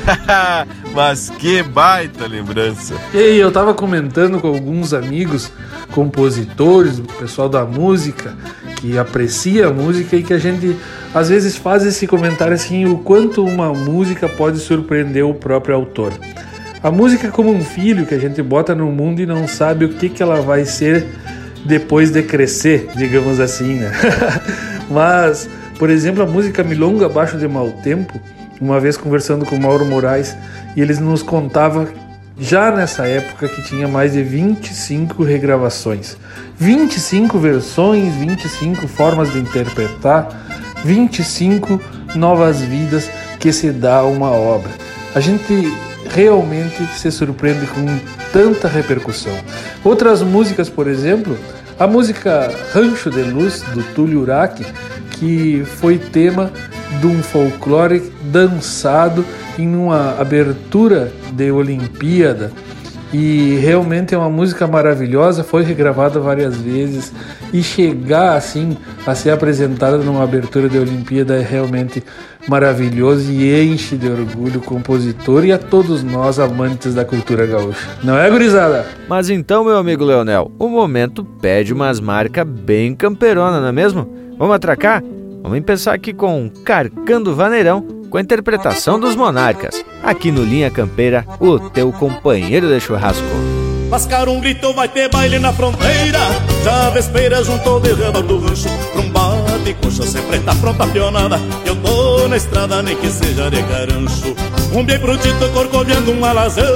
Mas 0.95 1.31
que 1.31 1.63
baita 1.63 2.27
lembrança! 2.27 2.95
E 3.13 3.37
eu 3.37 3.53
tava 3.53 3.75
comentando 3.75 4.41
com 4.41 4.49
alguns 4.49 4.93
amigos, 4.93 5.53
compositores, 5.93 7.01
pessoal 7.19 7.49
da 7.49 7.65
música, 7.65 8.37
que 8.87 8.99
aprecia 8.99 9.67
a 9.67 9.73
música 9.73 10.15
e 10.17 10.23
que 10.23 10.33
a 10.33 10.39
gente 10.39 10.77
às 11.13 11.29
vezes 11.29 11.57
faz 11.57 11.85
esse 11.85 12.07
comentário 12.07 12.55
assim, 12.55 12.85
o 12.85 12.99
quanto 12.99 13.45
uma 13.45 13.73
música 13.75 14.29
pode 14.29 14.59
surpreender 14.59 15.27
o 15.27 15.35
próprio 15.35 15.75
autor. 15.75 16.13
A 16.83 16.91
música 16.91 17.27
é 17.27 17.31
como 17.31 17.51
um 17.51 17.65
filho 17.65 18.07
que 18.07 18.15
a 18.15 18.19
gente 18.19 18.41
bota 18.43 18.75
no 18.75 18.87
mundo 18.87 19.21
e 19.21 19.27
não 19.27 19.49
sabe 19.49 19.85
o 19.85 19.89
que, 19.89 20.09
que 20.09 20.23
ela 20.23 20.41
vai 20.41 20.65
ser 20.65 21.05
depois 21.65 22.11
de 22.11 22.23
crescer, 22.23 22.89
digamos 22.95 23.41
assim, 23.41 23.75
né? 23.75 23.91
Mas, 24.89 25.49
por 25.79 25.91
exemplo, 25.91 26.23
a 26.23 26.27
música 26.27 26.63
Milonga 26.63 27.07
Abaixo 27.07 27.39
de 27.39 27.49
Mau 27.49 27.73
Tempo, 27.83 28.21
uma 28.61 28.79
vez 28.79 28.97
conversando 28.97 29.45
com 29.45 29.57
Mauro 29.57 29.85
Moraes, 29.85 30.37
e 30.77 30.81
eles 30.81 31.01
nos 31.01 31.23
contava 31.23 31.89
já 32.39 32.71
nessa 32.71 33.07
época 33.07 33.49
que 33.49 33.63
tinha 33.63 33.89
mais 33.89 34.13
de 34.13 34.23
25 34.23 35.23
regravações. 35.23 36.17
25 36.59 37.39
versões, 37.39 38.15
25 38.15 38.87
formas 38.89 39.33
de 39.33 39.39
interpretar, 39.39 40.29
25 40.85 41.81
novas 42.15 42.61
vidas 42.61 43.11
que 43.39 43.53
se 43.53 43.71
dá 43.71 43.99
a 43.99 44.07
uma 44.07 44.31
obra. 44.31 44.71
A 45.15 45.21
gente 45.21 45.73
realmente 46.11 46.87
se 46.97 47.11
surpreende 47.11 47.67
com 47.67 47.87
tanta 48.33 48.69
repercussão. 48.69 49.37
Outras 49.83 50.23
músicas, 50.23 50.69
por 50.69 50.89
exemplo, 50.89 51.39
a 51.79 51.87
música 51.87 52.53
Rancho 52.73 53.11
de 53.11 53.23
Luz, 53.23 53.63
do 53.75 53.83
Túlio 53.95 54.21
Uraque, 54.21 54.67
que 55.11 55.65
foi 55.77 55.99
tema 55.99 56.53
de 57.01 57.07
um 57.07 57.23
folclore 57.23 58.13
dançado 58.25 59.25
em 59.59 59.75
uma 59.75 60.21
abertura 60.21 61.13
de 61.33 61.51
Olimpíada 61.51 62.53
e 63.13 63.57
realmente 63.63 64.15
é 64.15 64.19
uma 64.19 64.29
música 64.29 64.67
maravilhosa, 64.67 65.45
foi 65.45 65.63
regravada 65.63 66.19
várias 66.19 66.57
vezes 66.57 67.13
e 67.53 67.63
chegar 67.63 68.37
assim 68.37 68.77
a 69.07 69.15
ser 69.15 69.31
apresentada 69.31 69.97
numa 69.99 70.25
abertura 70.25 70.69
de 70.69 70.77
Olimpíada 70.79 71.37
é 71.37 71.41
realmente 71.41 72.03
maravilhoso 72.49 73.31
e 73.31 73.73
enche 73.73 73.97
de 73.97 74.09
orgulho 74.09 74.59
o 74.59 74.63
compositor 74.63 75.45
e 75.45 75.53
a 75.53 75.59
todos 75.59 76.03
nós 76.03 76.39
amantes 76.39 76.95
da 76.95 77.05
cultura 77.05 77.47
gaúcha. 77.47 77.89
Não 78.03 78.19
é, 78.19 78.29
gurizada? 78.29 78.87
Mas 79.09 79.31
então, 79.31 79.65
meu 79.65 79.77
amigo 79.77 80.05
Leonel, 80.05 80.51
o 80.59 80.69
momento 80.69 81.25
pede 81.25 81.73
umas 81.73 82.01
marcas 82.01 82.47
bem 82.47 82.95
camperona, 82.95 83.61
não 83.61 83.69
é 83.69 83.73
mesmo? 83.73 84.09
Vamos 84.37 84.55
atracar? 84.55 85.03
Vamos 85.43 85.61
pensar 85.61 85.95
aqui 85.95 86.13
com 86.13 86.51
Carcando 86.65 87.35
Vaneirão, 87.35 87.96
com 88.11 88.19
a 88.19 88.21
interpretação 88.21 88.99
dos 88.99 89.17
Monarcas, 89.17 89.85
aqui 90.03 90.31
no 90.31 90.43
Linha 90.43 90.71
Campeira, 90.71 91.27
o 91.41 91.59
teu 91.59 91.93
companheiro 91.93 92.69
de 92.69 92.81
churrasco. 92.81 93.66
Lascar 93.91 94.29
um 94.29 94.41
grito, 94.41 94.73
vai 94.75 94.89
ter 94.89 95.09
baile 95.09 95.39
na 95.39 95.53
fronteira. 95.53 96.19
Já 96.65 96.91
vespeira 96.91 97.43
juntou 97.45 97.79
de 97.81 97.93
reba 97.93 98.21
do 98.21 98.39
rancho. 98.39 98.69
Um 98.97 99.11
bate 99.11 99.75
coxa 99.75 100.05
sempre 100.05 100.41
tá 100.41 100.55
pronta 100.57 100.85
a 100.85 100.87
pionada. 100.89 101.41
Eu 101.65 101.77
tô 101.77 102.27
na 102.27 102.37
estrada 102.37 102.83
nem 102.83 102.97
que 102.97 103.09
seja 103.09 103.49
de 103.49 103.63
carancho 103.63 104.35
Um 104.73 104.85
bem 104.85 104.99
brutito 104.99 105.49
corcoviando 105.53 106.11
um 106.11 106.25
alazão. 106.25 106.75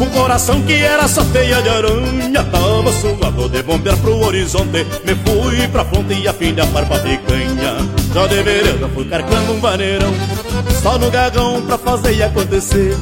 Um 0.00 0.06
coração 0.06 0.60
que 0.62 0.72
era 0.72 1.06
só 1.06 1.22
teia 1.26 1.62
de 1.62 1.68
aranha. 1.68 2.44
Tava 2.44 2.92
suado 2.92 3.48
de 3.48 3.62
bombear 3.62 3.96
pro 3.98 4.18
horizonte. 4.18 4.84
Me 5.04 5.14
fui 5.14 5.68
pra 5.68 5.84
fronte 5.84 6.14
e 6.14 6.26
a 6.26 6.32
fim 6.32 6.54
de 6.54 6.60
apar 6.60 6.84
pra 6.86 6.98
picanha 6.98 7.76
Já 8.12 8.26
de 8.26 8.42
vereda 8.42 8.88
fui 8.88 9.04
carcando 9.04 9.52
um 9.52 9.60
vaneirão. 9.60 10.12
Só 10.82 10.98
no 10.98 11.08
gagão 11.08 11.62
pra 11.62 11.78
fazer 11.78 12.14
e 12.16 12.22
acontecer 12.22 12.96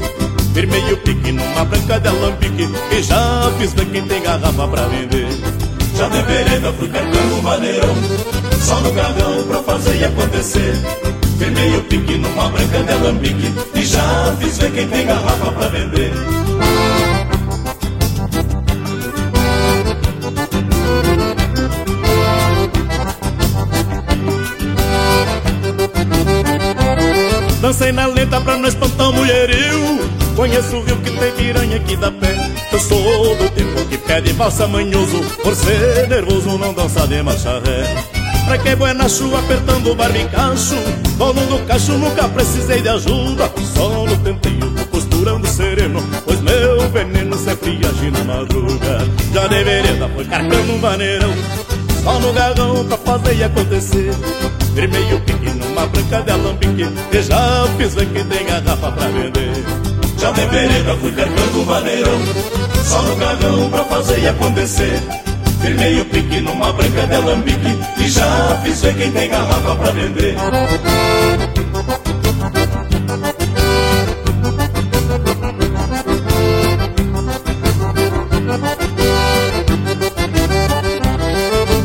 Firmei 0.53 0.93
o 0.93 0.97
pique 0.99 1.31
numa 1.31 1.65
branca 1.65 2.01
de 2.01 2.09
alambique 2.09 2.69
E 2.91 3.03
já 3.03 3.53
fiz 3.59 3.73
ver 3.73 3.87
quem 3.87 4.05
tem 4.07 4.21
garrafa 4.23 4.67
pra 4.67 4.89
vender. 4.89 5.29
Já 5.97 6.09
de 6.09 6.23
vereda 6.23 6.73
fui 6.73 6.89
carcando 6.89 7.43
maneirão 7.43 7.95
Só 8.61 8.81
no 8.81 8.93
gagão 8.93 9.45
pra 9.45 9.63
fazer 9.63 10.05
acontecer. 10.05 10.75
Firmei 11.39 11.77
o 11.77 11.83
pique 11.85 12.19
numa 12.19 12.49
branca 12.49 12.83
de 12.83 12.93
alambique 12.93 13.55
E 13.75 13.85
já 13.85 14.37
fiz 14.41 14.59
ver 14.59 14.73
quem 14.73 14.89
tem 14.89 15.07
garrafa 15.07 15.53
pra 15.53 15.69
vender. 15.69 16.13
Dancei 27.61 27.93
na 27.93 28.07
lenta 28.07 28.41
pra 28.41 28.57
não 28.57 28.67
espantar 28.67 29.11
o 29.11 29.13
mulherio 29.13 30.20
Conheço 30.41 30.75
o 30.75 30.83
rio 30.83 30.97
que 30.97 31.11
tem 31.11 31.33
piranha 31.33 31.77
aqui 31.77 31.97
da 31.97 32.11
pé. 32.11 32.35
Eu 32.73 32.81
sou 32.81 33.37
do 33.37 33.51
tempo 33.51 33.85
que 33.91 33.99
pede 33.99 34.33
valsa 34.33 34.67
manhoso 34.67 35.21
Por 35.43 35.55
ser 35.55 36.09
nervoso 36.09 36.57
não 36.57 36.73
dança 36.73 37.07
de 37.07 37.23
marcha 37.23 37.61
ré. 37.61 38.05
Pra 38.47 38.57
que 38.57 38.75
buena 38.75 39.07
chuva 39.07 39.39
apertando 39.41 39.91
o 39.91 39.95
barbicacho 39.95 40.77
Dono 41.19 41.45
do 41.45 41.59
cacho 41.67 41.93
nunca 41.93 42.27
precisei 42.27 42.81
de 42.81 42.89
ajuda. 42.89 43.53
Só 43.75 44.07
no 44.07 44.17
tenteio 44.17 44.71
tô 44.71 44.87
costurando 44.87 45.47
sereno 45.47 46.03
Pois 46.25 46.41
meu 46.41 46.89
veneno 46.89 47.37
sempre 47.37 47.79
age 47.87 48.11
na 48.11 48.25
madruga. 48.25 49.07
Já 49.35 49.47
deveria 49.47 50.09
foi 50.09 50.25
carcando 50.25 50.73
um 50.73 50.81
vaneirão 50.81 51.35
Só 52.03 52.19
no 52.19 52.33
garrão 52.33 52.87
pra 52.87 52.97
fazer 52.97 53.45
acontecer. 53.45 54.15
Firmei 54.75 55.13
o 55.13 55.21
pique 55.21 55.51
numa 55.51 55.87
branca 55.87 56.23
de 56.23 56.31
alambique 56.31 56.89
E 57.13 57.23
já 57.23 57.67
fiz 57.77 57.95
ver 57.95 58.07
que 58.07 58.25
tem 58.25 58.47
garrafa 58.47 58.91
pra 58.91 59.07
vender 59.09 59.90
Já 60.21 60.31
de 60.33 60.47
vereda 60.49 60.97
fui 60.99 61.13
carcando 61.13 61.61
um 61.61 61.65
vaneirão 61.65 62.21
Só 62.85 63.01
no 63.01 63.17
garrão 63.17 63.71
pra 63.71 63.85
fazer 63.85 64.29
acontecer. 64.29 65.01
Firmei 65.63 65.99
o 65.99 66.05
pique 66.05 66.41
numa 66.41 66.73
branca 66.75 67.07
de 67.07 67.15
alambique 67.15 67.79
E 67.99 68.09
já 68.09 68.61
fiz 68.63 68.83
ver 68.83 68.97
quem 68.97 69.11
tem 69.13 69.31
garrafa 69.31 69.77
pra 69.77 69.91
vender. 69.93 70.37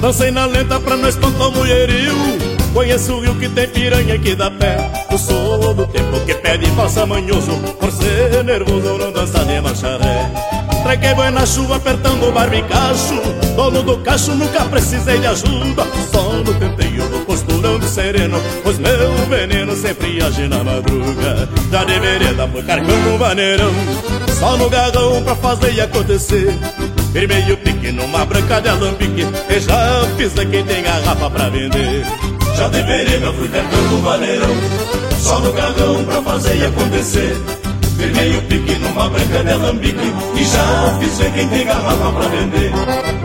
Dancei 0.02 0.32
na 0.32 0.46
lenta 0.46 0.80
pra 0.82 0.98
não 0.98 1.08
espantar 1.08 1.48
o 1.48 1.52
mulherio 1.52 2.55
Conheço 2.76 3.14
o 3.14 3.22
rio 3.22 3.34
que 3.36 3.48
tem 3.48 3.70
piranha 3.70 4.16
aqui 4.16 4.36
da 4.36 4.52
pé. 4.52 4.92
Eu 5.10 5.18
sou 5.18 5.74
do 5.74 5.88
tempo 5.88 6.20
que 6.26 6.34
pede 6.34 6.66
valsa 6.72 7.06
manhoso 7.06 7.58
Por 7.80 7.90
ser 7.90 8.44
nervoso 8.44 8.98
não 8.98 9.14
dança 9.14 9.46
de 9.46 9.62
macharé. 9.62 10.30
Trequei 10.84 11.14
boi 11.14 11.30
na 11.30 11.46
chuva 11.46 11.78
apertando 11.78 12.28
o 12.28 12.34
barbicacho 12.34 13.16
Dono 13.56 13.82
do 13.82 13.98
cacho 14.00 14.36
nunca 14.36 14.66
precisei 14.66 15.20
de 15.20 15.26
ajuda. 15.26 15.88
Só 16.12 16.34
no 16.34 16.54
tenteio 16.54 17.08
vou 17.08 17.22
costurando 17.22 17.88
sereno 17.88 18.42
Pois 18.62 18.78
meu 18.78 19.14
veneno 19.30 19.74
sempre 19.74 20.22
age 20.22 20.46
na 20.50 20.62
madruga. 20.62 21.48
Já 21.72 21.86
de 21.86 21.98
vereda 21.98 22.46
foi 22.46 22.64
carcando 22.64 23.10
um 23.10 23.18
vaneirão 23.18 23.72
Só 24.38 24.58
no 24.58 24.70
garrão 24.70 25.24
pra 25.24 25.36
fazer 25.38 25.80
acontecer. 25.80 26.54
Firmei 27.14 27.50
o 27.54 27.56
pique 27.56 27.94
numa 27.94 28.26
branca 28.26 28.60
de 28.60 28.68
alambique 28.68 29.26
E 29.50 29.60
já 29.62 30.06
fiz 30.18 30.34
quem 30.34 30.66
tem 30.66 30.84
garrafa 30.84 31.30
pra 31.30 31.48
vender 31.48 32.35
Já 32.58 32.70
de 32.70 32.82
vereda 32.84 33.34
fui 33.34 33.48
carcando 33.50 33.96
um 33.96 34.02
vaneirão 34.02 34.56
Só 35.20 35.40
no 35.40 35.52
garrão 35.52 36.04
pra 36.06 36.22
fazer 36.22 36.66
acontecer. 36.66 37.36
Firmei 37.98 38.38
o 38.38 38.42
pique 38.44 38.76
numa 38.76 39.10
branca 39.10 39.44
de 39.44 39.52
alambique 39.52 40.14
E 40.36 40.44
já 40.44 40.98
fiz 41.00 41.18
ver 41.18 41.34
quem 41.34 41.48
tem 41.50 41.66
garrafa 41.66 42.12
pra 42.12 42.28
vender 42.28 43.25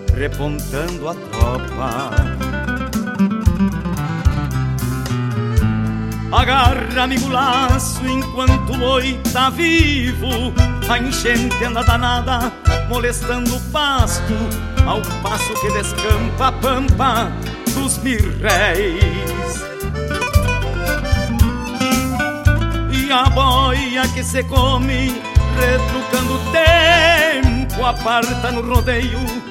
repontando 0.15 1.09
a 1.09 1.15
tropa. 1.15 2.11
Agarra 6.31 7.03
amigo 7.03 7.27
laço 7.27 8.05
enquanto 8.07 8.73
o 8.73 8.77
boi 8.77 9.19
tá 9.33 9.49
vivo. 9.49 10.53
A 10.89 10.97
enchente 10.97 11.63
anda 11.63 11.83
danada 11.83 12.51
molestando 12.87 13.55
o 13.55 13.59
pasto. 13.71 14.33
Ao 14.85 15.01
passo 15.21 15.53
que 15.55 15.71
descampa 15.71 16.47
a 16.47 16.51
pampa 16.51 17.31
dos 17.73 17.97
mirréis. 17.99 19.01
E 22.91 23.11
a 23.11 23.29
boia 23.29 24.07
que 24.09 24.23
se 24.23 24.43
come, 24.43 25.21
retrucando 25.59 26.35
o 26.35 26.39
tempo, 26.51 27.85
aparta 27.85 28.51
no 28.51 28.61
rodeio 28.61 29.50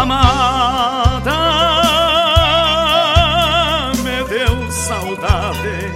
Amada, 0.00 1.36
me 4.02 4.24
deu 4.30 4.72
saudade. 4.72 5.92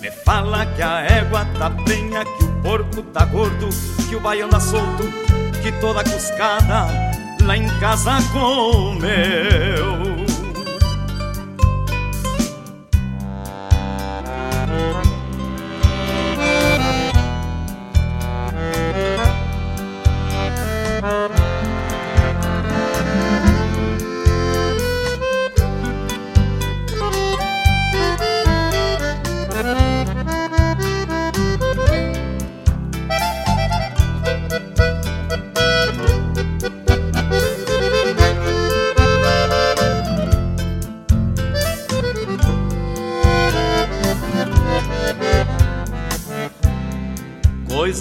Me 0.00 0.10
fala 0.10 0.64
que 0.64 0.80
a 0.80 1.02
égua 1.02 1.44
tá 1.58 1.68
prenha, 1.68 2.24
que 2.24 2.44
o 2.44 2.62
porco 2.62 3.02
tá 3.02 3.26
gordo, 3.26 3.68
que 4.08 4.16
o 4.16 4.20
baiano 4.20 4.46
anda 4.46 4.58
solto, 4.58 5.04
que 5.62 5.70
toda 5.72 6.02
cuscada 6.02 6.86
lá 7.44 7.56
em 7.58 7.68
casa 7.78 8.16
comeu. 8.32 10.00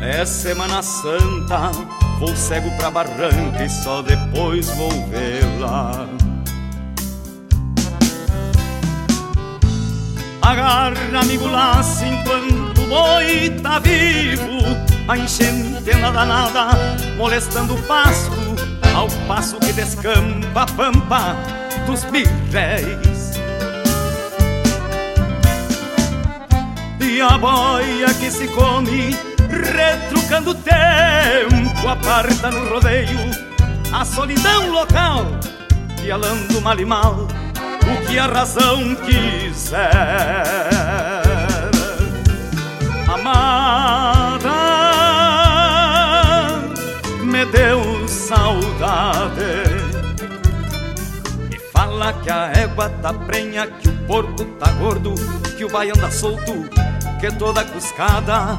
É 0.00 0.24
Semana 0.24 0.82
Santa 0.82 1.70
Vou 2.18 2.34
cego 2.34 2.70
pra 2.78 2.90
barranca 2.90 3.62
e 3.62 3.68
só 3.68 4.00
depois 4.00 4.70
vou 4.70 4.90
vê-la. 5.08 6.08
Agarra, 10.40 11.20
amigo, 11.20 11.46
laço 11.46 12.04
enquanto 12.04 12.80
o 12.80 12.86
boi 12.86 13.50
tá 13.62 13.78
vivo. 13.80 14.46
A 15.06 15.18
enchente 15.18 15.90
anda 15.90 16.10
danada, 16.10 16.70
molestando 17.18 17.74
o 17.74 17.82
pasto, 17.82 18.32
ao 18.94 19.08
passo 19.28 19.58
que 19.58 19.72
descampa 19.74 20.62
a 20.62 20.66
pampa 20.66 21.36
dos 21.86 22.02
birréis. 22.04 23.32
E 26.98 27.20
a 27.20 27.36
boia 27.36 28.14
que 28.14 28.30
se 28.30 28.48
come 28.48 29.25
retrucando 29.62 30.50
o 30.50 30.54
tempo, 30.54 31.88
aparta 31.88 32.50
no 32.50 32.68
rodeio 32.68 33.18
a 33.92 34.04
solidão 34.04 34.70
local, 34.70 35.24
pialando 36.00 36.60
mal 36.60 36.78
e 36.78 36.84
mal 36.84 37.28
o 37.86 38.06
que 38.06 38.18
a 38.18 38.26
razão 38.26 38.94
quiser. 38.96 39.86
Amada, 43.08 44.50
me 47.22 47.44
deu 47.46 48.06
saudade. 48.08 49.62
Me 51.48 51.58
fala 51.72 52.12
que 52.14 52.30
a 52.30 52.52
égua 52.54 52.90
tá 53.00 53.12
prenha, 53.12 53.66
que 53.66 53.88
o 53.88 53.92
porco 54.06 54.44
tá 54.58 54.70
gordo, 54.72 55.14
que 55.56 55.64
o 55.64 55.70
baiano 55.70 56.00
anda 56.00 56.10
solto, 56.10 56.68
que 57.20 57.30
toda 57.32 57.64
cuscada 57.64 58.58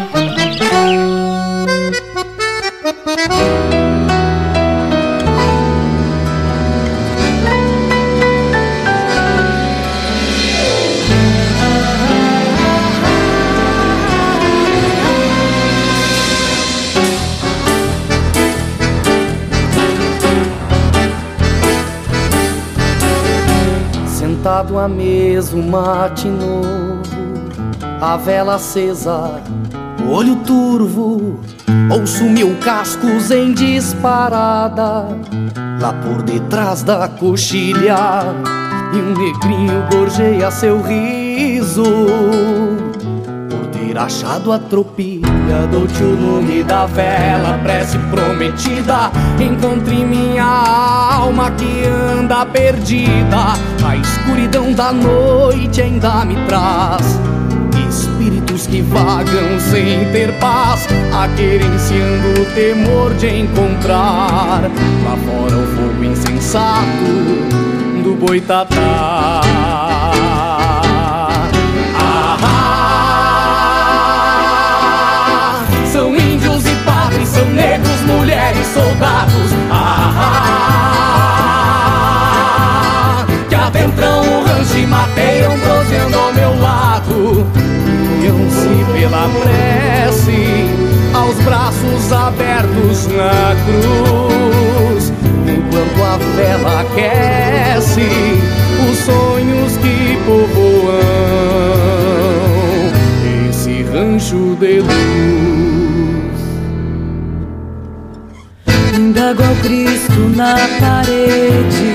À 24.81 24.87
mesa, 24.87 25.55
um 25.55 25.69
mate 25.69 26.27
novo, 26.27 27.01
a 28.01 28.17
vela 28.17 28.55
acesa, 28.55 29.39
olho 30.09 30.37
turvo, 30.37 31.39
ouço 31.91 32.23
mil 32.23 32.55
cascos 32.57 33.29
em 33.29 33.53
disparada, 33.53 35.07
lá 35.79 35.93
por 36.01 36.23
detrás 36.23 36.81
da 36.81 37.07
coxilha, 37.07 37.95
e 38.93 38.97
um 38.97 39.13
negrinho 39.13 39.83
gorjeia 39.91 40.49
seu 40.49 40.81
riso, 40.81 41.83
achado 44.01 44.51
a 44.51 44.59
tropilha. 44.59 45.67
Dou-te 45.71 46.03
o 46.03 46.15
nome 46.15 46.63
da 46.63 46.85
vela, 46.85 47.59
prece 47.63 47.97
prometida. 48.09 49.11
Encontre 49.39 50.03
minha 50.05 50.43
alma 50.43 51.51
que 51.51 51.85
anda 51.85 52.45
perdida. 52.45 53.53
A 53.85 53.95
escuridão 53.95 54.73
da 54.73 54.91
noite 54.91 55.81
ainda 55.81 56.25
me 56.25 56.35
traz 56.47 57.19
espíritos 57.89 58.67
que 58.67 58.81
vagam 58.81 59.59
sem 59.59 60.09
ter 60.11 60.31
paz, 60.39 60.87
aquerenciando 61.13 62.41
o 62.41 62.45
temor 62.53 63.13
de 63.15 63.27
encontrar 63.27 64.61
lá 65.03 65.17
fora 65.25 65.57
o 65.57 65.67
fogo 65.75 66.03
insensato 66.03 66.85
do 68.03 68.15
boitatá. 68.15 69.41
Soldados. 78.73 79.51
Ah, 79.69 80.45
que 83.49 83.55
adentram 83.55 84.21
o 84.21 84.43
rancho 84.43 84.87
mateiam, 84.87 85.57
proseando 85.59 86.17
ao 86.17 86.33
meu 86.33 86.59
lado. 86.59 87.45
Uniam-se 88.17 88.85
pela 88.93 89.29
prece, 89.41 90.69
aos 91.13 91.35
braços 91.43 92.11
abertos 92.11 93.07
na 93.07 93.55
cruz. 93.65 95.11
Enquanto 95.47 96.03
a 96.03 96.17
vela 96.35 96.81
aquece 96.81 98.07
os 98.89 98.97
sonhos 98.99 99.77
que 99.77 100.17
povoam 100.25 101.01
esse 103.49 103.83
rancho 103.83 104.55
de 104.59 104.79
luz. 104.79 105.90
Indago 109.21 109.43
ao 109.43 109.55
Cristo 109.57 110.19
na 110.35 110.55
parede. 110.79 111.93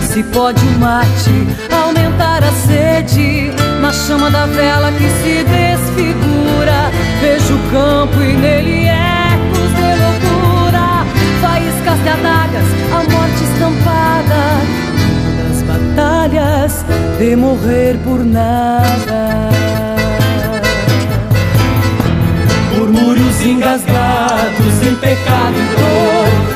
Se 0.00 0.22
pode 0.22 0.64
o 0.64 0.78
mate 0.78 1.46
aumentar 1.70 2.42
a 2.42 2.50
sede, 2.52 3.52
na 3.82 3.92
chama 3.92 4.30
da 4.30 4.46
vela 4.46 4.90
que 4.92 5.10
se 5.10 5.44
desfigura, 5.44 6.90
vejo 7.20 7.54
o 7.54 7.70
campo 7.70 8.18
e 8.22 8.32
nele 8.32 8.86
ecos 8.88 9.70
de 9.76 9.90
loucura, 10.00 11.04
faíscas 11.42 12.02
de 12.02 12.08
adagas, 12.08 12.68
a 12.92 13.10
morte 13.12 13.44
estampada, 13.44 14.42
das 15.36 15.62
batalhas 15.64 16.84
de 17.18 17.36
morrer 17.36 17.98
por 18.02 18.24
nada. 18.24 19.50
Murmúrios 22.78 23.42
engasgados 23.44 24.82
em 24.82 24.94
pecado 24.96 25.54
e 25.58 25.76
dor 25.76 26.53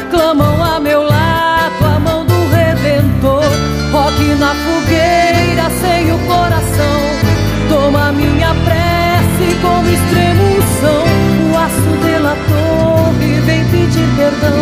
perdão. 14.28 14.58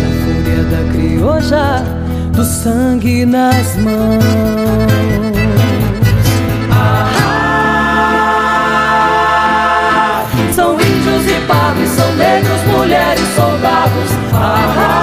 Na 0.00 0.10
fúria 0.24 0.62
da 0.64 0.82
crioja, 0.92 1.82
do 2.32 2.44
sangue 2.44 3.24
nas 3.24 3.76
mãos. 3.76 4.24
São 10.54 10.74
índios 10.74 11.26
e 11.26 11.40
padres, 11.46 11.90
são 11.90 12.14
negros, 12.16 12.62
mulheres, 12.66 13.24
soldados. 13.34 14.10
Ah, 14.34 14.98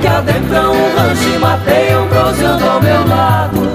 que 0.00 0.06
adentram 0.06 0.72
o 0.72 0.96
rancho 0.96 1.28
e 1.34 1.38
mateiam, 1.38 2.06
proseando 2.08 2.68
ao 2.68 2.80
meu 2.82 3.06
lado. 3.06 3.68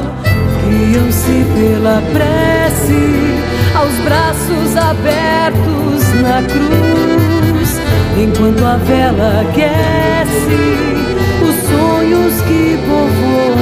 Guiam-se 0.68 1.46
pela 1.54 2.02
prece, 2.14 3.04
aos 3.86 3.96
braços 4.00 4.76
abertos 4.76 6.04
na 6.22 6.42
cruz, 6.42 7.80
enquanto 8.18 8.66
a 8.66 8.78
vela 8.78 9.42
aquece 9.42 10.58
os 11.44 11.56
sonhos 11.70 12.42
que 12.42 12.80
povoam 12.88 13.60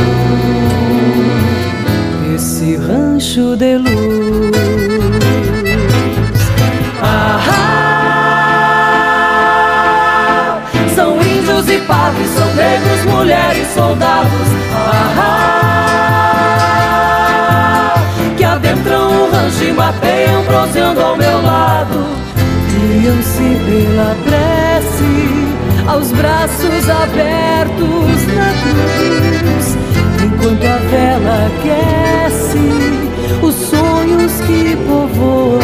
esse 2.36 2.78
rancho 2.78 3.58
de 3.58 3.78
luz. 3.78 4.56
Ah, 7.02 7.42
são 10.96 11.22
índios 11.22 11.70
e 11.70 11.80
padres, 11.80 12.30
são 12.30 12.54
negros, 12.56 13.06
mulheres, 13.14 13.68
soldados. 13.74 14.48
Ah, 14.74 15.63
o 19.64 19.70
rancho 19.70 19.70
e 19.70 19.74
bateiam, 19.74 20.44
proseando 20.46 21.02
ao 21.02 21.18
meu 21.18 21.42
lado. 21.42 22.06
Guiam-se 22.70 23.58
pela 23.66 24.16
prece, 24.24 25.14
aos 25.88 26.12
braços 26.12 26.90
abertos 26.90 28.28
na 28.36 28.52
cruz, 28.64 29.78
enquanto 30.24 30.66
a 30.66 30.78
vela 30.90 31.48
aquece 31.48 33.04
os 33.42 33.56
sonhos 33.56 34.34
que 34.42 34.76
povoam 34.88 35.60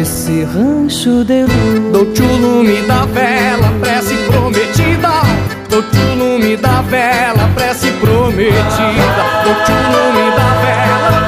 esse 0.00 0.44
rancho 0.44 1.24
de 1.24 1.42
luz. 1.42 1.92
Dou-te 1.92 2.22
o 2.22 2.36
lume 2.36 2.82
da 2.82 3.06
vela, 3.06 3.72
prece 3.80 4.14
prometida. 4.26 5.22
Dou-te 5.68 5.98
o 5.98 6.14
lume 6.14 6.56
da 6.56 6.82
vela, 6.82 7.50
prece 7.54 7.90
prometida. 7.92 9.26
Dou-te 9.44 9.72
o 9.72 9.74
lume 9.92 10.30
da 10.36 10.50
vela, 10.62 11.25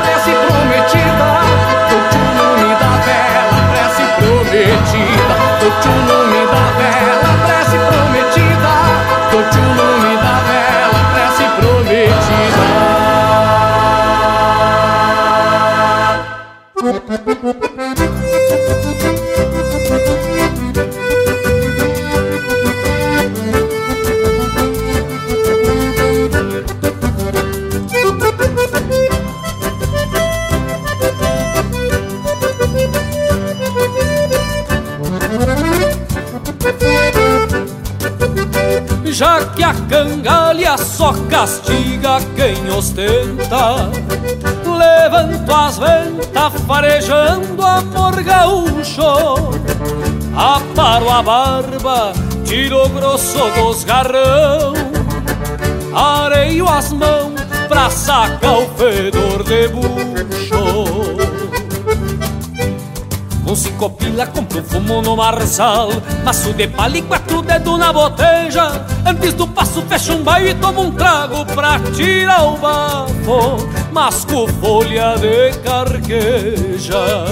castiga 41.48 42.20
quem 42.36 42.70
ostenta. 42.70 43.90
Levanto 44.66 45.54
as 45.54 45.78
ventas 45.78 46.62
farejando 46.66 47.64
amor 47.64 48.22
gaúcho. 48.22 49.02
Aparo 50.36 51.08
a 51.10 51.22
barba, 51.22 52.12
tiro 52.44 52.84
o 52.84 52.88
grosso 52.90 53.38
dos 53.56 53.82
garrão. 53.84 54.74
Areio 55.94 56.68
as 56.68 56.92
mãos 56.92 57.40
pra 57.66 57.88
sacar 57.88 58.58
o 58.58 58.68
fedor 58.76 59.42
de 59.42 59.68
bucho. 59.68 61.08
Com 63.48 63.56
cinco 63.56 63.88
pila 63.88 64.26
compro 64.26 64.62
fumo 64.62 65.00
no 65.00 65.16
marçal. 65.16 65.88
Maço 66.22 66.52
de 66.52 66.68
palha 66.68 66.98
e 66.98 67.02
quatro 67.02 67.40
dedos 67.40 67.78
na 67.78 67.90
boteja. 67.90 68.84
Antes 69.06 69.32
do 69.32 69.46
passo 69.82 69.82
fecho 69.88 70.18
um 70.18 70.22
baile 70.22 70.50
e 70.50 70.54
tomo 70.54 70.82
um 70.82 70.90
trago 70.90 71.44
Pra 71.46 71.78
tirar 71.94 72.44
o 72.44 72.56
bafo 72.56 73.68
Masco 73.92 74.46
folha 74.60 75.16
de 75.16 75.58
carqueja. 75.58 77.24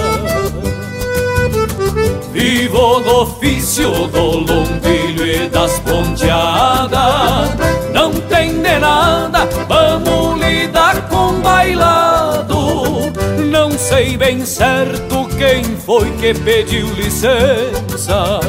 Vivo 2.31 2.99
no 2.99 3.21
ofício 3.21 3.89
do 4.07 4.39
lombilho 4.39 5.25
e 5.25 5.47
das 5.47 5.79
ponteadas. 5.79 7.49
Não 7.93 8.11
tem 8.11 8.61
de 8.61 8.79
nada, 8.79 9.47
vamos 9.67 10.39
lidar 10.41 11.07
com 11.07 11.39
bailado. 11.39 13.11
Não 13.49 13.71
sei 13.71 14.17
bem 14.17 14.45
certo 14.45 15.27
quem 15.37 15.63
foi 15.77 16.11
que 16.17 16.33
pediu 16.33 16.87
licença 16.93 18.39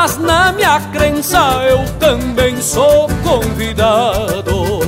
Mas 0.00 0.16
na 0.16 0.52
minha 0.52 0.80
crença 0.92 1.40
eu 1.68 1.84
também 1.98 2.62
sou 2.62 3.08
convidado. 3.24 4.78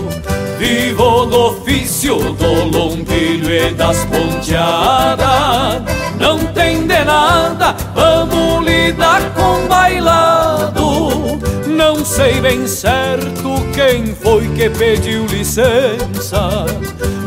Vivo 0.57 1.27
no 1.27 1.49
ofício 1.49 2.17
do 2.35 2.71
lombilho 2.71 3.51
e 3.51 3.75
das 3.75 4.05
ponteadas. 4.05 5.83
Não 6.17 6.39
tem 6.53 6.87
de 6.87 7.05
nada, 7.05 7.75
vamos 7.93 8.65
lidar 8.65 9.21
com 9.35 9.67
bailado. 9.67 11.41
Não 11.67 12.05
sei 12.05 12.41
bem 12.41 12.69
certo 12.69 13.67
quem 13.75 14.15
foi 14.15 14.47
que 14.55 14.71
pediu 14.71 15.27
licença, 15.27 16.67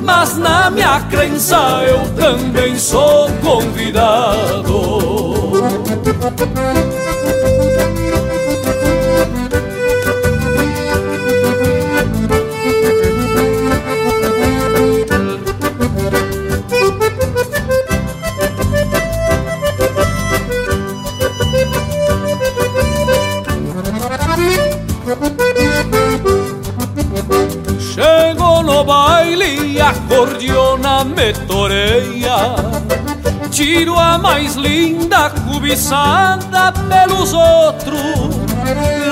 mas 0.02 0.38
na 0.38 0.70
minha 0.70 1.02
crença 1.12 1.84
eu 1.86 2.00
também 2.16 2.78
sou 2.78 3.30
convidado. 3.42 5.04
Baile 29.84 29.90
a 29.90 29.94
cordiona 30.08 31.04
me 31.04 31.34
toreia. 31.48 32.56
Tiro 33.52 34.00
a 34.00 34.18
mais 34.18 34.56
linda 34.56 35.30
cobiçada 35.30 36.72
pelos 36.72 37.34
outros. 37.34 38.36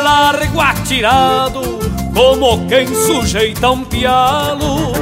Largo 0.03 0.61
atirado 0.61 1.61
como 2.14 2.65
quem 2.68 2.88
sujeita 2.88 3.69
um 3.69 3.84
pialo. 3.84 4.93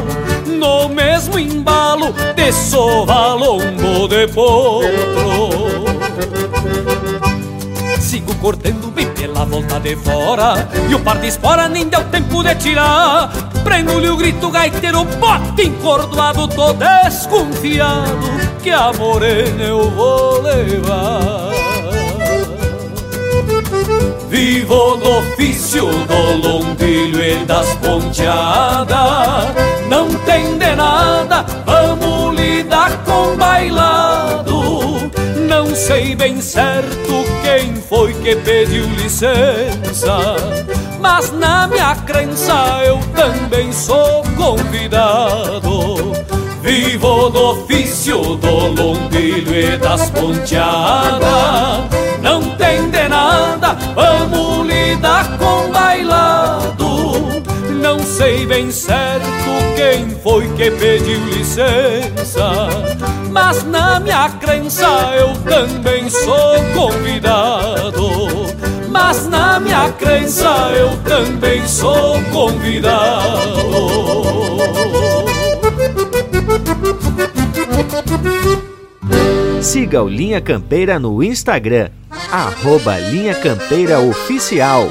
No 0.45 0.89
mesmo 0.89 1.37
embalo 1.37 2.13
de 2.35 2.51
sovalombo 2.51 4.07
de 4.07 4.27
potro. 4.27 5.49
Sigo 7.99 8.33
cortando 8.35 8.91
bem 8.91 9.07
pela 9.13 9.45
volta 9.45 9.79
de 9.79 9.95
fora. 9.95 10.67
E 10.89 10.95
o 10.95 10.99
par 10.99 11.19
de 11.19 11.27
espora 11.27 11.69
nem 11.69 11.87
deu 11.87 12.03
tempo 12.05 12.43
de 12.43 12.55
tirar 12.55 13.29
Prendo-lhe 13.69 14.09
o 14.09 14.17
grito 14.17 14.49
gaiteiro, 14.49 15.03
bote 15.03 15.67
encordoado 15.67 16.47
Tô 16.47 16.73
desconfiado 16.73 18.27
que 18.63 18.71
a 18.71 18.91
morena 18.91 19.63
eu 19.63 19.91
vou 19.91 20.41
levar. 20.41 21.51
Vivo 24.27 24.97
no 24.97 25.19
ofício 25.19 25.85
do 25.85 26.47
lombilho 26.47 27.23
e 27.23 27.45
das 27.45 27.75
ponteadas 27.75 28.97
Não 29.87 30.09
tem 30.25 30.57
de 30.57 30.75
nada, 30.75 31.45
vamos 31.63 32.39
lidar 32.39 33.03
com 33.03 33.37
bailado. 33.37 35.11
Não 35.47 35.75
sei 35.75 36.15
bem 36.15 36.41
certo 36.41 37.23
quem 37.43 37.75
foi 37.75 38.15
que 38.15 38.35
pediu 38.35 38.85
licença 38.95 40.35
Mas 40.99 41.31
na 41.31 41.67
minha 41.67 41.95
crença 41.95 42.53
eu 42.85 42.99
também 43.15 43.71
sou 43.71 44.23
convidado. 44.35 46.13
Vivo 46.61 47.29
do 47.29 47.51
ofício 47.51 48.35
do 48.35 48.67
lombilho 48.81 49.55
e 49.55 49.77
das 49.77 50.09
ponteadas. 50.09 51.19
Não 52.21 52.41
tem 52.57 52.89
de 52.89 53.07
nada, 53.07 53.77
vamos 53.95 54.67
lidar 54.67 55.37
com 55.37 55.71
bailado. 55.71 57.43
Não 57.81 57.99
sei 57.99 58.45
bem 58.45 58.69
certo 58.69 59.25
quem 59.75 60.09
foi 60.21 60.49
que 60.49 60.69
pediu 60.71 61.25
licença. 61.27 62.67
Mas 63.31 63.63
na 63.63 63.99
minha 64.01 64.27
crença 64.29 64.87
eu 65.15 65.33
também 65.43 66.09
sou 66.09 66.55
convidado 66.73 68.58
mas 68.99 69.27
na 69.27 69.59
minha 69.61 69.89
crença 69.93 70.49
eu 70.75 70.89
também 71.03 71.65
sou 71.65 72.21
convidado. 72.33 73.49
Siga 79.61 80.03
o 80.03 80.09
Linha 80.09 80.41
Campeira 80.41 80.99
no 80.99 81.23
Instagram, 81.23 81.89
arroba 82.29 82.97
Linha 82.99 83.35
Campeira 83.35 83.99
Oficial. 83.99 84.89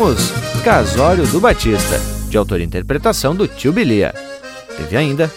Ouvimos 0.00 0.32
Casório 0.64 1.26
do 1.26 1.38
Batista, 1.38 2.00
de 2.30 2.38
autoria 2.38 2.64
e 2.64 2.66
interpretação 2.66 3.36
do 3.36 3.46
Tio 3.46 3.70
Bilia. 3.70 4.14
Teve 4.74 4.96
ainda 4.96 5.30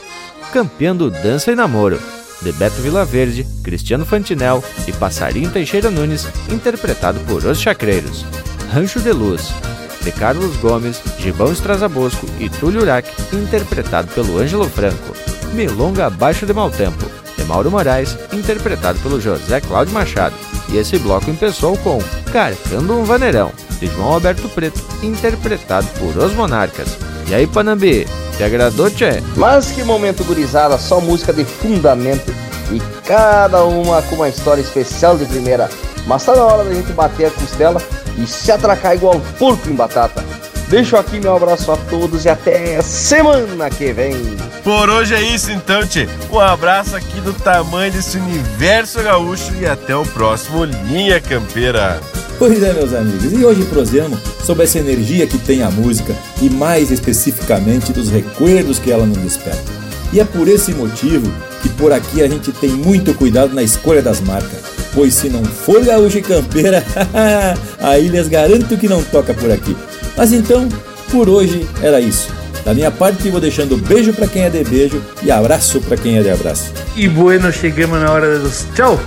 Campeando 0.53 1.10
Dança 1.10 1.52
e 1.52 1.56
Namoro, 1.56 1.99
de 2.41 2.52
Beto 2.53 2.81
Vilaverde, 2.81 3.45
Cristiano 3.61 4.06
Fantinel 4.06 4.64
e 4.88 4.94
Passarinho 4.94 5.52
Teixeira 5.52 5.91
Nunes, 5.91 6.26
interpretado 6.49 7.19
por 7.22 7.44
Os 7.44 7.60
Chacreiros. 7.60 8.26
Rancho 8.72 9.02
de 9.02 9.11
Luz, 9.11 9.53
de 10.02 10.11
Carlos 10.14 10.56
Gomes, 10.57 11.02
Gibão 11.19 11.52
Estrazabosco 11.52 12.26
e 12.40 12.49
Túlio 12.49 12.84
Urac, 12.84 13.10
interpretado 13.34 14.07
pelo 14.14 14.40
Ângelo 14.40 14.69
Franco. 14.69 15.14
Milonga 15.53 16.06
Abaixo 16.06 16.45
de 16.45 16.53
Mal 16.53 16.72
Tempo, 16.72 17.06
de 17.38 17.44
Mauro 17.44 17.69
Moraes, 17.69 18.18
interpretado 18.31 18.98
pelo 18.99 19.19
José 19.19 19.60
Cláudio 19.60 19.94
Machado. 19.94 20.35
E 20.69 20.77
esse 20.77 20.98
bloco 20.98 21.26
começou 21.26 21.77
com 21.80 21.99
Carcando 22.31 22.98
um 22.98 23.03
Vaneirão, 23.03 23.52
de 23.84 23.94
João 23.94 24.14
Alberto 24.14 24.48
Preto, 24.50 24.82
interpretado 25.02 25.88
por 26.00 26.18
Os 26.18 26.34
Monarcas. 26.34 26.98
E 27.28 27.36
aí, 27.36 27.46
Panambi, 27.46 28.08
te 28.38 28.44
agradou, 28.44 28.90
tchê? 28.90 29.22
Mas 29.36 29.72
que 29.72 29.84
momento 29.84 30.24
gurizada, 30.24 30.78
só 30.78 31.02
música 31.02 31.34
de 31.34 31.44
fundamento 31.44 32.34
e 32.72 32.82
cada 33.06 33.64
uma 33.66 34.02
com 34.04 34.16
uma 34.16 34.30
história 34.30 34.62
especial 34.62 35.18
de 35.18 35.26
primeira. 35.26 35.70
Mas 36.08 36.24
tá 36.24 36.36
na 36.36 36.44
hora 36.44 36.64
da 36.64 36.74
gente 36.74 36.94
bater 36.94 37.26
a 37.26 37.32
costela 37.32 37.82
e 38.18 38.26
se 38.26 38.52
atracar 38.52 38.96
igual 38.96 39.20
porco 39.38 39.70
em 39.70 39.76
batata. 39.76 40.24
Deixo 40.70 40.96
aqui 40.96 41.20
meu 41.20 41.36
abraço 41.36 41.72
a 41.72 41.78
todos 41.78 42.26
e 42.26 42.30
até 42.30 42.82
semana 42.82 43.70
que 43.70 43.92
vem. 43.92 44.16
Por 44.64 44.90
hoje 44.90 45.14
é 45.14 45.22
isso 45.22 45.52
então, 45.52 45.86
Tchê. 45.86 46.08
Um 46.32 46.40
abraço 46.40 46.96
aqui 46.96 47.20
do 47.22 47.34
tamanho 47.34 47.92
desse 47.92 48.18
universo 48.18 49.04
gaúcho 49.04 49.54
e 49.60 49.66
até 49.66 49.96
o 49.96 50.06
próximo 50.06 50.64
Linha 50.64 51.20
Campeira. 51.20 52.00
Pois 52.45 52.61
é, 52.61 52.74
meus 52.74 52.94
amigos, 52.94 53.32
e 53.32 53.45
hoje 53.45 53.64
prosemos 53.64 54.20
sobre 54.45 54.65
essa 54.65 54.78
energia 54.78 55.26
que 55.26 55.38
tem 55.38 55.64
a 55.64 55.72
música 55.72 56.14
e 56.41 56.49
mais 56.49 56.91
especificamente 56.91 57.94
dos 57.94 58.10
recuerdos 58.10 58.80
que 58.80 58.91
ela 58.91 59.06
nos 59.06 59.18
desperta. 59.20 59.64
E 60.11 60.20
é 60.20 60.26
por 60.26 60.49
esse 60.49 60.74
motivo 60.74 61.32
que 61.61 61.70
por 61.70 61.94
aqui 61.94 62.22
a 62.22 62.28
gente 62.28 62.52
tem 62.52 62.72
muito 62.72 63.14
cuidado 63.14 63.56
na 63.56 63.64
escolha 63.64 64.02
das 64.02 64.20
marcas, 64.20 64.60
pois 64.94 65.14
se 65.14 65.30
não 65.30 65.41
for 65.45 65.86
gaúcha 65.86 66.20
e 66.20 66.22
campeira, 66.22 66.84
aí 67.80 68.10
lhes 68.10 68.28
garanto 68.28 68.76
que 68.76 68.90
não 68.90 69.02
toca 69.02 69.34
por 69.34 69.49
aqui. 69.49 69.74
Mas 70.18 70.34
então, 70.34 70.68
por 71.10 71.30
hoje 71.30 71.65
era 71.82 72.02
isso. 72.02 72.28
Da 72.65 72.74
minha 72.74 72.91
parte, 72.91 73.30
vou 73.30 73.40
deixando 73.40 73.78
beijo 73.78 74.11
para 74.11 74.28
quem 74.28 74.44
é 74.44 74.49
de 74.49 74.65
beijo 74.65 75.02
e 75.22 75.32
abraço 75.32 75.80
para 75.80 75.95
quem 75.95 76.18
é 76.18 76.22
de 76.22 76.30
abraço. 76.30 76.74
E 76.94 77.07
bueno, 77.07 77.53
chegamos 77.53 78.02
na 78.02 78.11
hora 78.11 78.38
dos 78.38 78.68
tchau. 78.76 78.99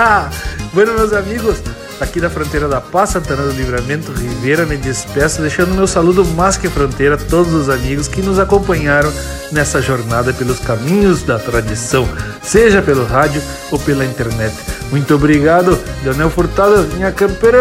bueno, 0.74 0.92
meus 0.92 1.14
amigos, 1.14 1.56
aqui 2.00 2.20
da 2.20 2.28
fronteira 2.28 2.68
da 2.68 2.80
Paz, 2.80 3.10
Santana 3.10 3.42
do 3.42 3.52
Livramento, 3.52 4.12
Ribeira, 4.12 4.66
me 4.66 4.76
despeço, 4.76 5.40
deixando 5.40 5.74
meu 5.74 5.86
saludo 5.86 6.24
mais 6.24 6.56
que 6.56 6.68
fronteira 6.68 7.14
a 7.14 7.18
todos 7.18 7.52
os 7.52 7.68
amigos 7.68 8.08
que 8.08 8.22
nos 8.22 8.38
acompanharam 8.38 9.12
nessa 9.52 9.80
jornada 9.80 10.32
pelos 10.32 10.58
caminhos 10.58 11.22
da 11.22 11.38
tradição, 11.38 12.08
seja 12.42 12.82
pelo 12.82 13.04
rádio 13.04 13.42
ou 13.70 13.78
pela 13.78 14.04
internet. 14.04 14.54
Muito 14.90 15.14
obrigado, 15.14 15.78
Leonel 16.02 16.30
Furtado, 16.30 16.82
minha 16.94 17.12
campeira. 17.12 17.58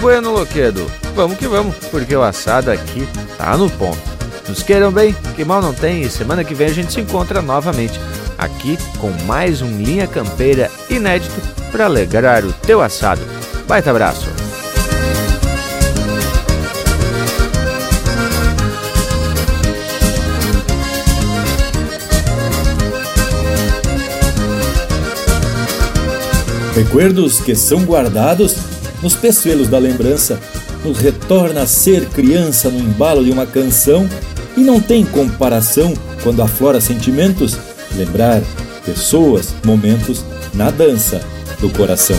Bueno, 0.00 0.32
Loquedo, 0.32 0.90
vamos 1.14 1.38
que 1.38 1.46
vamos, 1.46 1.76
porque 1.90 2.14
o 2.16 2.22
assado 2.22 2.70
aqui 2.70 3.08
tá 3.38 3.56
no 3.56 3.70
ponto. 3.70 4.00
Nos 4.48 4.62
queiram 4.62 4.90
bem, 4.90 5.14
que 5.36 5.44
mal 5.44 5.62
não 5.62 5.72
tem, 5.72 6.02
e 6.02 6.10
semana 6.10 6.42
que 6.42 6.54
vem 6.54 6.66
a 6.66 6.72
gente 6.72 6.92
se 6.92 7.00
encontra 7.00 7.40
novamente, 7.40 8.00
aqui 8.42 8.76
com 8.98 9.10
mais 9.24 9.62
um 9.62 9.78
Linha 9.78 10.06
Campeira 10.06 10.70
inédito 10.90 11.40
para 11.70 11.84
alegrar 11.84 12.44
o 12.44 12.52
teu 12.52 12.82
assado. 12.82 13.22
Baita 13.66 13.90
abraço! 13.90 14.26
Recuerdos 26.74 27.38
que 27.38 27.54
são 27.54 27.84
guardados 27.84 28.56
nos 29.02 29.14
peçoelos 29.14 29.68
da 29.68 29.78
lembrança, 29.78 30.40
nos 30.84 30.98
retorna 30.98 31.62
a 31.62 31.66
ser 31.66 32.06
criança 32.08 32.70
no 32.70 32.78
embalo 32.78 33.24
de 33.24 33.30
uma 33.30 33.46
canção 33.46 34.08
e 34.56 34.60
não 34.60 34.80
tem 34.80 35.04
comparação 35.04 35.94
quando 36.22 36.42
aflora 36.42 36.80
sentimentos, 36.80 37.58
lembrar 37.96 38.42
pessoas, 38.84 39.54
momentos 39.64 40.24
na 40.54 40.70
dança 40.70 41.20
do 41.60 41.70
coração. 41.70 42.16